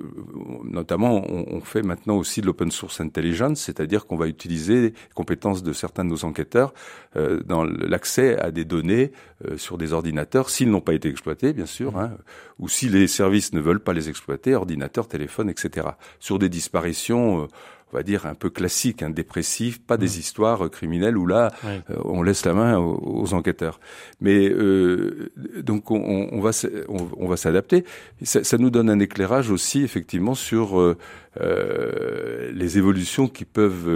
notamment, 0.65 1.25
on, 1.29 1.61
fait 1.61 1.83
maintenant 1.83 2.17
aussi 2.17 2.41
de 2.41 2.47
l'open 2.47 2.71
source 2.71 3.01
intelligence, 3.01 3.61
c'est-à-dire 3.61 4.07
qu'on 4.07 4.17
va 4.17 4.29
utiliser 4.29 4.81
les 4.81 4.95
compétences 5.15 5.63
de 5.63 5.73
certains 5.73 6.05
de 6.05 6.11
nos 6.11 6.25
enquêteurs 6.25 6.73
euh, 7.17 7.43
dans 7.45 7.65
l'accès 7.65 8.39
à 8.39 8.51
des 8.51 8.65
données 8.65 9.13
sur 9.57 9.79
des 9.79 9.93
ordinateurs, 9.93 10.51
s'ils 10.51 10.71
n'ont 10.71 10.81
pas 10.81 10.95
été 10.95 11.09
exploités, 11.09 11.53
bien 11.53 11.67
sûr, 11.67 11.97
hein, 11.97 12.11
ou 12.59 12.69
si 12.69 12.89
les 12.89 13.07
services 13.07 13.53
ne 13.53 13.61
veulent 13.61 13.81
pas 13.81 13.93
les 13.93 14.09
exploiter, 14.09 14.55
ordinateurs, 14.55 15.07
téléphones, 15.07 15.49
etc. 15.49 15.89
Sur 16.19 16.41
des 16.41 16.49
disparitions 16.49 17.49
on 17.93 17.97
va 17.97 18.03
dire 18.03 18.27
un 18.27 18.35
peu 18.35 18.51
classique, 18.51 19.03
un 19.03 19.11
dépressif, 19.11 19.81
pas 19.81 19.97
des 19.97 20.07
mm. 20.07 20.21
histoires 20.21 20.65
euh, 20.67 20.69
criminelles 20.69 21.17
où 21.17 21.27
là 21.27 21.51
euh, 21.65 21.81
on 22.05 22.23
laisse 22.23 22.45
la 22.45 22.55
main 22.55 22.79
aux, 22.79 23.35
enquêteurs. 23.35 23.81
Mais 24.21 24.49
euh, 24.49 25.31
donc 25.63 25.91
on, 25.91 26.29
on 26.31 26.41
va 26.41 26.51
on, 26.89 27.27
va 27.27 27.37
s'adapter. 27.37 27.85
Ça, 28.23 28.45
ça, 28.45 28.59
nous 28.59 28.71
donne 28.71 28.91
un 28.91 29.01
éclairage 29.01 29.51
aussi 29.51 29.83
effectivement 29.83 30.35
sur 30.35 30.79
euh, 30.81 32.51
les 32.53 32.79
évolutions 32.79 33.29
qui 33.29 33.45
peuvent 33.45 33.89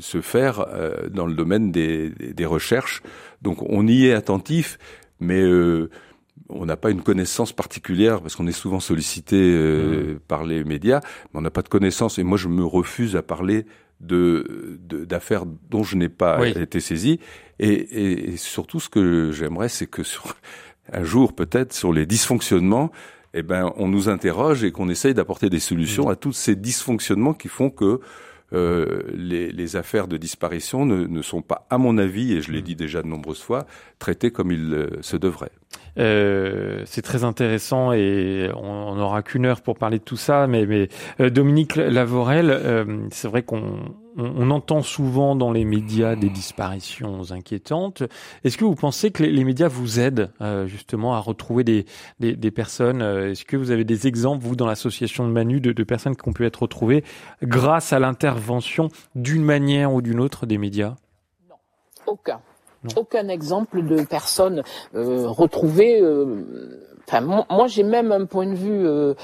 se 0.00 0.20
faire 0.20 0.66
dans 1.10 1.26
le 1.26 1.34
domaine 1.34 1.72
des, 1.72 2.10
des, 2.10 2.46
recherches. 2.46 3.02
Donc 3.42 3.62
on 3.62 3.86
y 3.86 4.06
est 4.06 4.12
attentif, 4.12 4.78
mais 5.20 5.42
on 6.48 6.66
n'a 6.66 6.76
pas 6.76 6.90
une 6.90 7.02
connaissance 7.02 7.52
particulière 7.52 8.20
parce 8.20 8.36
qu'on 8.36 8.46
est 8.46 8.52
souvent 8.52 8.80
sollicité 8.80 9.36
euh, 9.36 10.14
mmh. 10.14 10.18
par 10.28 10.44
les 10.44 10.64
médias, 10.64 11.00
mais 11.32 11.38
on 11.38 11.42
n'a 11.42 11.50
pas 11.50 11.62
de 11.62 11.68
connaissance. 11.68 12.18
Et 12.18 12.22
moi, 12.22 12.38
je 12.38 12.48
me 12.48 12.64
refuse 12.64 13.16
à 13.16 13.22
parler 13.22 13.66
de 14.00 14.78
d'affaires 14.80 15.44
dont 15.46 15.82
je 15.82 15.96
n'ai 15.96 16.08
pas 16.08 16.46
été 16.46 16.80
saisi. 16.80 17.20
Et, 17.58 18.32
et, 18.32 18.36
surtout, 18.36 18.80
ce 18.80 18.88
que 18.88 19.30
j'aimerais, 19.32 19.68
c'est 19.68 19.86
que 19.86 20.02
sur 20.02 20.36
un 20.92 21.04
jour, 21.04 21.32
peut-être, 21.32 21.72
sur 21.72 21.92
les 21.92 22.04
dysfonctionnements, 22.04 22.90
eh 23.32 23.42
ben, 23.42 23.72
on 23.76 23.88
nous 23.88 24.08
interroge 24.08 24.64
et 24.64 24.72
qu'on 24.72 24.88
essaye 24.88 25.14
d'apporter 25.14 25.48
des 25.48 25.60
solutions 25.60 26.06
mmh. 26.06 26.12
à 26.12 26.16
tous 26.16 26.32
ces 26.32 26.56
dysfonctionnements 26.56 27.34
qui 27.34 27.48
font 27.48 27.70
que 27.70 28.00
euh, 28.52 29.02
les, 29.12 29.50
les, 29.50 29.76
affaires 29.76 30.06
de 30.06 30.16
disparition 30.16 30.86
ne, 30.86 31.06
ne, 31.06 31.22
sont 31.22 31.42
pas, 31.42 31.66
à 31.70 31.78
mon 31.78 31.98
avis, 31.98 32.34
et 32.34 32.42
je 32.42 32.52
l'ai 32.52 32.60
mmh. 32.60 32.64
dit 32.64 32.76
déjà 32.76 33.02
de 33.02 33.08
nombreuses 33.08 33.40
fois, 33.40 33.66
traitées 33.98 34.30
comme 34.30 34.52
il 34.52 34.72
euh, 34.74 34.88
se 35.00 35.16
devrait. 35.16 35.50
Euh, 35.98 36.82
c'est 36.86 37.02
très 37.02 37.24
intéressant 37.24 37.92
et 37.92 38.50
on 38.56 38.96
n'aura 38.96 39.22
qu'une 39.22 39.46
heure 39.46 39.60
pour 39.60 39.76
parler 39.76 39.98
de 39.98 40.04
tout 40.04 40.16
ça. 40.16 40.46
Mais, 40.46 40.66
mais 40.66 40.88
euh, 41.20 41.30
Dominique 41.30 41.76
Lavorel, 41.76 42.50
euh, 42.50 43.06
c'est 43.10 43.28
vrai 43.28 43.42
qu'on 43.42 43.78
on, 44.16 44.50
entend 44.50 44.82
souvent 44.82 45.34
dans 45.36 45.50
les 45.50 45.64
médias 45.64 46.16
des 46.16 46.28
disparitions 46.28 47.30
inquiétantes. 47.30 48.02
Est-ce 48.44 48.56
que 48.56 48.64
vous 48.64 48.74
pensez 48.74 49.10
que 49.10 49.22
les, 49.22 49.44
médias 49.44 49.68
vous 49.68 49.98
aident 49.98 50.30
justement 50.66 51.14
à 51.14 51.18
retrouver 51.18 51.64
des, 51.64 51.84
des, 52.20 52.36
des 52.36 52.50
personnes 52.52 53.02
Est-ce 53.02 53.44
que 53.44 53.56
vous 53.56 53.72
avez 53.72 53.84
des 53.84 54.06
exemples, 54.06 54.44
vous, 54.44 54.54
dans 54.54 54.66
l'association 54.66 55.26
de 55.26 55.32
Manu, 55.32 55.60
de, 55.60 55.72
de 55.72 55.82
personnes 55.82 56.14
qui 56.14 56.28
ont 56.28 56.32
pu 56.32 56.46
être 56.46 56.62
retrouvées 56.62 57.02
grâce 57.42 57.92
à 57.92 57.98
l'intervention 57.98 58.88
d'une 59.16 59.42
manière 59.42 59.92
ou 59.92 60.00
d'une 60.00 60.20
autre 60.20 60.46
des 60.46 60.58
médias? 60.58 60.94
Non, 61.48 61.56
aucun 62.06 62.40
aucun 62.96 63.28
exemple 63.28 63.82
de 63.82 64.02
personnes 64.02 64.62
euh, 64.94 65.26
retrouvées. 65.28 66.00
Euh, 66.00 66.44
enfin, 67.06 67.20
moi, 67.20 67.66
j'ai 67.66 67.82
même 67.82 68.12
un 68.12 68.26
point 68.26 68.46
de 68.46 68.54
vue 68.54 68.86
euh, 68.86 69.14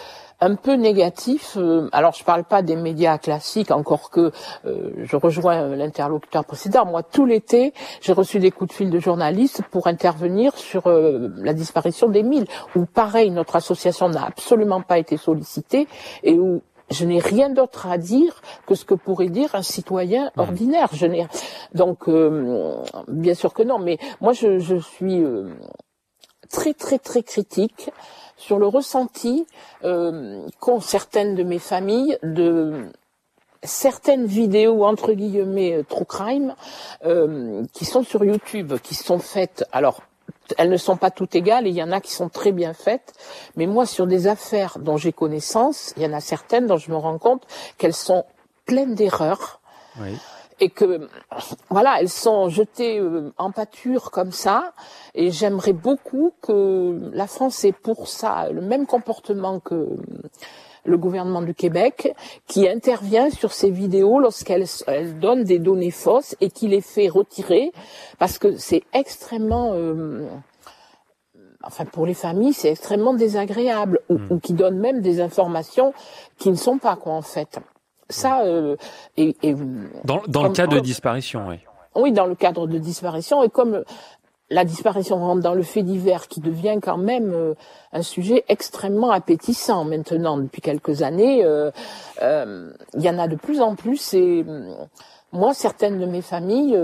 un 0.40 0.54
peu 0.54 0.74
négatif. 0.74 1.58
alors, 1.92 2.14
je 2.14 2.24
parle 2.24 2.44
pas 2.44 2.62
des 2.62 2.76
médias 2.76 3.18
classiques, 3.18 3.70
encore 3.70 4.08
que 4.08 4.32
je 4.64 5.16
rejoins 5.16 5.76
l'interlocuteur 5.76 6.46
précédent. 6.46 6.86
Moi, 6.86 7.02
tout 7.02 7.26
l'été, 7.26 7.74
j'ai 8.00 8.14
reçu 8.14 8.38
des 8.38 8.50
coups 8.50 8.70
de 8.70 8.74
fil 8.74 8.88
de 8.88 8.98
journalistes 8.98 9.60
pour 9.70 9.86
intervenir 9.86 10.56
sur 10.56 10.88
la 10.88 11.52
disparition 11.52 12.08
d'Émile, 12.08 12.46
où 12.74 12.86
pareil, 12.86 13.30
notre 13.30 13.56
association 13.56 14.08
n'a 14.08 14.24
absolument 14.24 14.80
pas 14.80 14.98
été 14.98 15.18
sollicitée 15.18 15.86
et 16.22 16.38
où 16.38 16.62
je 16.90 17.04
n'ai 17.04 17.20
rien 17.20 17.50
d'autre 17.50 17.86
à 17.86 17.98
dire 17.98 18.42
que 18.66 18.74
ce 18.74 18.84
que 18.84 18.94
pourrait 18.94 19.28
dire 19.28 19.54
un 19.54 19.62
citoyen 19.62 20.30
ordinaire. 20.36 20.88
Je 20.92 21.06
n'ai 21.06 21.26
donc 21.74 22.08
euh, 22.08 22.82
bien 23.08 23.34
sûr 23.34 23.54
que 23.54 23.62
non, 23.62 23.78
mais 23.78 23.98
moi 24.20 24.32
je, 24.32 24.58
je 24.58 24.76
suis 24.76 25.22
euh, 25.22 25.48
très 26.48 26.74
très 26.74 26.98
très 26.98 27.22
critique 27.22 27.90
sur 28.36 28.58
le 28.58 28.66
ressenti 28.66 29.46
euh, 29.84 30.46
qu'ont 30.58 30.80
certaines 30.80 31.34
de 31.34 31.42
mes 31.42 31.58
familles 31.58 32.18
de 32.22 32.86
certaines 33.62 34.24
vidéos 34.24 34.84
entre 34.84 35.12
guillemets 35.12 35.84
true 35.88 36.06
crime 36.06 36.54
qui 37.74 37.84
sont 37.84 38.02
sur 38.02 38.24
YouTube, 38.24 38.72
qui 38.82 38.94
sont 38.94 39.18
faites 39.18 39.64
alors 39.70 40.00
elles 40.58 40.70
ne 40.70 40.76
sont 40.76 40.96
pas 40.96 41.10
toutes 41.10 41.34
égales 41.34 41.66
et 41.66 41.70
il 41.70 41.76
y 41.76 41.82
en 41.82 41.92
a 41.92 42.00
qui 42.00 42.12
sont 42.12 42.28
très 42.28 42.52
bien 42.52 42.72
faites. 42.72 43.12
Mais 43.56 43.66
moi, 43.66 43.86
sur 43.86 44.06
des 44.06 44.26
affaires 44.26 44.78
dont 44.78 44.96
j'ai 44.96 45.12
connaissance, 45.12 45.92
il 45.96 46.02
y 46.02 46.06
en 46.06 46.12
a 46.12 46.20
certaines 46.20 46.66
dont 46.66 46.76
je 46.76 46.90
me 46.90 46.96
rends 46.96 47.18
compte 47.18 47.46
qu'elles 47.78 47.94
sont 47.94 48.24
pleines 48.66 48.94
d'erreurs. 48.94 49.60
Oui 50.00 50.16
et 50.60 50.68
que 50.68 51.08
voilà, 51.70 52.00
elles 52.00 52.10
sont 52.10 52.48
jetées 52.48 52.98
euh, 52.98 53.32
en 53.38 53.50
pâture 53.50 54.10
comme 54.10 54.30
ça. 54.30 54.74
Et 55.14 55.30
j'aimerais 55.30 55.72
beaucoup 55.72 56.34
que 56.42 57.10
la 57.12 57.26
France 57.26 57.64
ait 57.64 57.72
pour 57.72 58.08
ça 58.08 58.50
le 58.50 58.60
même 58.60 58.86
comportement 58.86 59.58
que 59.58 59.88
le 60.84 60.96
gouvernement 60.96 61.42
du 61.42 61.54
Québec, 61.54 62.14
qui 62.46 62.68
intervient 62.68 63.30
sur 63.30 63.52
ces 63.52 63.70
vidéos 63.70 64.18
lorsqu'elles 64.18 64.66
donnent 65.18 65.44
des 65.44 65.58
données 65.58 65.90
fausses 65.90 66.36
et 66.40 66.50
qui 66.50 66.68
les 66.68 66.80
fait 66.80 67.08
retirer 67.08 67.72
parce 68.18 68.38
que 68.38 68.56
c'est 68.56 68.82
extrêmement 68.92 69.72
euh, 69.74 70.26
enfin 71.62 71.84
pour 71.84 72.06
les 72.06 72.14
familles, 72.14 72.52
c'est 72.52 72.70
extrêmement 72.70 73.14
désagréable, 73.14 74.00
ou, 74.08 74.18
mmh. 74.18 74.26
ou, 74.30 74.38
qui 74.38 74.52
donnent 74.54 74.78
même 74.78 75.00
des 75.00 75.20
informations 75.20 75.92
qui 76.38 76.50
ne 76.50 76.56
sont 76.56 76.78
pas 76.78 76.96
quoi 76.96 77.12
en 77.12 77.22
fait. 77.22 77.58
Ça, 78.08 78.42
euh, 78.42 78.76
et, 79.16 79.34
dans, 80.04 80.22
dans 80.26 80.42
le 80.42 80.50
cas 80.50 80.66
de 80.66 80.80
disparition, 80.80 81.46
oui. 81.48 81.56
Oui, 81.96 82.12
dans 82.12 82.26
le 82.26 82.36
cadre 82.36 82.68
de 82.68 82.78
disparition, 82.78 83.42
et 83.42 83.48
comme 83.48 83.82
la 84.50 84.64
disparition 84.64 85.18
rentre 85.18 85.42
dans 85.42 85.54
le 85.54 85.62
fait 85.62 85.82
divers 85.82 86.26
qui 86.26 86.40
devient 86.40 86.78
quand 86.82 86.98
même 86.98 87.32
euh, 87.32 87.54
un 87.92 88.02
sujet 88.02 88.44
extrêmement 88.48 89.12
appétissant 89.12 89.84
maintenant 89.84 90.36
depuis 90.38 90.60
quelques 90.60 91.02
années. 91.02 91.44
Euh, 91.44 91.70
euh, 92.22 92.72
il 92.94 93.02
y 93.02 93.08
en 93.08 93.18
a 93.18 93.28
de 93.28 93.36
plus 93.36 93.60
en 93.60 93.76
plus 93.76 94.12
et 94.14 94.44
moi, 95.32 95.54
certaines 95.54 96.00
de 96.00 96.06
mes 96.06 96.22
familles 96.22 96.76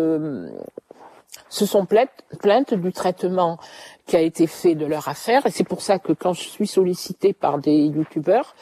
se 1.49 1.67
sont 1.67 1.85
plaintes, 1.85 2.75
du 2.75 2.93
traitement 2.93 3.59
qui 4.07 4.17
a 4.17 4.21
été 4.21 4.47
fait 4.47 4.77
de 4.77 4.87
leur 4.87 5.09
affaire 5.09 5.45
et 5.47 5.51
c'est 5.51 5.65
pour 5.65 5.83
ça 5.83 5.99
que 5.99 6.13
quand 6.13 6.33
je 6.33 6.49
suis 6.49 6.69
sollicitée 6.69 7.33
par 7.33 7.59
des 7.59 7.87
youtubeurs, 7.87 8.55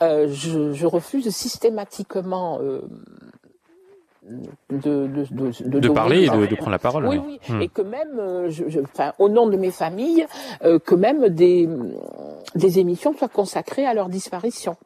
je, 0.00 0.86
refuse 0.86 1.28
systématiquement 1.28 2.58
de, 4.70 5.06
de, 5.06 5.26
de, 5.30 5.80
de 5.80 5.88
parler 5.88 6.24
et 6.24 6.28
de, 6.28 6.54
prendre 6.54 6.70
la 6.70 6.78
parole. 6.78 7.06
Oui, 7.06 7.20
oui, 7.24 7.40
hmm. 7.48 7.62
et 7.62 7.68
que 7.68 7.82
même, 7.82 8.18
euh, 8.18 8.50
je, 8.50 8.68
je, 8.68 8.80
enfin, 8.80 9.12
au 9.18 9.28
nom 9.28 9.48
de 9.48 9.56
mes 9.56 9.70
familles, 9.70 10.26
euh, 10.64 10.78
que 10.78 10.94
même 10.94 11.28
des, 11.28 11.68
des 12.54 12.78
émissions 12.78 13.14
soient 13.16 13.28
consacrées 13.28 13.86
à 13.86 13.94
leur 13.94 14.08
disparition. 14.08 14.76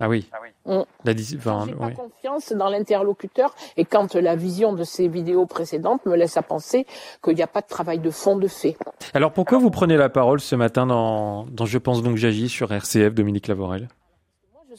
Ah 0.00 0.08
oui. 0.08 0.28
Ah 0.32 0.36
oui. 0.40 0.84
La 1.04 1.12
enfin, 1.12 1.64
J'ai 1.66 1.74
pas 1.74 1.90
confiance 1.90 2.52
dans 2.52 2.68
l'interlocuteur 2.68 3.54
et 3.76 3.84
quand 3.84 4.14
la 4.14 4.36
vision 4.36 4.72
de 4.72 4.84
ces 4.84 5.08
vidéos 5.08 5.46
précédentes 5.46 6.06
me 6.06 6.14
laisse 6.14 6.36
à 6.36 6.42
penser 6.42 6.86
qu'il 7.24 7.34
n'y 7.34 7.42
a 7.42 7.48
pas 7.48 7.62
de 7.62 7.66
travail 7.66 7.98
de 7.98 8.10
fond 8.10 8.36
de 8.36 8.46
fait. 8.46 8.76
Alors 9.12 9.32
pourquoi 9.32 9.58
vous 9.58 9.70
prenez 9.70 9.96
la 9.96 10.08
parole 10.08 10.40
ce 10.40 10.54
matin 10.54 10.86
dans, 10.86 11.46
dans 11.46 11.64
Je 11.64 11.78
pense 11.78 12.02
donc 12.02 12.16
j'agis 12.16 12.48
sur 12.48 12.70
RCF, 12.70 13.12
Dominique 13.12 13.48
Lavorel? 13.48 13.88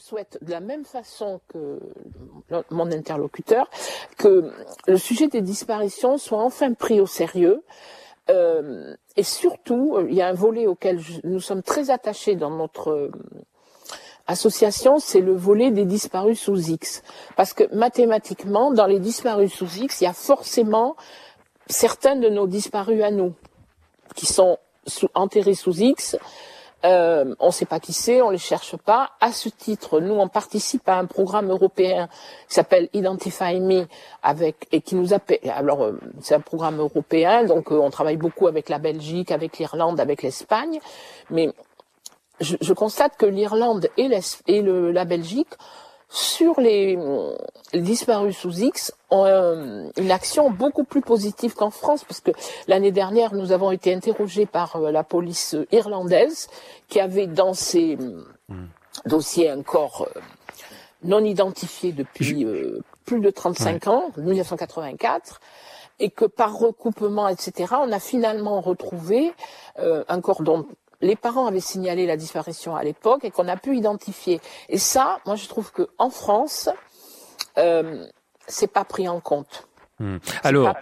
Souhaite, 0.00 0.38
de 0.42 0.50
la 0.50 0.60
même 0.60 0.84
façon 0.84 1.40
que 1.48 1.78
mon 2.70 2.90
interlocuteur, 2.90 3.70
que 4.16 4.50
le 4.86 4.96
sujet 4.96 5.28
des 5.28 5.40
disparitions 5.40 6.18
soit 6.18 6.42
enfin 6.42 6.72
pris 6.72 7.00
au 7.00 7.06
sérieux. 7.06 7.62
Euh, 8.28 8.94
et 9.16 9.22
surtout, 9.22 9.98
il 10.08 10.14
y 10.14 10.22
a 10.22 10.28
un 10.28 10.34
volet 10.34 10.66
auquel 10.66 11.00
nous 11.24 11.40
sommes 11.40 11.62
très 11.62 11.90
attachés 11.90 12.36
dans 12.36 12.50
notre 12.50 12.90
euh, 12.90 13.10
association, 14.26 14.98
c'est 14.98 15.20
le 15.20 15.34
volet 15.34 15.70
des 15.70 15.84
disparus 15.84 16.40
sous 16.40 16.70
X. 16.70 17.02
Parce 17.36 17.52
que 17.52 17.64
mathématiquement, 17.74 18.72
dans 18.72 18.86
les 18.86 19.00
disparus 19.00 19.52
sous 19.52 19.78
X, 19.78 20.00
il 20.00 20.04
y 20.04 20.06
a 20.06 20.12
forcément 20.12 20.96
certains 21.66 22.16
de 22.16 22.28
nos 22.28 22.46
disparus 22.46 23.02
à 23.02 23.10
nous 23.10 23.34
qui 24.14 24.26
sont 24.26 24.58
enterrés 25.14 25.54
sous 25.54 25.80
X 25.80 26.16
euh, 26.84 27.34
on 27.40 27.46
ne 27.46 27.52
sait 27.52 27.66
pas 27.66 27.78
qui 27.78 27.92
c'est, 27.92 28.22
on 28.22 28.30
les 28.30 28.38
cherche 28.38 28.76
pas. 28.76 29.10
À 29.20 29.32
ce 29.32 29.48
titre, 29.48 30.00
nous 30.00 30.14
on 30.14 30.28
participe 30.28 30.88
à 30.88 30.96
un 30.96 31.04
programme 31.04 31.50
européen 31.50 32.08
qui 32.48 32.54
s'appelle 32.54 32.88
Identify 32.94 33.60
Me 33.60 33.86
avec 34.22 34.66
et 34.72 34.80
qui 34.80 34.94
nous 34.94 35.12
appelle. 35.12 35.38
Alors 35.54 35.82
euh, 35.82 36.00
c'est 36.20 36.34
un 36.34 36.40
programme 36.40 36.78
européen, 36.78 37.44
donc 37.44 37.70
euh, 37.70 37.76
on 37.76 37.90
travaille 37.90 38.16
beaucoup 38.16 38.46
avec 38.46 38.68
la 38.68 38.78
Belgique, 38.78 39.30
avec 39.30 39.58
l'Irlande, 39.58 40.00
avec 40.00 40.22
l'Espagne, 40.22 40.80
mais 41.28 41.50
je, 42.40 42.72
constate 42.72 43.18
que 43.18 43.26
l'Irlande 43.26 43.88
et, 43.98 44.08
et 44.46 44.62
la 44.62 45.04
Belgique 45.04 45.54
sur 46.10 46.60
les, 46.60 46.98
disparus 47.72 48.36
sous 48.36 48.62
X 48.62 48.92
ont 49.10 49.26
euh, 49.26 49.88
une 49.96 50.10
action 50.10 50.50
beaucoup 50.50 50.82
plus 50.82 51.02
positive 51.02 51.54
qu'en 51.54 51.70
France, 51.70 52.02
parce 52.02 52.20
que 52.20 52.32
l'année 52.66 52.90
dernière, 52.90 53.32
nous 53.32 53.52
avons 53.52 53.70
été 53.70 53.94
interrogés 53.94 54.44
par 54.44 54.74
euh, 54.76 54.90
la 54.90 55.04
police 55.04 55.54
irlandaise, 55.70 56.48
qui 56.88 56.98
avait 56.98 57.28
dans 57.28 57.54
ses 57.54 57.96
hmm. 57.96 58.66
dossiers 59.06 59.50
un 59.50 59.62
corps 59.62 60.08
euh, 60.16 60.20
non 61.04 61.24
identifié 61.24 61.92
depuis 61.92 62.44
plus 63.06 63.20
de 63.20 63.30
35 63.30 63.86
ans, 63.86 64.10
1984, 64.18 65.40
et 66.00 66.10
que 66.10 66.24
par 66.24 66.58
recoupement, 66.58 67.28
etc., 67.28 67.74
on 67.80 67.92
a 67.92 68.00
finalement 68.00 68.60
retrouvé 68.60 69.32
un 69.78 70.20
corps 70.20 70.42
dont 70.42 70.66
les 71.00 71.16
parents 71.16 71.46
avaient 71.46 71.60
signalé 71.60 72.06
la 72.06 72.16
disparition 72.16 72.76
à 72.76 72.82
l'époque 72.82 73.24
et 73.24 73.30
qu'on 73.30 73.48
a 73.48 73.56
pu 73.56 73.76
identifier. 73.76 74.40
Et 74.68 74.78
ça, 74.78 75.20
moi, 75.26 75.36
je 75.36 75.46
trouve 75.48 75.72
que 75.72 75.88
en 75.98 76.10
France, 76.10 76.68
euh, 77.58 78.06
c'est 78.46 78.72
pas 78.72 78.84
pris 78.84 79.08
en 79.08 79.20
compte. 79.20 79.68
Hmm. 80.00 80.16
Alors, 80.44 80.74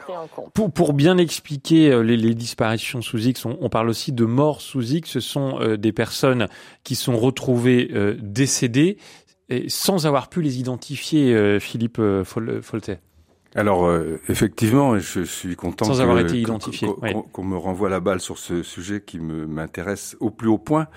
pour, 0.55 0.71
pour, 0.71 0.93
bien 0.93 1.19
expliquer 1.19 1.91
euh, 1.91 2.03
les, 2.03 2.17
les, 2.17 2.35
disparitions 2.35 3.03
sous 3.03 3.19
X, 3.19 3.45
on, 3.47 3.59
on, 3.61 3.69
parle 3.69 3.89
aussi 3.89 4.13
de 4.13 4.25
morts 4.25 4.61
sous 4.61 4.93
X. 4.93 5.11
Ce 5.11 5.19
sont 5.19 5.61
euh, 5.61 5.77
des 5.77 5.93
personnes 5.93 6.47
qui 6.85 6.95
sont 6.95 7.17
retrouvées 7.17 7.91
euh, 7.95 8.17
décédées 8.21 8.97
et 9.49 9.69
sans 9.69 10.07
avoir 10.07 10.29
pu 10.29 10.41
les 10.41 10.61
identifier, 10.61 11.59
Philippe 11.59 11.99
Foltet. 12.23 13.01
Alors 13.55 13.87
euh, 13.87 14.21
effectivement, 14.29 14.99
je 14.99 15.23
suis 15.23 15.57
content 15.57 15.87
Sans 15.87 16.01
avoir 16.01 16.19
été 16.19 16.41
identifié, 16.41 16.89
qu'on 17.33 17.45
me 17.45 17.57
renvoie 17.57 17.89
la 17.89 18.01
balle 18.01 18.21
sur 18.21 18.39
ce 18.39 18.63
sujet 18.63 19.01
qui 19.01 19.19
m'intéresse 19.19 20.17
au 20.21 20.31
plus 20.31 20.49
haut 20.49 20.59
point. 20.59 20.89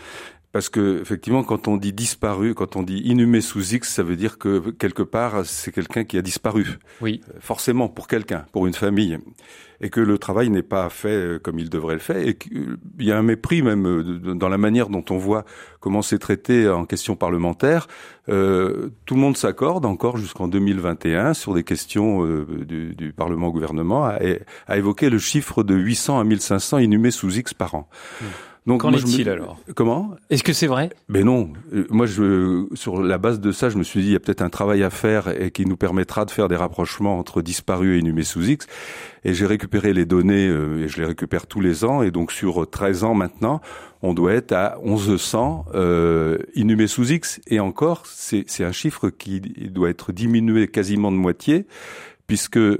Parce 0.51 0.69
que 0.69 1.01
effectivement, 1.01 1.43
quand 1.43 1.67
on 1.67 1.77
dit 1.77 1.93
disparu, 1.93 2.53
quand 2.53 2.75
on 2.75 2.83
dit 2.83 2.99
inhumé 2.99 3.41
sous 3.41 3.73
X, 3.73 3.93
ça 3.93 4.03
veut 4.03 4.17
dire 4.17 4.37
que 4.37 4.71
quelque 4.71 5.03
part 5.03 5.45
c'est 5.45 5.71
quelqu'un 5.71 6.03
qui 6.03 6.17
a 6.17 6.21
disparu. 6.21 6.79
Oui. 6.99 7.21
Euh, 7.29 7.37
forcément 7.39 7.87
pour 7.87 8.07
quelqu'un, 8.07 8.45
pour 8.51 8.67
une 8.67 8.73
famille, 8.73 9.17
et 9.81 9.89
que 9.89 9.99
le 9.99 10.17
travail 10.17 10.49
n'est 10.49 10.61
pas 10.61 10.89
fait 10.89 11.09
euh, 11.09 11.39
comme 11.39 11.59
il 11.59 11.69
devrait 11.69 11.95
le 11.95 11.99
faire, 11.99 12.17
et 12.17 12.35
qu'il 12.35 12.77
y 12.99 13.11
a 13.11 13.17
un 13.17 13.23
mépris 13.23 13.61
même 13.63 13.85
euh, 13.85 14.35
dans 14.35 14.47
la 14.47 14.57
manière 14.57 14.89
dont 14.89 15.03
on 15.09 15.17
voit 15.17 15.43
comment 15.79 16.03
c'est 16.03 16.19
traité 16.19 16.69
en 16.69 16.85
question 16.85 17.15
parlementaire. 17.15 17.87
Euh, 18.29 18.91
tout 19.05 19.15
le 19.15 19.21
monde 19.21 19.35
s'accorde 19.35 19.85
encore 19.85 20.17
jusqu'en 20.17 20.47
2021 20.47 21.33
sur 21.33 21.55
des 21.55 21.63
questions 21.63 22.23
du, 22.23 22.93
du 22.95 23.11
Parlement 23.13 23.47
au 23.47 23.51
gouvernement 23.51 24.05
à, 24.05 24.19
à, 24.67 24.77
évoquer 24.77 25.09
le 25.09 25.17
chiffre 25.17 25.63
de 25.63 25.73
800 25.73 26.19
à 26.19 26.23
1500 26.23 26.77
inhumés 26.77 27.11
sous 27.11 27.35
X 27.35 27.55
par 27.55 27.73
an. 27.73 27.89
Mmh. 28.21 28.25
Donc, 28.67 28.81
Qu'en 28.81 28.93
est-il 28.93 29.27
alors? 29.27 29.57
Comment? 29.75 30.11
Est-ce 30.29 30.43
que 30.43 30.53
c'est 30.53 30.67
vrai? 30.67 30.91
Ben 31.09 31.25
non. 31.25 31.51
Euh, 31.73 31.87
moi, 31.89 32.05
je, 32.05 32.67
sur 32.75 33.01
la 33.01 33.17
base 33.17 33.39
de 33.39 33.51
ça, 33.51 33.69
je 33.69 33.77
me 33.77 33.83
suis 33.83 34.01
dit, 34.01 34.09
il 34.09 34.13
y 34.13 34.15
a 34.15 34.19
peut-être 34.19 34.43
un 34.43 34.51
travail 34.51 34.83
à 34.83 34.91
faire 34.91 35.29
et 35.29 35.49
qui 35.49 35.65
nous 35.65 35.77
permettra 35.77 36.25
de 36.25 36.31
faire 36.31 36.47
des 36.47 36.55
rapprochements 36.55 37.17
entre 37.17 37.41
disparus 37.41 37.95
et 37.95 37.99
inhumés 37.99 38.23
sous 38.23 38.43
X. 38.43 38.67
Et 39.23 39.33
j'ai 39.33 39.47
récupéré 39.47 39.93
les 39.93 40.05
données, 40.05 40.47
euh, 40.47 40.83
et 40.83 40.87
je 40.87 40.99
les 40.99 41.07
récupère 41.07 41.47
tous 41.47 41.59
les 41.59 41.83
ans. 41.85 42.03
Et 42.03 42.11
donc, 42.11 42.31
sur 42.31 42.69
13 42.69 43.03
ans 43.03 43.15
maintenant, 43.15 43.61
on 44.03 44.13
doit 44.13 44.33
être 44.33 44.51
à 44.51 44.77
1100 44.83 45.65
euh, 45.73 46.37
inhumés 46.53 46.87
sous 46.87 47.11
X. 47.11 47.41
Et 47.47 47.59
encore, 47.59 48.03
c'est 48.05 48.45
un 48.63 48.71
chiffre 48.71 49.09
qui 49.09 49.41
doit 49.41 49.89
être 49.89 50.11
diminué 50.11 50.67
quasiment 50.67 51.11
de 51.11 51.17
moitié 51.17 51.65
puisque 52.31 52.55
euh, 52.55 52.77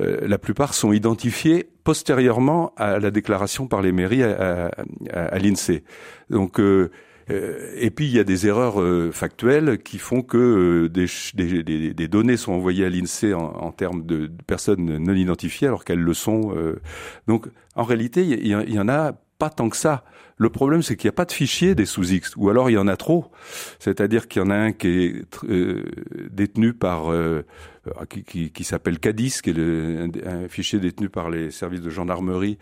euh, 0.00 0.26
la 0.26 0.36
plupart 0.36 0.74
sont 0.74 0.92
identifiés 0.92 1.68
postérieurement 1.84 2.72
à 2.76 2.98
la 2.98 3.12
déclaration 3.12 3.68
par 3.68 3.82
les 3.82 3.92
mairies 3.92 4.24
à, 4.24 5.38
l'INSEE. 5.38 5.84
Donc 6.28 6.58
euh, 6.58 6.90
et 7.28 7.90
puis 7.90 8.06
il 8.06 8.16
y 8.16 8.18
a 8.18 8.24
des 8.24 8.48
erreurs 8.48 8.82
factuelles 9.14 9.78
qui 9.78 9.98
font 9.98 10.22
que 10.22 10.88
des, 10.88 12.08
données 12.08 12.36
sont 12.36 12.50
envoyées 12.50 12.84
à 12.84 12.88
l'INSEE 12.88 13.32
en, 13.32 13.44
en, 13.44 13.70
termes 13.70 14.04
de, 14.04 14.28
personnes 14.48 14.98
non 14.98 15.14
identifiées 15.14 15.68
alors 15.68 15.84
qu'elles 15.84 16.00
le 16.00 16.14
sont. 16.14 16.52
donc 17.28 17.46
en 17.76 17.84
réalité, 17.84 18.22
il 18.22 18.44
y, 18.44 18.72
y, 18.72 18.80
en 18.80 18.88
a 18.88 19.12
pas 19.38 19.50
tant 19.50 19.68
que 19.68 19.76
ça. 19.76 20.02
Le 20.38 20.50
problème, 20.50 20.82
c'est 20.82 20.96
qu'il 20.96 21.08
n'y 21.08 21.14
a 21.14 21.16
pas 21.16 21.24
de 21.24 21.32
fichier 21.32 21.74
des 21.74 21.84
sous-X, 21.84 22.34
ou 22.36 22.48
alors 22.48 22.70
il 22.70 22.74
y 22.74 22.78
en 22.78 22.86
a 22.86 22.96
trop. 22.96 23.30
C'est-à-dire 23.80 24.28
qu'il 24.28 24.40
y 24.40 24.44
en 24.44 24.50
a 24.50 24.56
un 24.56 24.72
qui 24.72 24.88
est 24.88 25.44
euh, 25.44 25.84
détenu 26.30 26.72
par 26.72 27.12
euh, 27.12 27.44
qui, 28.08 28.22
qui, 28.22 28.50
qui 28.52 28.64
s'appelle 28.64 29.00
CADIS, 29.00 29.40
qui 29.42 29.50
est 29.50 29.54
le, 29.54 30.10
un, 30.24 30.48
fichier 30.48 30.78
détenu 30.78 31.08
par 31.08 31.28
les 31.28 31.50
services 31.50 31.82
de 31.82 31.90
gendarmerie. 31.90 32.58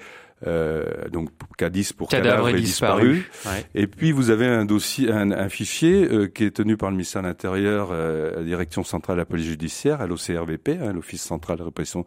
Euh, 0.47 1.09
donc 1.11 1.31
CADIS 1.57 1.93
pour 1.97 2.09
cadavre, 2.09 2.51
et 2.51 2.55
disparu. 2.55 3.31
Et 3.75 3.87
puis 3.87 4.13
vous 4.13 4.29
avez 4.29 4.47
un 4.47 4.67
dossier, 4.67 5.11
un, 5.11 5.31
un 5.31 5.49
fichier 5.49 6.07
euh, 6.11 6.29
qui 6.29 6.45
est 6.45 6.51
tenu 6.51 6.77
par 6.77 6.91
le 6.91 6.97
ministère 6.97 7.23
de 7.23 7.29
l'Intérieur, 7.29 7.93
la 7.93 8.43
Direction 8.43 8.85
centrale 8.85 9.17
de 9.17 9.21
la 9.23 9.27
police 9.27 9.47
judiciaire, 9.47 10.01
à 10.01 10.07
l'OCRVP, 10.07 10.79
hein, 10.81 10.93
l'Office 10.93 11.23
central 11.23 11.59
de 11.59 11.63
répression 11.63 12.05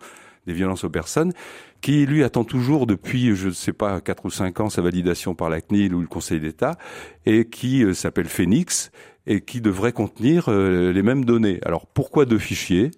des 0.47 0.53
violences 0.53 0.83
aux 0.83 0.89
personnes, 0.89 1.33
qui 1.81 2.05
lui 2.05 2.23
attend 2.23 2.43
toujours 2.43 2.87
depuis, 2.87 3.35
je 3.35 3.47
ne 3.47 3.53
sais 3.53 3.73
pas, 3.73 4.01
quatre 4.01 4.25
ou 4.25 4.29
cinq 4.29 4.59
ans 4.59 4.69
sa 4.69 4.81
validation 4.81 5.35
par 5.35 5.49
la 5.49 5.61
CNIL 5.61 5.93
ou 5.93 6.01
le 6.01 6.07
Conseil 6.07 6.39
d'État, 6.39 6.77
et 7.25 7.45
qui 7.45 7.83
euh, 7.83 7.93
s'appelle 7.93 8.27
Phoenix 8.27 8.91
et 9.27 9.41
qui 9.41 9.61
devrait 9.61 9.91
contenir 9.91 10.49
les 10.49 11.03
mêmes 11.03 11.23
données. 11.23 11.59
Alors 11.63 11.85
pourquoi 11.85 12.25
deux 12.25 12.39
fichiers? 12.39 12.89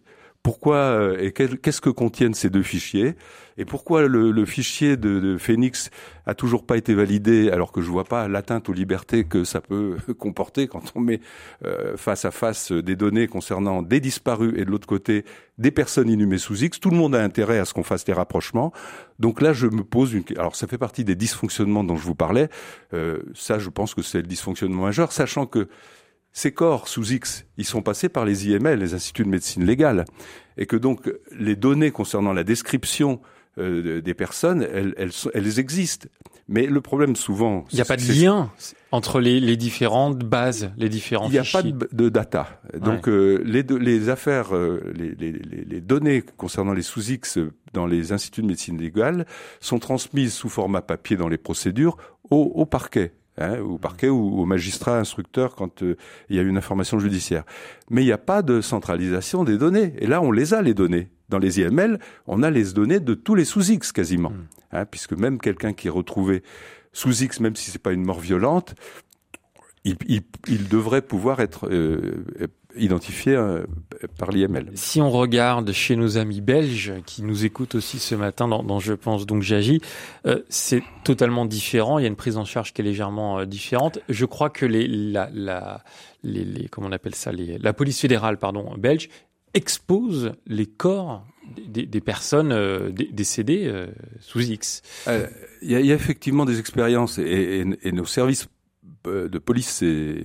Pourquoi 0.44 0.76
euh, 0.76 1.18
et 1.20 1.32
qu'est-ce 1.32 1.82
que 1.82 1.89
contiennent 1.89 2.34
ces 2.34 2.50
deux 2.50 2.64
fichiers 2.64 3.16
et 3.58 3.66
pourquoi 3.66 4.08
le, 4.08 4.46
fichier 4.46 4.98
de, 4.98 5.20
de, 5.20 5.38
Phoenix 5.38 5.92
a 6.26 6.34
toujours 6.34 6.66
pas 6.66 6.78
été 6.78 6.94
validé 6.94 7.52
alors 7.52 7.72
que 7.72 7.82
je 7.82 7.89
vois 7.89 8.06
pas 8.06 8.28
l'atteinte 8.28 8.70
aux 8.70 8.74
libertés 8.74 9.26
que 9.26 9.44
ça 9.44 9.62
peut 9.62 9.98
comporter 10.18 10.68
quand 10.68 10.82
on 10.96 11.02
met 11.02 11.20
euh, 11.66 11.96
face 11.98 12.26
à 12.26 12.32
face 12.32 12.72
des 12.72 12.96
données 12.96 13.28
concernant 13.28 13.82
des 13.82 14.00
disparus 14.00 14.54
et 14.58 14.66
de 14.66 14.72
l'autre 14.72 14.88
côté 14.88 15.26
des 15.58 15.70
personnes 15.70 16.10
inhumées 16.10 16.38
sous 16.38 16.64
X. 16.64 16.80
Tout 16.80 16.89
le 16.89 16.98
monde 16.98 17.14
a 17.14 17.22
intérêt 17.22 17.60
à 17.60 17.66
ce 17.66 17.74
qu'on 17.74 17.84
fasse 17.84 18.06
des 18.06 18.14
rapprochements. 18.14 18.72
Donc 19.20 19.42
là, 19.42 19.54
je 19.54 19.68
me 19.68 19.84
pose 19.84 20.14
une. 20.14 20.24
Alors 20.38 20.56
ça 20.56 20.66
fait 20.66 20.80
partie 20.80 21.04
des 21.04 21.16
dysfonctionnements 21.16 21.84
dont 21.84 21.98
je 21.98 22.06
vous 22.06 22.16
parlais. 22.16 22.50
Euh, 22.94 23.20
ça, 23.36 23.60
je 23.60 23.70
pense 23.70 23.94
que 23.94 24.02
c'est 24.02 24.22
le 24.22 24.28
dysfonctionnement 24.28 24.84
majeur, 24.84 25.12
sachant 25.12 25.46
que 25.46 25.68
ces 26.34 26.52
corps 26.52 26.88
sous 26.88 27.12
X, 27.12 27.46
ils 27.58 27.66
sont 27.66 27.82
passés 27.82 28.10
par 28.10 28.26
les 28.26 28.48
IML, 28.48 28.80
les 28.80 28.94
instituts 28.94 29.24
de 29.24 29.30
médecine 29.30 29.66
légale, 29.66 30.06
et 30.58 30.66
que 30.66 30.78
donc 30.78 31.12
les 31.38 31.56
données 31.56 31.92
concernant 31.92 32.34
la 32.34 32.44
description 32.44 33.20
euh, 33.58 34.02
des 34.02 34.14
personnes, 34.14 34.66
elles, 34.74 34.94
elles, 34.98 35.12
elles, 35.34 35.60
existent. 35.60 36.08
Mais 36.48 36.68
le 36.68 36.80
problème 36.80 37.18
souvent, 37.18 37.66
il 37.72 37.76
n'y 37.76 37.82
a 37.82 37.86
pas 37.86 37.98
de 37.98 38.14
lien 38.14 38.50
entre 38.92 39.20
les, 39.20 39.42
les, 39.42 39.58
différentes 39.58 40.20
bases, 40.20 40.72
les 40.78 40.88
différents. 40.88 41.28
Il 41.28 41.32
n'y 41.32 41.38
a 41.38 41.44
pas 41.44 41.62
de, 41.62 42.10
data. 42.10 42.62
Donc 42.80 43.10
euh, 43.10 43.42
les, 43.46 43.64
les 43.64 44.08
affaires, 44.08 44.56
euh, 44.56 44.94
les, 44.96 45.16
les, 45.16 45.34
les, 45.34 45.82
données 45.82 46.24
concernant 46.38 46.72
les 46.72 46.82
sous 46.82 47.12
X 47.12 47.40
dans 47.74 47.86
les 47.86 48.14
instituts 48.14 48.42
de 48.42 48.48
médecine 48.48 48.78
légale 48.78 49.26
sont 49.60 49.80
transmises 49.80 50.34
sous 50.34 50.50
format 50.50 50.82
papier 50.82 51.18
dans 51.18 51.28
les 51.28 51.38
procédures 51.38 51.98
au, 52.30 52.38
au 52.56 52.66
parquet 52.66 53.12
hein, 53.38 53.60
au 53.60 53.78
parquet 53.78 54.10
ou 54.10 54.40
au 54.42 54.46
magistrat 54.46 54.98
instructeur 55.00 55.56
quand 55.56 55.84
euh, 55.84 55.96
il 56.30 56.36
y 56.36 56.40
a 56.40 56.42
une 56.42 56.58
information 56.58 57.00
judiciaire. 57.00 57.44
Mais 57.90 58.04
il 58.04 58.06
n'y 58.06 58.12
a 58.12 58.18
pas 58.18 58.42
de 58.42 58.62
centralisation 58.62 59.44
des 59.44 59.58
données. 59.58 59.94
Et 60.00 60.08
là, 60.08 60.22
on 60.22 60.32
les 60.32 60.54
a, 60.54 60.62
les 60.62 60.74
données. 60.74 61.10
Dans 61.30 61.40
les 61.40 61.60
IML, 61.60 62.00
on 62.28 62.44
a 62.44 62.50
les 62.50 62.74
données 62.74 63.00
de 63.00 63.14
tous 63.14 63.36
les 63.36 63.46
sous-X 63.46 63.92
quasiment. 63.92 64.32
Hmm. 64.32 64.48
Hein, 64.74 64.86
puisque 64.86 65.14
même 65.14 65.40
quelqu'un 65.40 65.74
qui 65.74 65.88
est 65.88 65.92
retrouvé 65.92 66.44
sous 66.94 67.24
X, 67.24 67.40
même 67.40 67.56
si 67.56 67.72
c'est 67.72 67.82
pas 67.82 67.94
une 67.94 68.04
mort 68.04 68.20
violente, 68.20 68.76
il, 69.84 69.98
il, 70.08 70.22
il 70.48 70.68
devrait 70.68 71.02
pouvoir 71.02 71.40
être 71.40 71.68
euh, 71.70 72.24
identifié 72.76 73.36
euh, 73.36 73.63
par 74.17 74.32
l'IML. 74.32 74.72
Si 74.76 75.01
on 75.01 75.09
regarde 75.09 75.72
chez 75.72 75.95
nos 75.95 76.17
amis 76.17 76.41
belges 76.41 76.93
qui 77.05 77.24
nous 77.24 77.45
écoutent 77.45 77.76
aussi 77.76 77.99
ce 77.99 78.15
matin 78.15 78.47
dans, 78.47 78.63
dans 78.63 78.80
Je 78.80 78.93
pense 78.93 79.26
donc 79.26 79.43
j'agis, 79.43 79.82
euh, 80.26 80.41
c'est 80.49 80.84
totalement 81.03 81.45
différent. 81.45 81.99
Il 81.99 82.03
y 82.03 82.05
a 82.05 82.07
une 82.07 82.15
prise 82.15 82.38
en 82.38 82.45
charge 82.45 82.74
qui 82.74 82.82
est 82.82 82.86
légèrement 82.86 83.39
euh, 83.39 83.45
différente. 83.45 83.99
Je 84.09 84.26
crois 84.26 84.49
que 84.49 84.65
les, 84.65 84.88
la, 84.88 85.30
la, 85.34 85.84
les, 86.24 86.43
les 86.43 86.67
comment 86.67 86.88
on 86.88 86.91
appelle 86.91 87.15
ça, 87.15 87.32
les, 87.32 87.57
la 87.57 87.74
police 87.74 87.99
fédérale 87.99 88.38
pardon 88.38 88.76
belge 88.78 89.09
expose 89.53 90.34
les 90.47 90.65
corps 90.65 91.26
des, 91.67 91.86
des 91.86 92.01
personnes 92.01 92.51
euh, 92.51 92.91
décédées 92.91 93.72
sous 94.19 94.39
X. 94.41 94.82
Il 95.61 95.72
y, 95.72 95.74
y, 95.74 95.91
a 95.91 95.95
effectivement 95.95 96.45
des 96.45 96.59
expériences 96.59 97.17
et, 97.17 97.24
et, 97.24 97.88
et 97.88 97.91
nos 97.91 98.05
services 98.05 98.47
de 99.06 99.38
police 99.39 99.82
et 99.82 100.24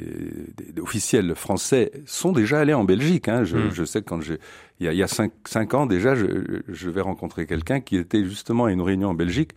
officiels 0.81 1.35
français 1.35 1.91
sont 2.07 2.33
déjà 2.33 2.61
allés 2.61 2.75
en 2.75 2.85
Belgique. 2.85 3.29
Hein. 3.29 3.45
Je, 3.45 3.57
hmm. 3.57 3.71
je, 3.71 3.85
sais 3.85 4.03
quand 4.03 4.21
j'ai 4.21 4.39
il 4.79 4.87
y 4.87 4.89
a, 4.89 4.93
il 4.93 4.99
y 4.99 5.03
a 5.03 5.09
cinq, 5.09 5.33
cinq, 5.47 5.73
ans 5.73 5.87
déjà, 5.87 6.15
je, 6.15 6.27
je 6.69 6.91
vais 6.91 7.01
rencontrer 7.01 7.47
quelqu'un 7.47 7.81
qui 7.81 7.97
était 7.97 8.25
justement 8.25 8.67
à 8.67 8.73
une 8.73 8.83
réunion 8.83 9.09
en 9.09 9.15
Belgique 9.15 9.53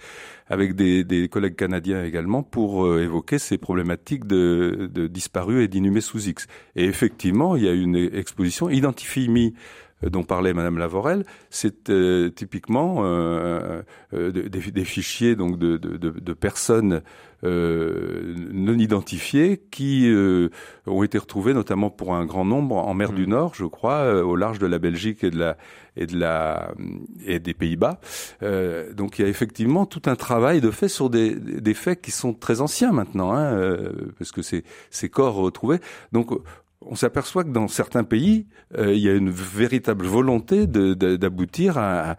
avec 0.47 0.75
des, 0.75 1.03
des 1.03 1.27
collègues 1.27 1.55
canadiens 1.55 2.03
également 2.03 2.41
pour 2.41 2.85
euh, 2.85 3.03
évoquer 3.03 3.37
ces 3.37 3.57
problématiques 3.57 4.25
de, 4.25 4.89
de 4.91 5.07
disparus 5.07 5.65
et 5.65 5.67
d'inhumés 5.67 6.01
sous 6.01 6.27
X. 6.27 6.47
Et 6.75 6.85
effectivement, 6.85 7.57
il 7.57 7.63
y 7.63 7.67
a 7.67 7.73
une 7.73 7.95
exposition 7.95 8.69
Identify 8.69 9.27
Me 9.27 9.47
euh, 9.47 9.51
dont 10.07 10.23
parlait 10.23 10.53
Madame 10.53 10.77
Lavorel, 10.77 11.25
c'est 11.49 11.89
euh, 11.89 12.29
typiquement 12.29 13.01
euh, 13.03 13.81
des, 14.13 14.49
des, 14.49 14.85
fichiers 14.85 15.35
donc 15.35 15.57
de, 15.57 15.77
de, 15.77 15.97
de 15.97 16.33
personnes 16.33 17.01
non 17.41 18.77
identifiées 18.77 19.61
qui 19.71 20.13
ont 20.85 21.03
été 21.03 21.17
retrouvées 21.17 21.53
notamment 21.53 21.89
pour 21.89 22.13
un 22.13 22.25
grand 22.25 22.43
nombre 22.43 22.75
en 22.75 22.93
mer 22.93 23.13
du 23.13 23.27
mmh. 23.27 23.29
Nord, 23.29 23.55
je 23.55 23.63
crois, 23.63 24.13
au 24.25 24.35
large 24.35 24.59
de 24.59 24.67
la 24.67 24.77
Belgique 24.77 25.23
et 25.23 25.31
de 25.31 25.39
la 25.39 25.57
et 25.95 26.05
de 26.05 26.19
la 26.19 26.73
et 27.25 27.39
des 27.39 27.53
Pays-Bas. 27.53 28.01
donc 28.93 29.19
il 29.19 29.21
y 29.21 29.25
a 29.25 29.29
effectivement 29.29 29.85
tout 29.85 30.01
un 30.07 30.17
travail 30.17 30.59
de 30.59 30.69
fait 30.69 30.89
sur 30.89 31.09
des, 31.09 31.33
des 31.33 31.73
faits 31.73 32.01
qui 32.01 32.11
sont 32.11 32.33
très 32.33 32.59
anciens 32.59 32.91
maintenant, 32.91 33.31
hein, 33.33 33.57
parce 34.17 34.33
que 34.33 34.41
c'est 34.41 34.65
ces 34.89 35.07
corps 35.07 35.35
retrouvés. 35.35 35.79
Donc 36.11 36.31
on 36.89 36.95
s'aperçoit 36.95 37.43
que 37.43 37.51
dans 37.51 37.67
certains 37.67 38.03
pays, 38.03 38.47
euh, 38.77 38.93
il 38.93 38.99
y 38.99 39.09
a 39.09 39.13
une 39.13 39.29
véritable 39.29 40.07
volonté 40.07 40.65
d'aboutir 40.65 41.77
à, 41.77 42.17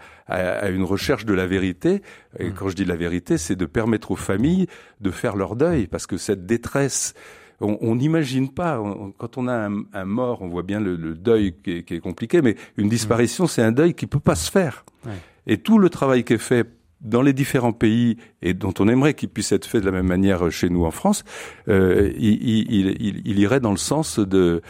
une 0.68 0.84
recherche 0.84 1.24
de 1.26 1.34
la 1.34 1.46
vérité. 1.48 2.02
Et 2.38 2.48
mmh. 2.48 2.54
quand 2.54 2.68
je 2.68 2.76
dis 2.76 2.84
la 2.84 2.94
vérité, 2.94 3.36
c'est 3.36 3.56
de 3.56 3.66
permettre 3.66 4.12
aux 4.12 4.16
familles 4.16 4.68
de 5.00 5.10
faire 5.10 5.34
leur 5.34 5.56
deuil, 5.56 5.88
parce 5.88 6.06
que 6.06 6.16
cette 6.16 6.46
détresse, 6.46 7.14
on 7.60 7.96
n'imagine 7.96 8.48
pas. 8.48 8.80
quand 9.18 9.38
on 9.38 9.48
a 9.48 9.68
un, 9.92 10.04
mort, 10.04 10.40
on 10.40 10.48
voit 10.48 10.62
bien 10.62 10.78
le, 10.78 10.96
deuil 11.14 11.52
qui 11.64 11.84
est, 11.88 12.00
compliqué, 12.00 12.40
mais 12.40 12.54
une 12.76 12.88
disparition, 12.88 13.44
mmh. 13.44 13.48
c'est 13.48 13.62
un 13.62 13.72
deuil 13.72 13.94
qui 13.94 14.06
peut 14.06 14.20
pas 14.20 14.36
se 14.36 14.50
faire. 14.50 14.84
Et 15.48 15.58
tout 15.58 15.80
le 15.80 15.90
travail 15.90 16.22
qui 16.22 16.34
est 16.34 16.38
fait 16.38 16.64
dans 17.00 17.22
les 17.22 17.32
différents 17.32 17.72
pays 17.72 18.16
et 18.42 18.54
dont 18.54 18.74
on 18.78 18.88
aimerait 18.88 19.14
qu'il 19.14 19.28
puisse 19.28 19.52
être 19.52 19.66
fait 19.66 19.80
de 19.80 19.86
la 19.86 19.92
même 19.92 20.06
manière 20.06 20.50
chez 20.50 20.68
nous 20.68 20.84
en 20.84 20.90
France, 20.90 21.24
euh, 21.68 22.12
il, 22.16 22.42
il, 22.42 23.20
il, 23.24 23.38
irait 23.38 23.60
dans 23.60 23.70
le 23.70 23.76
sens 23.76 24.18
de 24.18 24.62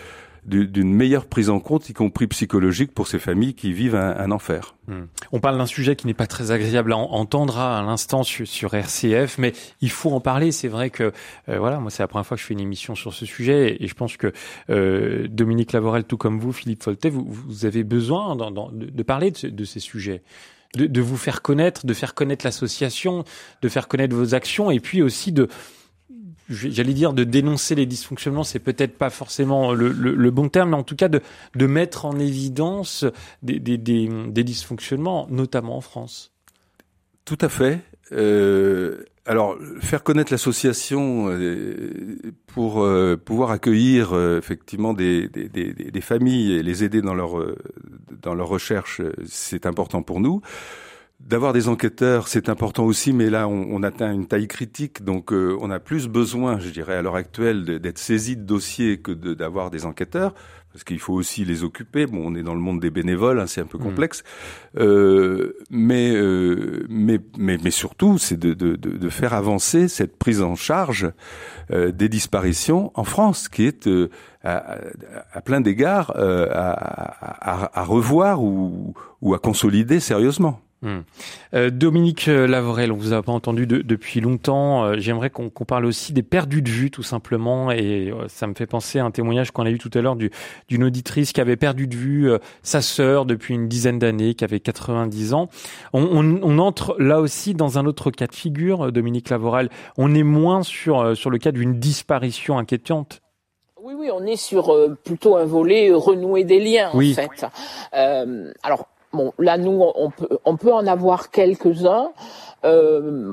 d'une 0.46 0.92
meilleure 0.92 1.26
prise 1.26 1.50
en 1.50 1.60
compte, 1.60 1.90
y 1.90 1.92
compris 1.92 2.26
psychologique, 2.26 2.92
pour 2.92 3.06
ces 3.06 3.18
familles 3.18 3.54
qui 3.54 3.72
vivent 3.72 3.94
un, 3.94 4.30
enfer. 4.30 4.74
Hmm. 4.88 5.04
On 5.32 5.38
parle 5.40 5.58
d'un 5.58 5.66
sujet 5.66 5.96
qui 5.96 6.06
n'est 6.06 6.14
pas 6.14 6.26
très 6.26 6.50
agréable 6.50 6.92
à 6.92 6.96
entendre 6.96 7.58
à 7.58 7.82
l'instant 7.82 8.22
sur, 8.22 8.46
sur, 8.46 8.74
RCF, 8.74 9.38
mais 9.38 9.52
il 9.80 9.90
faut 9.90 10.10
en 10.10 10.20
parler. 10.20 10.50
C'est 10.50 10.68
vrai 10.68 10.90
que 10.90 11.12
euh, 11.48 11.58
voilà, 11.58 11.78
moi 11.78 11.90
c'est 11.90 12.02
la 12.02 12.08
première 12.08 12.26
fois 12.26 12.36
que 12.36 12.40
je 12.40 12.46
fais 12.46 12.54
une 12.54 12.60
émission 12.60 12.94
sur 12.94 13.12
ce 13.12 13.26
sujet, 13.26 13.76
et, 13.80 13.86
je 13.86 13.94
pense 13.94 14.16
que 14.16 14.32
euh, 14.70 15.28
Dominique 15.28 15.72
Lavorel, 15.72 16.04
tout 16.04 16.16
comme 16.16 16.40
vous, 16.40 16.52
Philippe 16.52 16.82
Foltet, 16.82 17.10
vous, 17.10 17.26
vous 17.28 17.66
avez 17.66 17.84
besoin 17.84 18.34
de, 18.34 18.90
de, 18.90 19.02
parler 19.02 19.30
de 19.30 19.64
ces 19.64 19.80
sujets 19.80 20.22
de, 20.74 20.86
de 20.86 21.00
vous 21.00 21.16
faire 21.16 21.42
connaître, 21.42 21.86
de 21.86 21.94
faire 21.94 22.14
connaître 22.14 22.44
l'association, 22.44 23.24
de 23.62 23.68
faire 23.68 23.88
connaître 23.88 24.14
vos 24.14 24.34
actions, 24.34 24.70
et 24.70 24.80
puis 24.80 25.02
aussi 25.02 25.32
de 25.32 25.48
j'allais 26.50 26.94
dire 26.94 27.12
de 27.12 27.24
dénoncer 27.24 27.74
les 27.74 27.86
dysfonctionnements, 27.86 28.44
c'est 28.44 28.58
peut-être 28.58 28.98
pas 28.98 29.10
forcément 29.10 29.72
le, 29.72 29.92
le, 29.92 30.14
le, 30.14 30.30
bon 30.30 30.48
terme, 30.48 30.70
mais 30.70 30.76
en 30.76 30.82
tout 30.82 30.96
cas 30.96 31.08
de, 31.08 31.20
de 31.54 31.66
mettre 31.66 32.04
en 32.04 32.18
évidence 32.18 33.04
des, 33.42 33.60
des, 33.60 33.78
des, 33.78 34.44
dysfonctionnements, 34.44 35.28
notamment 35.30 35.76
en 35.76 35.80
France. 35.80 36.32
Tout 37.24 37.38
à 37.40 37.48
fait. 37.48 37.80
Euh, 38.12 39.04
alors, 39.30 39.56
faire 39.80 40.02
connaître 40.02 40.32
l'association 40.32 41.28
euh, 41.28 42.18
pour 42.48 42.82
euh, 42.82 43.16
pouvoir 43.16 43.52
accueillir 43.52 44.12
euh, 44.12 44.38
effectivement 44.38 44.92
des, 44.92 45.30
familles 46.00 46.54
et 46.54 46.64
les 46.64 46.82
aider 46.82 47.00
dans 47.00 47.14
leur 47.14 47.36
dans 48.22 48.34
leur 48.34 48.48
recherche, 48.48 49.00
c'est 49.26 49.66
important 49.66 50.02
pour 50.02 50.18
nous. 50.18 50.40
D'avoir 51.20 51.52
des 51.52 51.68
enquêteurs, 51.68 52.26
c'est 52.26 52.48
important 52.48 52.84
aussi, 52.84 53.12
mais 53.12 53.30
là, 53.30 53.46
on, 53.46 53.68
on, 53.70 53.82
atteint 53.84 54.12
une 54.12 54.26
taille 54.26 54.48
critique, 54.48 55.04
donc 55.04 55.30
on 55.32 55.70
a 55.70 55.78
plus 55.78 56.08
besoin, 56.08 56.58
je 56.58 56.70
dirais, 56.70 56.96
à 56.96 57.02
l'heure 57.02 57.14
actuelle, 57.14 57.64
d'être 57.78 57.98
saisi 57.98 58.36
de 58.36 58.42
dossiers 58.42 58.98
que 58.98 59.12
d'avoir 59.12 59.70
des 59.70 59.86
enquêteurs 59.86 60.34
parce 60.72 60.84
qu'il 60.84 60.98
faut 61.00 61.14
aussi 61.14 61.44
les 61.44 61.64
occuper. 61.64 62.06
Bon, 62.06 62.22
on 62.24 62.34
est 62.34 62.42
dans 62.42 62.54
le 62.54 62.60
monde 62.60 62.80
des 62.80 62.90
bénévoles, 62.90 63.40
hein, 63.40 63.46
c'est 63.46 63.60
un 63.60 63.66
peu 63.66 63.78
mm. 63.78 63.82
complexe, 63.82 64.22
euh, 64.78 65.56
mais, 65.70 66.14
euh, 66.14 66.86
mais, 66.88 67.18
mais 67.38 67.58
mais 67.62 67.70
surtout, 67.70 68.18
c'est 68.18 68.38
de, 68.38 68.54
de, 68.54 68.76
de, 68.76 69.08
faire 69.08 69.34
avancer 69.34 69.88
cette 69.88 70.16
prise 70.16 70.42
en 70.42 70.54
charge 70.54 71.10
euh, 71.72 71.90
des 71.90 72.08
disparitions 72.08 72.92
en 72.94 73.04
France, 73.04 73.48
qui 73.48 73.64
est 73.64 73.86
euh, 73.86 74.10
à, 74.44 74.76
à, 75.32 75.40
plein 75.40 75.60
d'égards 75.60 76.12
euh, 76.16 76.46
à, 76.50 76.70
à, 76.70 77.80
à, 77.80 77.84
revoir 77.84 78.42
ou, 78.42 78.94
ou 79.20 79.34
à 79.34 79.38
consolider 79.38 80.00
sérieusement. 80.00 80.60
Hmm. 80.82 81.00
Euh, 81.52 81.68
Dominique 81.68 82.24
Lavorel, 82.24 82.90
on 82.90 82.96
vous 82.96 83.12
a 83.12 83.22
pas 83.22 83.32
entendu 83.32 83.66
depuis 83.66 84.20
longtemps. 84.20 84.84
Euh, 84.84 84.94
j'aimerais 84.96 85.28
qu'on 85.28 85.50
parle 85.50 85.84
aussi 85.84 86.14
des 86.14 86.22
perdus 86.22 86.62
de 86.62 86.70
vue, 86.70 86.90
tout 86.90 87.02
simplement. 87.02 87.70
Et 87.70 88.10
euh, 88.10 88.28
ça 88.28 88.46
me 88.46 88.54
fait 88.54 88.66
penser 88.66 88.98
à 88.98 89.04
un 89.04 89.10
témoignage 89.10 89.50
qu'on 89.50 89.66
a 89.66 89.70
eu 89.70 89.78
tout 89.78 89.90
à 89.92 90.00
l'heure 90.00 90.16
d'une 90.16 90.84
auditrice 90.84 91.32
qui 91.32 91.40
avait 91.40 91.56
perdu 91.56 91.86
de 91.86 91.96
vue 91.96 92.30
sa 92.62 92.80
sœur 92.80 93.26
depuis 93.26 93.54
une 93.54 93.68
dizaine 93.68 93.98
d'années, 93.98 94.34
qui 94.34 94.44
avait 94.44 94.60
90 94.60 95.34
ans. 95.34 95.50
On, 95.92 96.02
on, 96.02 96.40
on, 96.42 96.58
entre 96.58 96.96
là 96.98 97.20
aussi 97.20 97.52
dans 97.54 97.78
un 97.78 97.84
autre 97.84 98.10
cas 98.10 98.26
de 98.26 98.34
figure, 98.34 98.90
Dominique 98.90 99.28
Lavorel. 99.28 99.68
On 99.98 100.14
est 100.14 100.22
moins 100.22 100.62
sur, 100.62 101.14
sur 101.16 101.28
le 101.28 101.38
cas 101.38 101.52
d'une 101.52 101.78
disparition 101.78 102.58
inquiétante. 102.58 103.20
Oui, 103.82 103.94
oui, 103.98 104.10
on 104.12 104.24
est 104.24 104.36
sur 104.36 104.74
plutôt 105.04 105.36
un 105.36 105.44
volet 105.44 105.90
renouer 105.92 106.44
des 106.44 106.60
liens, 106.60 106.90
en 106.92 107.00
fait. 107.00 107.46
alors, 108.62 108.86
bon, 109.12 109.32
là, 109.38 109.58
nous, 109.58 109.82
on 110.44 110.56
peut, 110.56 110.72
en 110.72 110.86
avoir 110.86 111.30
quelques-uns. 111.30 112.12
Euh, 112.64 113.32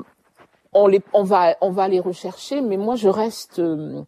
on 0.72 0.86
les, 0.86 1.00
on 1.12 1.22
va, 1.22 1.56
on 1.60 1.70
va 1.70 1.88
les 1.88 2.00
rechercher, 2.00 2.60
mais 2.60 2.76
moi, 2.76 2.94
je 2.94 3.08
reste 3.08 3.58
euh, 3.58 4.02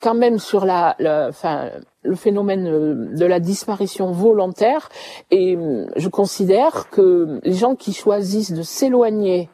quand 0.00 0.14
même 0.14 0.38
sur 0.38 0.64
la, 0.64 0.96
enfin, 1.28 1.70
le 2.02 2.14
phénomène 2.14 2.66
euh, 2.66 3.16
de 3.16 3.24
la 3.24 3.40
disparition 3.40 4.10
volontaire, 4.12 4.88
et 5.30 5.56
je 5.96 6.08
considère 6.08 6.90
que 6.90 7.40
les 7.42 7.54
gens 7.54 7.74
qui 7.74 7.92
choisissent 7.92 8.52
de 8.52 8.62
s'éloigner 8.62 9.48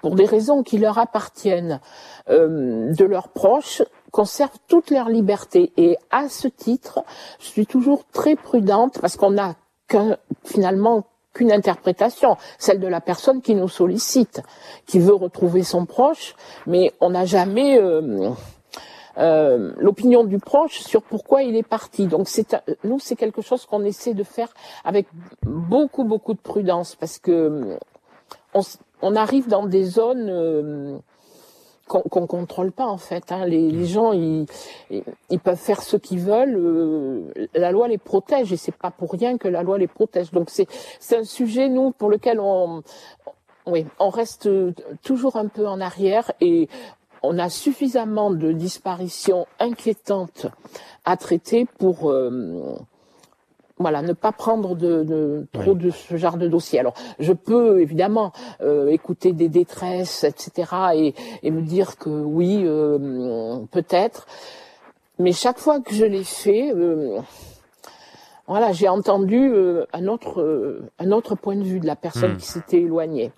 pour 0.00 0.14
des 0.14 0.24
raisons 0.24 0.62
qui 0.62 0.78
leur 0.78 0.98
appartiennent 0.98 1.80
euh, 2.28 2.92
de 2.92 3.04
leurs 3.04 3.28
proches 3.28 3.82
conservent 4.10 4.58
toute 4.66 4.90
leur 4.90 5.08
liberté. 5.08 5.72
Et 5.76 5.96
à 6.10 6.28
ce 6.28 6.48
titre, 6.48 7.04
je 7.38 7.46
suis 7.46 7.66
toujours 7.66 8.04
très 8.12 8.36
prudente 8.36 8.98
parce 9.00 9.16
qu'on 9.16 9.30
n'a 9.30 9.54
qu'un, 9.90 10.16
finalement 10.44 11.04
qu'une 11.34 11.52
interprétation, 11.52 12.36
celle 12.58 12.80
de 12.80 12.86
la 12.86 13.00
personne 13.00 13.40
qui 13.40 13.54
nous 13.54 13.68
sollicite, 13.68 14.42
qui 14.86 14.98
veut 14.98 15.14
retrouver 15.14 15.62
son 15.62 15.86
proche, 15.86 16.34
mais 16.66 16.92
on 17.00 17.10
n'a 17.10 17.24
jamais 17.24 17.78
euh, 17.78 18.30
euh, 19.18 19.72
l'opinion 19.78 20.24
du 20.24 20.38
proche 20.38 20.80
sur 20.80 21.02
pourquoi 21.02 21.42
il 21.42 21.56
est 21.56 21.68
parti. 21.68 22.06
Donc 22.06 22.28
c'est 22.28 22.56
nous 22.84 22.98
c'est 22.98 23.16
quelque 23.16 23.42
chose 23.42 23.66
qu'on 23.66 23.84
essaie 23.84 24.14
de 24.14 24.24
faire 24.24 24.48
avec 24.84 25.06
beaucoup 25.42 26.04
beaucoup 26.04 26.34
de 26.34 26.40
prudence 26.40 26.96
parce 26.96 27.18
que 27.18 27.78
on, 28.54 28.62
on 29.02 29.14
arrive 29.14 29.48
dans 29.48 29.66
des 29.66 29.84
zones 29.84 30.28
euh, 30.30 30.98
qu'on 31.90 32.20
ne 32.20 32.26
contrôle 32.26 32.70
pas 32.70 32.86
en 32.86 32.98
fait. 32.98 33.32
Hein. 33.32 33.44
Les, 33.46 33.70
les, 33.70 33.86
gens, 33.86 34.12
ils, 34.12 34.46
ils, 34.90 35.40
peuvent 35.40 35.58
faire 35.58 35.82
ce 35.82 35.96
qu'ils 35.96 36.20
veulent. 36.20 36.56
Euh, 36.56 37.48
la 37.54 37.72
loi 37.72 37.88
les 37.88 37.98
protège 37.98 38.52
et 38.52 38.56
c'est 38.56 38.74
pas 38.74 38.92
pour 38.92 39.10
rien 39.12 39.38
que 39.38 39.48
la 39.48 39.62
loi 39.62 39.76
les 39.76 39.88
protège. 39.88 40.30
Donc 40.30 40.50
c'est 40.50 40.66
c'est 41.00 41.18
un 41.18 41.24
sujet 41.24 41.68
nous 41.68 41.90
pour 41.90 42.08
lequel 42.08 42.38
on 42.38 42.82
oui 43.66 43.86
on 43.98 44.08
reste 44.08 44.48
toujours 45.02 45.36
un 45.36 45.48
peu 45.48 45.66
en 45.66 45.80
arrière 45.80 46.30
et 46.40 46.68
on 47.22 47.38
a 47.38 47.50
suffisamment 47.50 48.30
de 48.30 48.52
disparitions 48.52 49.46
inquiétantes 49.58 50.46
à 51.04 51.16
traiter 51.16 51.66
pour 51.78 52.10
euh, 52.10 52.76
voilà, 53.80 54.02
ne 54.02 54.12
pas 54.12 54.30
prendre 54.30 54.76
de, 54.76 55.02
de 55.02 55.46
trop 55.52 55.74
de 55.74 55.90
ce 55.90 56.16
genre 56.16 56.36
de 56.36 56.46
dossier. 56.46 56.78
Alors, 56.78 56.94
je 57.18 57.32
peux 57.32 57.80
évidemment 57.80 58.30
euh, 58.60 58.88
écouter 58.88 59.32
des 59.32 59.48
détresses, 59.48 60.22
etc., 60.22 60.70
et, 60.94 61.14
et 61.42 61.50
me 61.50 61.62
dire 61.62 61.96
que 61.96 62.10
oui, 62.10 62.62
euh, 62.64 63.58
peut-être. 63.72 64.26
Mais 65.18 65.32
chaque 65.32 65.58
fois 65.58 65.80
que 65.80 65.94
je 65.94 66.04
l'ai 66.04 66.24
fait, 66.24 66.72
euh, 66.74 67.18
voilà, 68.46 68.72
j'ai 68.72 68.88
entendu 68.88 69.50
euh, 69.52 69.86
un 69.92 70.06
autre 70.08 70.40
euh, 70.40 70.82
un 70.98 71.10
autre 71.12 71.34
point 71.34 71.56
de 71.56 71.62
vue 71.64 71.80
de 71.80 71.86
la 71.86 71.96
personne 71.96 72.34
Hmm. 72.34 72.36
qui 72.36 72.46
s'était 72.46 72.80
éloignée. 72.82 73.32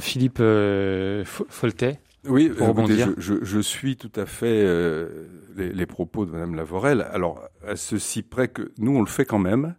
Philippe 0.00 0.38
euh, 0.40 1.22
Fo- 1.24 1.46
Foltet 1.48 2.00
Oui, 2.26 2.50
écoutez, 2.58 2.98
je, 2.98 3.10
je, 3.18 3.34
je 3.44 3.58
suis 3.60 3.96
tout 3.96 4.12
à 4.16 4.26
fait 4.26 4.62
euh, 4.64 5.26
les, 5.56 5.72
les 5.72 5.86
propos 5.86 6.24
de 6.26 6.30
Madame 6.30 6.54
Lavorel. 6.54 7.06
Alors, 7.12 7.42
à 7.66 7.76
ceci 7.76 8.22
près 8.22 8.48
que 8.48 8.72
nous, 8.78 8.96
on 8.96 9.00
le 9.00 9.06
fait 9.06 9.24
quand 9.24 9.38
même. 9.38 9.74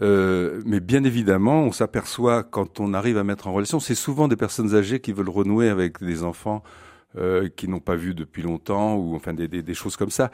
Euh, 0.00 0.62
mais 0.66 0.80
bien 0.80 1.04
évidemment, 1.04 1.62
on 1.62 1.72
s'aperçoit 1.72 2.42
quand 2.42 2.80
on 2.80 2.92
arrive 2.92 3.18
à 3.18 3.24
mettre 3.24 3.46
en 3.46 3.52
relation, 3.52 3.78
c'est 3.78 3.94
souvent 3.94 4.26
des 4.26 4.36
personnes 4.36 4.74
âgées 4.74 5.00
qui 5.00 5.12
veulent 5.12 5.28
renouer 5.28 5.68
avec 5.68 6.02
des 6.02 6.24
enfants 6.24 6.62
euh, 7.16 7.48
qui 7.48 7.68
n'ont 7.68 7.78
pas 7.80 7.94
vu 7.94 8.14
depuis 8.14 8.42
longtemps 8.42 8.96
ou 8.96 9.14
enfin 9.14 9.32
des, 9.34 9.48
des, 9.48 9.62
des 9.62 9.74
choses 9.74 9.96
comme 9.96 10.10
ça. 10.10 10.30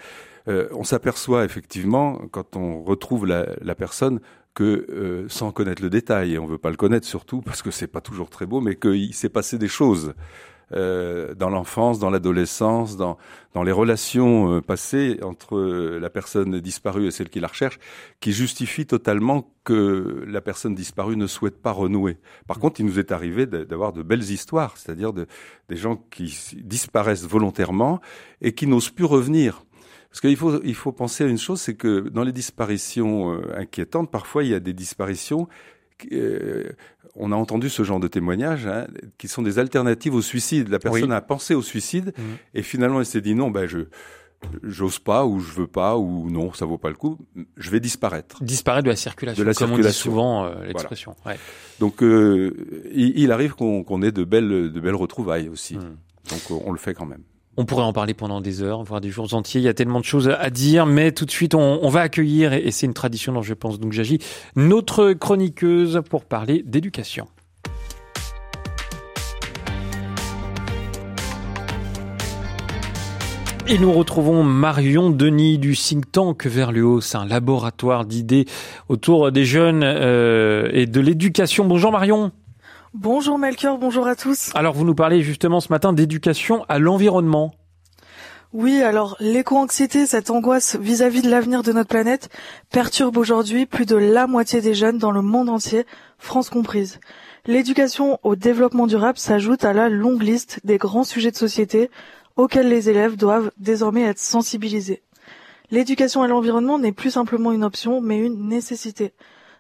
Euh, 0.47 0.69
on 0.73 0.85
s'aperçoit 0.85 1.45
effectivement 1.45 2.19
quand 2.31 2.57
on 2.57 2.83
retrouve 2.83 3.27
la, 3.27 3.47
la 3.61 3.75
personne 3.75 4.21
que 4.55 4.87
euh, 4.91 5.29
sans 5.29 5.53
connaître 5.53 5.83
le 5.83 5.91
détail, 5.91 6.35
et 6.35 6.39
on 6.39 6.47
veut 6.47 6.59
pas 6.59 6.71
le 6.71 6.77
connaître 6.77 7.07
surtout 7.07 7.43
parce 7.43 7.61
que 7.61 7.71
c'est 7.71 7.89
pas 7.89 8.01
toujours 8.01 8.31
très 8.31 8.47
beau, 8.47 8.61
mais 8.61 8.77
qu'il 8.77 9.13
s'est 9.13 9.29
passé 9.29 9.59
des 9.59 9.69
choses 9.69 10.15
euh, 10.73 11.35
dans 11.35 11.51
l'enfance, 11.51 11.99
dans 11.99 12.11
l'adolescence, 12.11 12.97
dans, 12.97 13.17
dans 13.55 13.63
les 13.63 13.73
relations 13.73 14.53
euh, 14.53 14.61
passées 14.61 15.19
entre 15.23 15.57
euh, 15.57 15.99
la 15.99 16.11
personne 16.11 16.61
disparue 16.61 17.07
et 17.07 17.11
celle 17.11 17.31
qui 17.31 17.41
la 17.41 17.49
recherche, 17.49 17.79
qui 18.21 18.33
justifient 18.33 18.87
totalement 18.87 19.51
que 19.65 20.25
la 20.27 20.41
personne 20.41 20.75
disparue 20.75 21.17
ne 21.17 21.27
souhaite 21.27 21.61
pas 21.61 21.73
renouer. 21.73 22.19
Par 22.47 22.59
contre, 22.59 22.81
il 22.81 22.87
nous 22.87 22.99
est 22.99 23.13
arrivé 23.13 23.47
d'avoir 23.47 23.93
de 23.93 24.03
belles 24.03 24.31
histoires, 24.31 24.77
c'est-à-dire 24.77 25.13
de, 25.13 25.27
des 25.69 25.77
gens 25.77 25.97
qui 25.97 26.39
disparaissent 26.63 27.27
volontairement 27.27 28.01
et 28.41 28.53
qui 28.53 28.67
n'osent 28.67 28.91
plus 28.91 29.05
revenir. 29.05 29.63
Parce 30.11 30.21
qu'il 30.21 30.37
faut, 30.37 30.63
il 30.65 30.75
faut 30.75 30.93
penser 30.93 31.25
à 31.25 31.27
une 31.27 31.39
chose, 31.39 31.61
c'est 31.61 31.75
que 31.75 32.09
dans 32.09 32.25
les 32.25 32.33
disparitions 32.33 33.35
euh, 33.35 33.55
inquiétantes, 33.57 34.11
parfois 34.11 34.43
il 34.43 34.51
y 34.51 34.55
a 34.55 34.61
des 34.61 34.73
disparitions 34.73 35.49
euh, 36.13 36.71
on 37.17 37.33
a 37.33 37.37
entendu 37.37 37.69
ce 37.69 37.83
genre 37.83 38.01
de 38.01 38.09
témoignages 38.09 38.67
hein, 38.67 38.87
qui 39.19 39.29
sont 39.29 39.43
des 39.43 39.59
alternatives 39.59 40.15
au 40.15 40.23
suicide. 40.23 40.69
La 40.69 40.79
personne 40.79 41.11
Oui. 41.11 41.17
a 41.17 41.21
pensé 41.21 41.55
au 41.55 41.63
suicide 41.63 42.13
Mhm. 42.17 42.25
et 42.55 42.63
finalement 42.63 43.01
elle 43.01 43.07
s'est 43.07 43.21
dit 43.21 43.35
non, 43.35 43.51
ben 43.51 43.67
je 43.67 43.79
j'ose 44.63 45.01
pas 45.01 45.27
ou 45.27 45.41
je 45.41 45.53
veux 45.53 45.67
pas 45.67 45.97
ou 45.99 46.31
non, 46.31 46.53
ça 46.53 46.65
vaut 46.65 46.79
pas 46.79 46.91
le 46.91 46.95
coup, 46.95 47.19
je 47.57 47.71
vais 47.71 47.81
disparaître. 47.81 48.43
disparaît 48.45 48.83
de 48.83 48.89
la 48.89 48.95
circulation, 48.97 49.43
De 49.43 49.49
la 49.49 49.53
comme 49.55 49.73
on 49.73 49.79
dit 49.79 49.93
souvent 49.93 50.45
euh, 50.45 50.65
l'expression. 50.65 51.17
Ouais. 51.27 51.37
Donc 51.81 52.03
euh, 52.05 52.55
il, 52.93 53.19
il 53.19 53.33
arrive 53.33 53.55
qu'on 53.55 54.03
ait 54.03 54.13
de 54.13 54.23
belles 54.25 54.71
de 54.73 54.81
belles 54.81 54.95
retrouvailles 54.95 55.49
aussi. 55.49 55.77
Mhm. 55.77 55.97
Donc 56.31 56.63
on 56.65 56.71
le 56.73 56.79
fait 56.79 56.95
quand 56.95 57.07
même. 57.07 57.23
On 57.61 57.65
pourrait 57.65 57.83
en 57.83 57.93
parler 57.93 58.15
pendant 58.15 58.41
des 58.41 58.63
heures, 58.63 58.85
voire 58.85 59.01
des 59.01 59.11
jours 59.11 59.35
entiers. 59.35 59.61
Il 59.61 59.65
y 59.65 59.69
a 59.69 59.75
tellement 59.75 59.99
de 59.99 60.05
choses 60.05 60.29
à 60.29 60.49
dire, 60.49 60.87
mais 60.87 61.11
tout 61.11 61.25
de 61.25 61.31
suite, 61.33 61.57
on, 61.57 61.89
va 61.89 62.03
accueillir, 62.03 62.53
et, 62.53 62.61
et 62.61 62.71
c'est 62.71 62.87
une 62.87 62.95
tradition 62.95 63.33
dont 63.33 63.43
je 63.43 63.53
pense 63.53 63.81
donc 63.81 63.93
j'agis, 63.93 64.21
notre 64.55 65.13
chroniqueuse 65.13 66.01
pour 66.09 66.25
parler 66.25 66.63
d'éducation. 66.65 67.27
Et 73.67 73.79
nous 73.79 73.93
retrouvons 73.93 74.45
Marion 74.45 75.11
Denis 75.11 75.59
du 75.59 75.77
think 75.77 76.13
tank 76.13 76.47
vers 76.47 76.71
le 76.71 76.85
haut. 76.85 77.01
C'est 77.01 77.19
un 77.19 77.27
laboratoire 77.27 78.05
d'idées 78.05 78.47
autour 78.89 79.33
des 79.33 79.45
jeunes 79.45 79.83
euh, 79.83 80.71
et 80.73 80.87
de 80.87 81.01
l'éducation. 81.01 81.65
Bonjour 81.65 81.91
Marion. 81.91 82.31
Bonjour 82.95 83.39
Melchior, 83.39 83.77
bonjour 83.77 84.07
à 84.07 84.17
tous. 84.17 84.51
Alors 84.55 84.73
vous 84.73 84.87
nous 84.87 84.95
parlez 84.95 85.23
justement 85.23 85.61
ce 85.61 85.69
matin 85.71 85.93
d'éducation 85.93 86.65
à 86.71 86.79
l'environnement. 86.79 87.53
Oui, 88.55 88.81
alors 88.81 89.15
l'éco-anxiété, 89.21 90.07
cette 90.07 90.31
angoisse 90.31 90.77
vis-à-vis 90.81 91.21
de 91.21 91.29
l'avenir 91.29 91.63
de 91.63 91.73
notre 91.73 91.91
planète, 91.91 92.31
perturbe 92.71 93.19
aujourd'hui 93.19 93.67
plus 93.67 93.85
de 93.85 93.97
la 93.97 94.27
moitié 94.27 94.63
des 94.63 94.73
jeunes 94.73 94.97
dans 94.97 95.11
le 95.11 95.21
monde 95.21 95.51
entier, 95.51 95.85
France 96.17 96.49
comprise. 96.49 96.99
L'éducation 97.45 98.19
au 98.23 98.37
développement 98.37 98.87
durable 98.87 99.19
s'ajoute 99.19 99.67
à 99.67 99.75
la 99.75 99.91
longue 99.91 100.23
liste 100.23 100.61
des 100.65 100.79
grands 100.79 101.05
sujets 101.05 101.31
de 101.31 101.37
société 101.37 101.91
auxquels 102.37 102.71
les 102.71 102.89
élèves 102.89 103.17
doivent 103.17 103.51
désormais 103.59 104.05
être 104.05 104.19
sensibilisés. 104.19 105.03
L'éducation 105.71 106.23
à 106.23 106.27
l'environnement 106.27 106.79
n'est 106.79 106.93
plus 106.93 107.11
simplement 107.11 107.53
une 107.53 107.65
option, 107.65 108.01
mais 108.01 108.19
une 108.19 108.49
nécessité. 108.49 109.13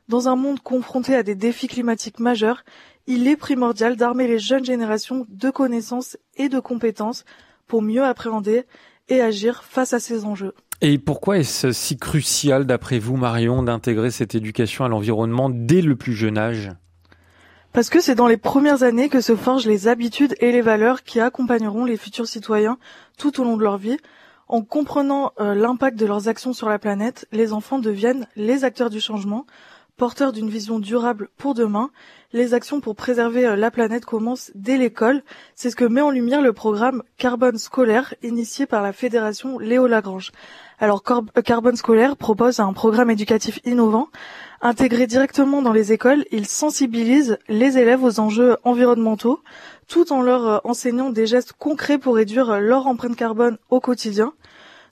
Dans 0.09 0.27
un 0.27 0.37
monde 0.37 0.61
confronté 0.61 1.15
à 1.15 1.23
des 1.23 1.35
défis 1.35 1.67
climatiques 1.67 2.19
majeurs, 2.19 2.65
il 3.07 3.29
est 3.29 3.37
primordial 3.37 3.95
d'armer 3.95 4.27
les 4.27 4.39
jeunes 4.39 4.65
générations 4.65 5.27
de 5.29 5.51
connaissances 5.51 6.17
et 6.37 6.49
de 6.49 6.61
compétences 6.61 7.27
pour 7.67 7.83
mieux 7.83 8.03
appréhender 8.03 8.65
et 9.11 9.21
agir 9.21 9.65
face 9.65 9.93
à 9.93 10.01
ces 10.01 10.25
enjeux. 10.25 10.55
Et 10.81 10.97
pourquoi 10.97 11.37
est-ce 11.37 11.73
si 11.73 11.99
crucial, 11.99 12.65
d'après 12.65 12.99
vous, 12.99 13.17
Marion, 13.17 13.63
d'intégrer 13.63 14.11
cette 14.11 14.35
éducation 14.35 14.87
à 14.87 14.89
l'environnement 14.89 15.51
dès 15.51 15.83
le 15.83 15.95
plus 15.95 16.15
jeune 16.15 16.39
âge? 16.39 16.71
Parce 17.75 17.91
que 17.91 18.01
c'est 18.01 18.15
dans 18.15 18.29
les 18.29 18.39
premières 18.39 18.85
années 18.85 19.11
que 19.11 19.21
se 19.21 19.37
forgent 19.37 19.67
les 19.67 19.89
habitudes 19.89 20.35
et 20.41 20.53
les 20.53 20.63
valeurs 20.63 21.03
qui 21.03 21.21
accompagneront 21.21 21.85
les 21.85 21.99
futurs 21.99 22.27
citoyens 22.27 22.79
tout 23.19 23.43
au 23.43 23.45
long 23.45 23.59
de 23.59 23.63
leur 23.63 23.77
vie. 23.77 23.99
En 24.47 24.63
comprenant 24.63 25.33
euh, 25.39 25.55
l'impact 25.55 25.99
de 25.99 26.07
leurs 26.07 26.29
actions 26.29 26.55
sur 26.55 26.71
la 26.71 26.79
planète, 26.79 27.27
les 27.31 27.53
enfants 27.53 27.79
deviennent 27.79 28.27
les 28.37 28.65
acteurs 28.65 28.89
du 28.89 29.01
changement, 29.01 29.45
porteurs 29.99 30.32
d'une 30.32 30.49
vision 30.49 30.78
durable 30.78 31.28
pour 31.36 31.53
demain. 31.53 31.90
Les 32.32 32.55
actions 32.55 32.80
pour 32.80 32.94
préserver 32.94 33.44
euh, 33.44 33.57
la 33.57 33.70
planète 33.70 34.05
commencent 34.05 34.53
dès 34.55 34.78
l'école. 34.78 35.22
C'est 35.55 35.70
ce 35.70 35.76
que 35.76 35.84
met 35.84 36.01
en 36.01 36.11
lumière 36.11 36.40
le 36.40 36.53
programme 36.53 37.03
Carbone 37.18 37.59
scolaire 37.59 38.14
initié 38.22 38.64
par 38.64 38.80
la 38.80 38.92
Fédération 38.92 39.59
Léo 39.59 39.86
Lagrange. 39.86 40.30
Alors 40.78 41.03
euh, 41.11 41.42
Carbone 41.42 41.76
scolaire 41.76 42.16
propose 42.16 42.61
un 42.61 42.72
programme 42.72 43.11
éducatif 43.11 43.59
innovant. 43.64 44.09
Intégré 44.62 45.07
directement 45.07 45.62
dans 45.62 45.72
les 45.72 45.92
écoles, 45.92 46.24
il 46.30 46.46
sensibilise 46.46 47.38
les 47.49 47.76
élèves 47.76 48.05
aux 48.05 48.20
enjeux 48.20 48.57
environnementaux 48.64 49.40
tout 49.88 50.12
en 50.12 50.22
leur 50.22 50.46
euh, 50.46 50.59
enseignant 50.62 51.11
des 51.11 51.26
gestes 51.26 51.55
concrets 51.55 51.99
pour 51.99 52.14
réduire 52.14 52.61
leur 52.61 52.86
empreinte 52.86 53.16
carbone 53.16 53.59
au 53.68 53.80
quotidien. 53.80 54.32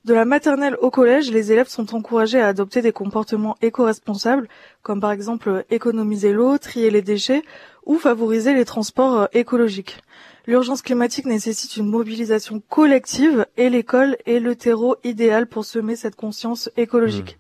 De 0.07 0.15
la 0.15 0.25
maternelle 0.25 0.77
au 0.81 0.93
collège, 0.93 1.33
les 1.33 1.51
élèves 1.51 1.67
sont 1.67 1.93
encouragés 1.97 2.41
à 2.41 2.47
adopter 2.47 2.81
des 2.81 2.93
comportements 2.93 3.57
éco-responsables, 3.61 4.49
comme 4.85 5.01
par 5.01 5.11
exemple 5.11 5.49
euh, 5.49 5.63
économiser 5.69 6.33
l'eau, 6.33 6.59
trier 6.59 6.91
les 6.91 7.03
déchets 7.03 7.43
ou 7.87 7.99
favoriser 7.99 8.55
les 8.55 8.65
transports 8.65 9.23
euh, 9.23 9.27
écologiques. 9.33 9.99
L'urgence 10.47 10.83
climatique 10.83 11.27
nécessite 11.27 11.77
une 11.77 11.89
mobilisation 11.89 12.63
collective 12.69 13.47
et 13.57 13.69
l'école 13.69 14.17
est 14.27 14.39
le 14.39 14.55
terreau 14.55 14.95
idéal 15.03 15.49
pour 15.49 15.65
semer 15.65 15.97
cette 15.97 16.15
conscience 16.15 16.71
écologique. 16.77 17.37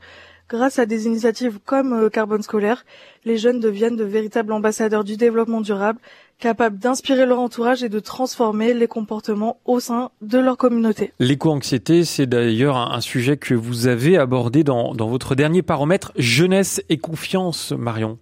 Grâce 0.48 0.80
à 0.80 0.86
des 0.86 1.06
initiatives 1.06 1.60
comme 1.64 1.92
euh, 1.92 2.08
Carbone 2.08 2.42
scolaire, 2.42 2.84
les 3.24 3.36
jeunes 3.36 3.60
deviennent 3.60 3.96
de 3.96 4.04
véritables 4.04 4.52
ambassadeurs 4.52 5.04
du 5.04 5.16
développement 5.16 5.60
durable, 5.60 6.00
capables 6.38 6.78
d'inspirer 6.78 7.26
leur 7.26 7.40
entourage 7.40 7.82
et 7.82 7.88
de 7.88 8.00
transformer 8.00 8.74
les 8.74 8.86
comportements 8.86 9.58
au 9.64 9.80
sein 9.80 10.10
de 10.22 10.38
leur 10.38 10.56
communauté. 10.56 11.12
L'éco-anxiété, 11.18 12.04
c'est 12.04 12.26
d'ailleurs 12.26 12.76
un 12.76 13.00
sujet 13.00 13.36
que 13.36 13.54
vous 13.54 13.86
avez 13.86 14.18
abordé 14.18 14.64
dans, 14.64 14.94
dans 14.94 15.08
votre 15.08 15.34
dernier 15.34 15.62
paramètre 15.62 16.12
jeunesse 16.16 16.82
et 16.88 16.98
confiance, 16.98 17.72
Marion. 17.72 18.18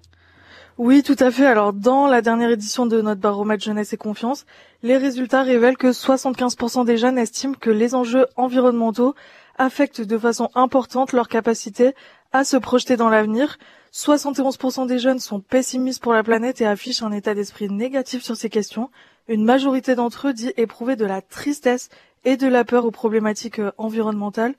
Oui, 0.76 1.04
tout 1.04 1.16
à 1.20 1.30
fait. 1.30 1.46
Alors, 1.46 1.72
dans 1.72 2.08
la 2.08 2.20
dernière 2.20 2.50
édition 2.50 2.84
de 2.84 3.00
notre 3.00 3.20
baromètre 3.20 3.62
jeunesse 3.62 3.92
et 3.92 3.96
confiance, 3.96 4.44
les 4.82 4.96
résultats 4.96 5.44
révèlent 5.44 5.76
que 5.76 5.92
75% 5.92 6.84
des 6.84 6.96
jeunes 6.96 7.16
estiment 7.16 7.54
que 7.54 7.70
les 7.70 7.94
enjeux 7.94 8.26
environnementaux 8.36 9.14
affectent 9.56 10.00
de 10.00 10.18
façon 10.18 10.50
importante 10.56 11.12
leur 11.12 11.28
capacité 11.28 11.94
à 12.34 12.42
se 12.42 12.56
projeter 12.56 12.96
dans 12.96 13.08
l'avenir. 13.08 13.58
71% 13.92 14.88
des 14.88 14.98
jeunes 14.98 15.20
sont 15.20 15.38
pessimistes 15.38 16.02
pour 16.02 16.12
la 16.12 16.24
planète 16.24 16.60
et 16.60 16.66
affichent 16.66 17.02
un 17.02 17.12
état 17.12 17.32
d'esprit 17.32 17.70
négatif 17.70 18.24
sur 18.24 18.34
ces 18.34 18.50
questions. 18.50 18.90
Une 19.28 19.44
majorité 19.44 19.94
d'entre 19.94 20.28
eux 20.28 20.32
dit 20.32 20.52
éprouver 20.56 20.96
de 20.96 21.06
la 21.06 21.22
tristesse 21.22 21.90
et 22.24 22.36
de 22.36 22.48
la 22.48 22.64
peur 22.64 22.84
aux 22.86 22.90
problématiques 22.90 23.60
euh, 23.60 23.70
environnementales, 23.78 24.56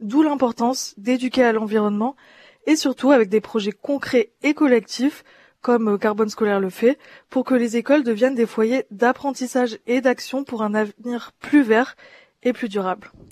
d'où 0.00 0.22
l'importance 0.22 0.94
d'éduquer 0.96 1.44
à 1.44 1.52
l'environnement 1.52 2.16
et 2.66 2.76
surtout 2.76 3.10
avec 3.10 3.28
des 3.28 3.42
projets 3.42 3.72
concrets 3.72 4.32
et 4.42 4.54
collectifs 4.54 5.22
comme 5.60 5.88
euh, 5.88 5.98
Carbone 5.98 6.30
scolaire 6.30 6.60
le 6.60 6.70
fait, 6.70 6.98
pour 7.28 7.44
que 7.44 7.54
les 7.54 7.76
écoles 7.76 8.04
deviennent 8.04 8.36
des 8.36 8.46
foyers 8.46 8.86
d'apprentissage 8.90 9.78
et 9.86 10.00
d'action 10.00 10.44
pour 10.44 10.62
un 10.62 10.74
avenir 10.74 11.32
plus 11.40 11.62
vert 11.62 11.94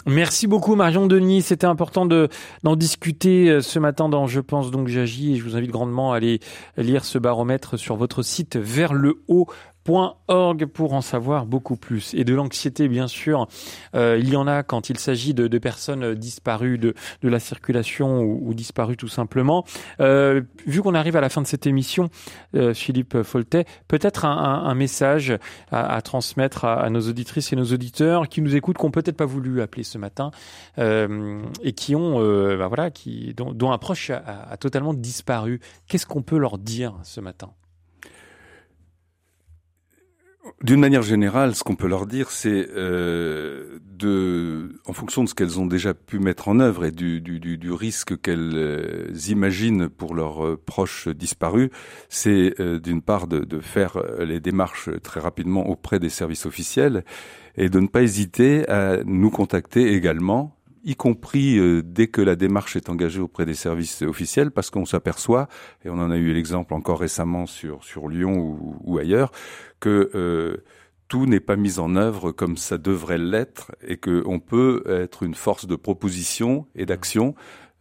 Merci 0.06 0.48
beaucoup 0.48 0.74
Marion 0.74 1.06
Denis, 1.06 1.42
c'était 1.42 1.66
important 1.66 2.06
de 2.06 2.28
d'en 2.64 2.74
discuter 2.74 3.48
euh, 3.48 3.60
ce 3.60 3.78
matin 3.78 4.08
dans 4.08 4.26
Je 4.26 4.40
pense 4.40 4.72
donc 4.72 4.88
j'agis 4.88 5.32
et 5.32 5.36
je 5.36 5.44
vous 5.44 5.56
invite 5.56 5.70
grandement 5.70 6.12
à 6.12 6.16
aller 6.16 6.40
lire 6.76 7.04
ce 7.04 7.18
baromètre 7.18 7.78
sur 7.78 7.94
votre 7.94 8.22
site 8.22 8.56
vers 8.56 8.92
le 8.92 9.22
haut 9.28 9.46
org 9.88 10.66
pour 10.66 10.92
en 10.94 11.00
savoir 11.00 11.46
beaucoup 11.46 11.76
plus. 11.76 12.14
Et 12.14 12.24
de 12.24 12.34
l'anxiété, 12.34 12.88
bien 12.88 13.08
sûr, 13.08 13.48
euh, 13.94 14.18
il 14.20 14.28
y 14.28 14.36
en 14.36 14.46
a 14.46 14.62
quand 14.62 14.90
il 14.90 14.98
s'agit 14.98 15.34
de, 15.34 15.58
personnes 15.58 16.14
disparues 16.14 16.78
de, 16.78 16.94
de 17.22 17.28
la 17.28 17.40
circulation 17.40 18.20
ou, 18.20 18.48
ou 18.48 18.54
disparues 18.54 18.96
tout 18.96 19.08
simplement. 19.08 19.64
Euh, 20.00 20.42
vu 20.66 20.82
qu'on 20.82 20.94
arrive 20.94 21.16
à 21.16 21.20
la 21.20 21.28
fin 21.28 21.40
de 21.40 21.46
cette 21.46 21.66
émission, 21.66 22.10
euh, 22.54 22.74
Philippe 22.74 23.22
Foltet, 23.22 23.64
peut-être 23.88 24.24
un, 24.24 24.74
message 24.74 25.32
à, 25.72 26.02
transmettre 26.02 26.64
à, 26.66 26.90
nos 26.90 27.00
auditrices 27.08 27.52
et 27.52 27.56
nos 27.56 27.64
auditeurs 27.64 28.28
qui 28.28 28.42
nous 28.42 28.54
écoutent, 28.54 28.76
qui 28.76 28.84
n'ont 28.84 28.90
peut-être 28.90 29.16
pas 29.16 29.24
voulu 29.24 29.62
appeler 29.62 29.84
ce 29.84 29.96
matin 29.96 30.30
et 30.78 31.72
qui 31.72 31.94
ont, 31.94 32.18
bah 32.56 32.68
voilà, 32.68 32.90
qui 32.90 33.32
dont, 33.34 33.52
dont 33.52 33.72
un 33.72 33.78
proche 33.78 34.10
a, 34.10 34.48
a 34.50 34.56
totalement 34.56 34.92
disparu. 34.92 35.60
Qu'est-ce 35.88 36.06
qu'on 36.06 36.22
peut 36.22 36.38
leur 36.38 36.58
dire 36.58 36.94
ce 37.02 37.20
matin? 37.20 37.50
D'une 40.62 40.80
manière 40.80 41.02
générale, 41.02 41.54
ce 41.54 41.62
qu'on 41.62 41.76
peut 41.76 41.88
leur 41.88 42.06
dire, 42.06 42.30
c'est 42.30 42.68
euh, 42.76 43.78
de, 43.90 44.80
en 44.86 44.92
fonction 44.92 45.22
de 45.22 45.28
ce 45.28 45.34
qu'elles 45.34 45.60
ont 45.60 45.66
déjà 45.66 45.94
pu 45.94 46.18
mettre 46.18 46.48
en 46.48 46.60
œuvre 46.60 46.84
et 46.84 46.90
du, 46.90 47.20
risque 47.72 48.20
qu'elles 48.20 48.52
euh, 48.54 49.12
imaginent 49.28 49.88
pour 49.88 50.14
leurs 50.14 50.44
euh, 50.44 50.56
proches 50.56 51.08
disparus, 51.08 51.70
c'est 52.08 52.54
d'une 52.82 53.02
part 53.02 53.26
de, 53.26 53.60
faire 53.60 54.02
les 54.20 54.40
démarches 54.40 54.90
très 55.02 55.20
rapidement 55.20 55.68
auprès 55.68 55.98
des 55.98 56.08
services 56.08 56.46
officiels 56.46 57.04
et 57.56 57.68
de 57.68 57.80
ne 57.80 57.86
pas 57.86 58.02
hésiter 58.02 58.68
à 58.68 59.02
nous 59.04 59.30
contacter 59.30 59.94
également 59.94 60.55
y 60.86 60.94
compris 60.94 61.58
euh, 61.58 61.82
dès 61.84 62.06
que 62.06 62.22
la 62.22 62.36
démarche 62.36 62.76
est 62.76 62.88
engagée 62.88 63.20
auprès 63.20 63.44
des 63.44 63.54
services 63.54 64.02
officiels, 64.02 64.50
parce 64.50 64.70
qu'on 64.70 64.86
s'aperçoit, 64.86 65.48
et 65.84 65.90
on 65.90 65.98
en 65.98 66.10
a 66.10 66.16
eu 66.16 66.32
l'exemple 66.32 66.72
encore 66.72 67.00
récemment 67.00 67.46
sur, 67.46 67.84
sur 67.84 68.08
Lyon 68.08 68.38
ou, 68.38 68.76
ou 68.84 68.98
ailleurs, 68.98 69.32
que 69.80 70.10
euh, 70.14 70.64
tout 71.08 71.26
n'est 71.26 71.40
pas 71.40 71.56
mis 71.56 71.78
en 71.78 71.96
œuvre 71.96 72.32
comme 72.32 72.56
ça 72.56 72.78
devrait 72.78 73.18
l'être, 73.18 73.72
et 73.86 73.96
qu'on 73.96 74.38
peut 74.38 74.84
être 74.86 75.24
une 75.24 75.34
force 75.34 75.66
de 75.66 75.76
proposition 75.76 76.66
et 76.74 76.86
d'action 76.86 77.34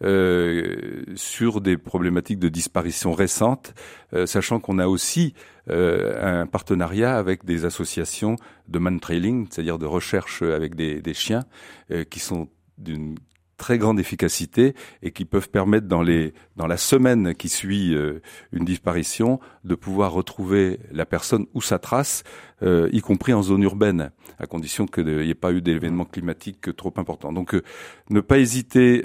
euh, 0.04 1.04
sur 1.16 1.62
des 1.62 1.78
problématiques 1.78 2.40
de 2.40 2.50
disparition 2.50 3.14
récentes, 3.14 3.74
euh, 4.14 4.26
sachant 4.26 4.60
qu'on 4.60 4.78
a 4.78 4.88
aussi 4.88 5.34
euh, 5.70 6.42
un 6.42 6.48
partenariat 6.48 7.18
avec 7.18 7.46
des 7.46 7.66
associations 7.66 8.36
de 8.68 8.80
man 8.80 9.00
trailing, 9.00 9.48
c'est-à-dire 9.50 9.78
de 9.78 9.86
recherche 9.86 10.42
avec 10.42 10.76
des, 10.76 11.02
des 11.02 11.14
chiens, 11.14 11.46
euh, 11.92 12.04
qui 12.04 12.20
sont 12.20 12.50
d'une 12.78 13.16
très 13.58 13.78
grande 13.78 14.00
efficacité 14.00 14.74
et 15.02 15.12
qui 15.12 15.26
peuvent 15.26 15.50
permettre 15.50 15.88
dans 15.88 16.02
les 16.02 16.34
dans 16.56 16.68
la 16.68 16.78
semaine 16.78 17.34
qui 17.36 17.50
suit 17.50 17.96
euh, 17.96 18.22
une 18.52 18.66
disparition 18.66 19.40
de 19.64 19.76
pouvoir 19.76 20.12
retrouver 20.12 20.80
la 20.92 21.06
personne 21.06 21.46
ou 21.54 21.62
sa 21.62 21.80
trace, 21.80 22.24
euh, 22.64 22.90
y 22.92 23.02
compris 23.02 23.34
en 23.34 23.42
zone 23.42 23.64
urbaine, 23.64 24.12
à 24.40 24.48
condition 24.48 24.86
qu'il 24.86 25.06
n'y 25.06 25.30
ait 25.30 25.36
pas 25.36 25.54
eu 25.54 25.62
d'événements 25.62 26.06
climatiques 26.06 26.76
trop 26.76 26.94
importants. 26.98 27.32
Donc, 27.32 27.56
euh, 27.56 27.64
ne 28.10 28.20
pas 28.22 28.40
hésiter, 28.40 29.04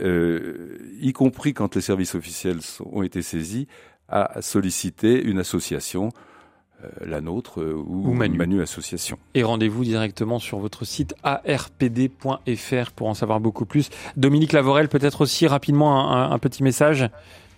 y 1.00 1.12
compris 1.12 1.54
quand 1.54 1.74
les 1.74 1.80
services 1.80 2.14
officiels 2.14 2.60
ont 2.84 3.02
été 3.02 3.22
saisis, 3.22 3.66
à 4.08 4.42
solliciter 4.42 5.22
une 5.22 5.38
association 5.38 6.10
la 7.04 7.20
nôtre 7.20 7.60
euh, 7.60 7.74
ou, 7.74 8.10
ou 8.10 8.12
Manu. 8.12 8.38
Manu. 8.38 8.62
Association. 8.62 9.18
Et 9.34 9.42
rendez-vous 9.42 9.84
directement 9.84 10.38
sur 10.38 10.58
votre 10.58 10.84
site 10.84 11.14
arpd.fr 11.22 12.90
pour 12.94 13.08
en 13.08 13.14
savoir 13.14 13.40
beaucoup 13.40 13.64
plus. 13.64 13.90
Dominique 14.16 14.52
Lavorel, 14.52 14.88
peut-être 14.88 15.22
aussi 15.22 15.46
rapidement 15.46 16.10
un, 16.10 16.30
un, 16.30 16.32
un 16.32 16.38
petit 16.38 16.62
message 16.62 17.08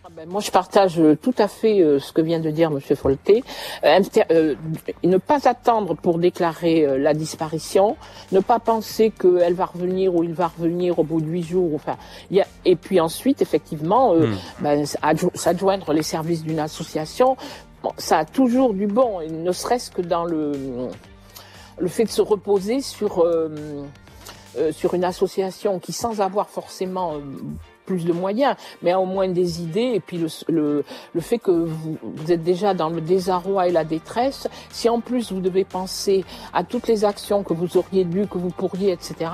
ah 0.05 0.09
ben, 0.17 0.29
moi, 0.29 0.41
je 0.41 0.51
partage 0.51 0.99
euh, 0.99 1.17
tout 1.17 1.35
à 1.39 1.47
fait 1.47 1.81
euh, 1.81 2.01
ce 2.01 2.13
que 2.13 2.21
vient 2.21 2.41
de 2.41 2.51
dire 2.51 2.73
Monsieur 2.73 2.97
Folté. 2.97 3.45
Euh, 3.85 4.01
euh, 4.33 4.57
ne 5.05 5.17
pas 5.17 5.49
attendre 5.49 5.95
pour 5.95 6.19
déclarer 6.19 6.85
euh, 6.85 6.99
la 6.99 7.15
disparition, 7.15 7.97
ne 8.33 8.41
pas 8.41 8.59
penser 8.59 9.13
qu'elle 9.13 9.55
va 9.55 9.67
revenir 9.67 10.13
ou 10.17 10.25
il 10.25 10.33
va 10.33 10.49
revenir 10.49 10.99
au 10.99 11.05
bout 11.05 11.21
de 11.21 11.27
huit 11.27 11.45
jours. 11.45 11.71
Enfin, 11.77 11.97
y 12.33 12.41
a, 12.41 12.47
et 12.65 12.75
puis 12.75 12.99
ensuite, 12.99 13.43
effectivement, 13.43 14.17
hmm. 14.17 14.35
ben, 14.61 14.85
s'adjoindre 15.35 15.93
les 15.93 16.03
services 16.03 16.43
d'une 16.43 16.59
association 16.59 17.37
Bon, 17.83 17.91
ça 17.99 18.19
a 18.19 18.25
toujours 18.25 18.75
du 18.75 18.87
bon, 18.87 19.21
ne 19.29 19.53
serait-ce 19.53 19.91
que 19.91 20.03
dans 20.03 20.25
le, 20.25 20.53
le 21.79 21.89
fait 21.89 22.05
de 22.05 22.11
se 22.11 22.23
reposer 22.23 22.81
sur, 22.81 23.25
euh, 23.25 23.49
euh, 24.57 24.71
sur 24.71 24.95
une 24.95 25.05
association 25.05 25.81
qui, 25.81 25.93
sans 25.93 26.21
avoir 26.21 26.49
forcément 26.49 27.15
euh, 27.15 27.19
plus 27.85 28.05
de 28.05 28.13
moyens, 28.13 28.55
mais 28.83 28.93
a 28.93 29.01
au 29.01 29.05
moins 29.05 29.27
des 29.27 29.63
idées, 29.63 29.91
et 29.95 30.01
puis 30.01 30.17
le, 30.17 30.29
le, 30.49 30.85
le 31.13 31.21
fait 31.21 31.39
que 31.39 31.51
vous, 31.51 31.99
vous, 32.01 32.31
êtes 32.31 32.45
déjà 32.45 32.73
dans 32.73 32.89
le 32.89 33.01
désarroi 33.01 33.67
et 33.67 33.73
la 33.73 33.83
détresse, 33.83 34.47
si 34.71 34.89
en 34.89 35.01
plus 35.01 35.33
vous 35.33 35.41
devez 35.41 35.65
penser 35.65 36.25
à 36.53 36.63
toutes 36.63 36.87
les 36.87 37.05
actions 37.05 37.43
que 37.43 37.53
vous 37.53 37.77
auriez 37.77 38.05
dû, 38.05 38.29
que 38.29 38.39
vous 38.39 38.51
pourriez, 38.51 38.93
etc., 38.93 39.29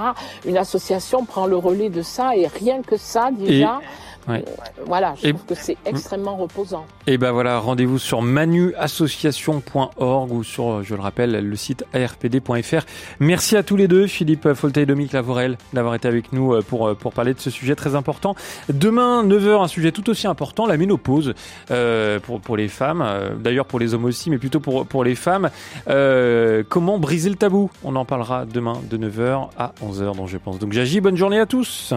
une 0.47 0.57
association 0.57 1.27
prend 1.27 1.45
le 1.45 1.57
relais 1.57 1.91
de 1.91 2.01
ça, 2.01 2.35
et 2.35 2.47
rien 2.47 2.81
que 2.81 2.97
ça, 2.97 3.31
déjà... 3.31 3.81
Et 3.83 4.08
Ouais. 4.29 4.45
Voilà, 4.87 5.15
je 5.21 5.29
et 5.29 5.33
trouve 5.33 5.47
que 5.47 5.55
c'est 5.55 5.77
extrêmement 5.87 6.37
reposant. 6.37 6.87
Et 7.07 7.17
ben 7.19 7.33
voilà, 7.33 7.59
rendez-vous 7.59 7.99
sur 7.99 8.23
manuassociation.org 8.23 10.33
ou 10.33 10.45
sur, 10.45 10.83
je 10.83 10.95
le 10.95 11.01
rappelle, 11.01 11.33
le 11.33 11.57
site 11.57 11.85
arpd.fr. 11.95 12.85
Merci 13.21 13.57
à 13.57 13.63
tous 13.63 13.77
les 13.77 13.89
deux, 13.89 14.07
Philippe 14.07 14.53
Folta 14.53 14.83
et 14.83 14.87
Dominique 14.87 15.13
Lavorel, 15.13 15.57
d'avoir 15.73 15.95
été 15.95 16.09
avec 16.09 16.33
nous 16.33 16.55
euh, 16.55 16.63
pour, 16.63 16.89
euh, 16.89 16.95
pour 16.95 17.13
parler 17.13 17.35
de 17.35 17.41
ce 17.41 17.51
sujet 17.51 17.75
très 17.75 17.95
important. 17.95 18.35
Demain, 18.69 19.25
9h, 19.25 19.63
un 19.63 19.69
sujet 19.69 19.93
tout 19.93 20.09
aussi 20.11 20.27
important, 20.27 20.67
la 20.67 20.77
ménopause 20.77 21.35
euh, 21.71 22.19
pour, 22.21 22.41
pour 22.41 22.57
les 22.57 22.69
femmes, 22.69 23.03
euh, 23.03 23.37
d'ailleurs 23.37 23.67
pour 23.67 23.79
les 23.79 23.95
hommes 23.95 24.05
aussi, 24.05 24.31
mais 24.31 24.39
plutôt 24.39 24.61
pour, 24.61 24.87
pour 24.87 25.05
les 25.05 25.15
femmes. 25.15 25.51
Euh, 25.89 26.63
comment 26.69 26.99
briser 26.99 27.31
le 27.31 27.37
tabou? 27.37 27.71
On 27.85 27.97
en 27.97 28.05
parlera 28.05 28.45
demain 28.45 28.81
de 28.91 28.99
9h 28.99 29.49
à 29.59 29.73
11h, 29.85 30.17
donc 30.17 30.29
je 30.29 30.39
pense. 30.39 30.59
Donc 30.59 30.73
j'agis, 30.73 31.01
bonne 31.01 31.17
journée 31.17 31.39
à 31.39 31.47
tous 31.47 31.95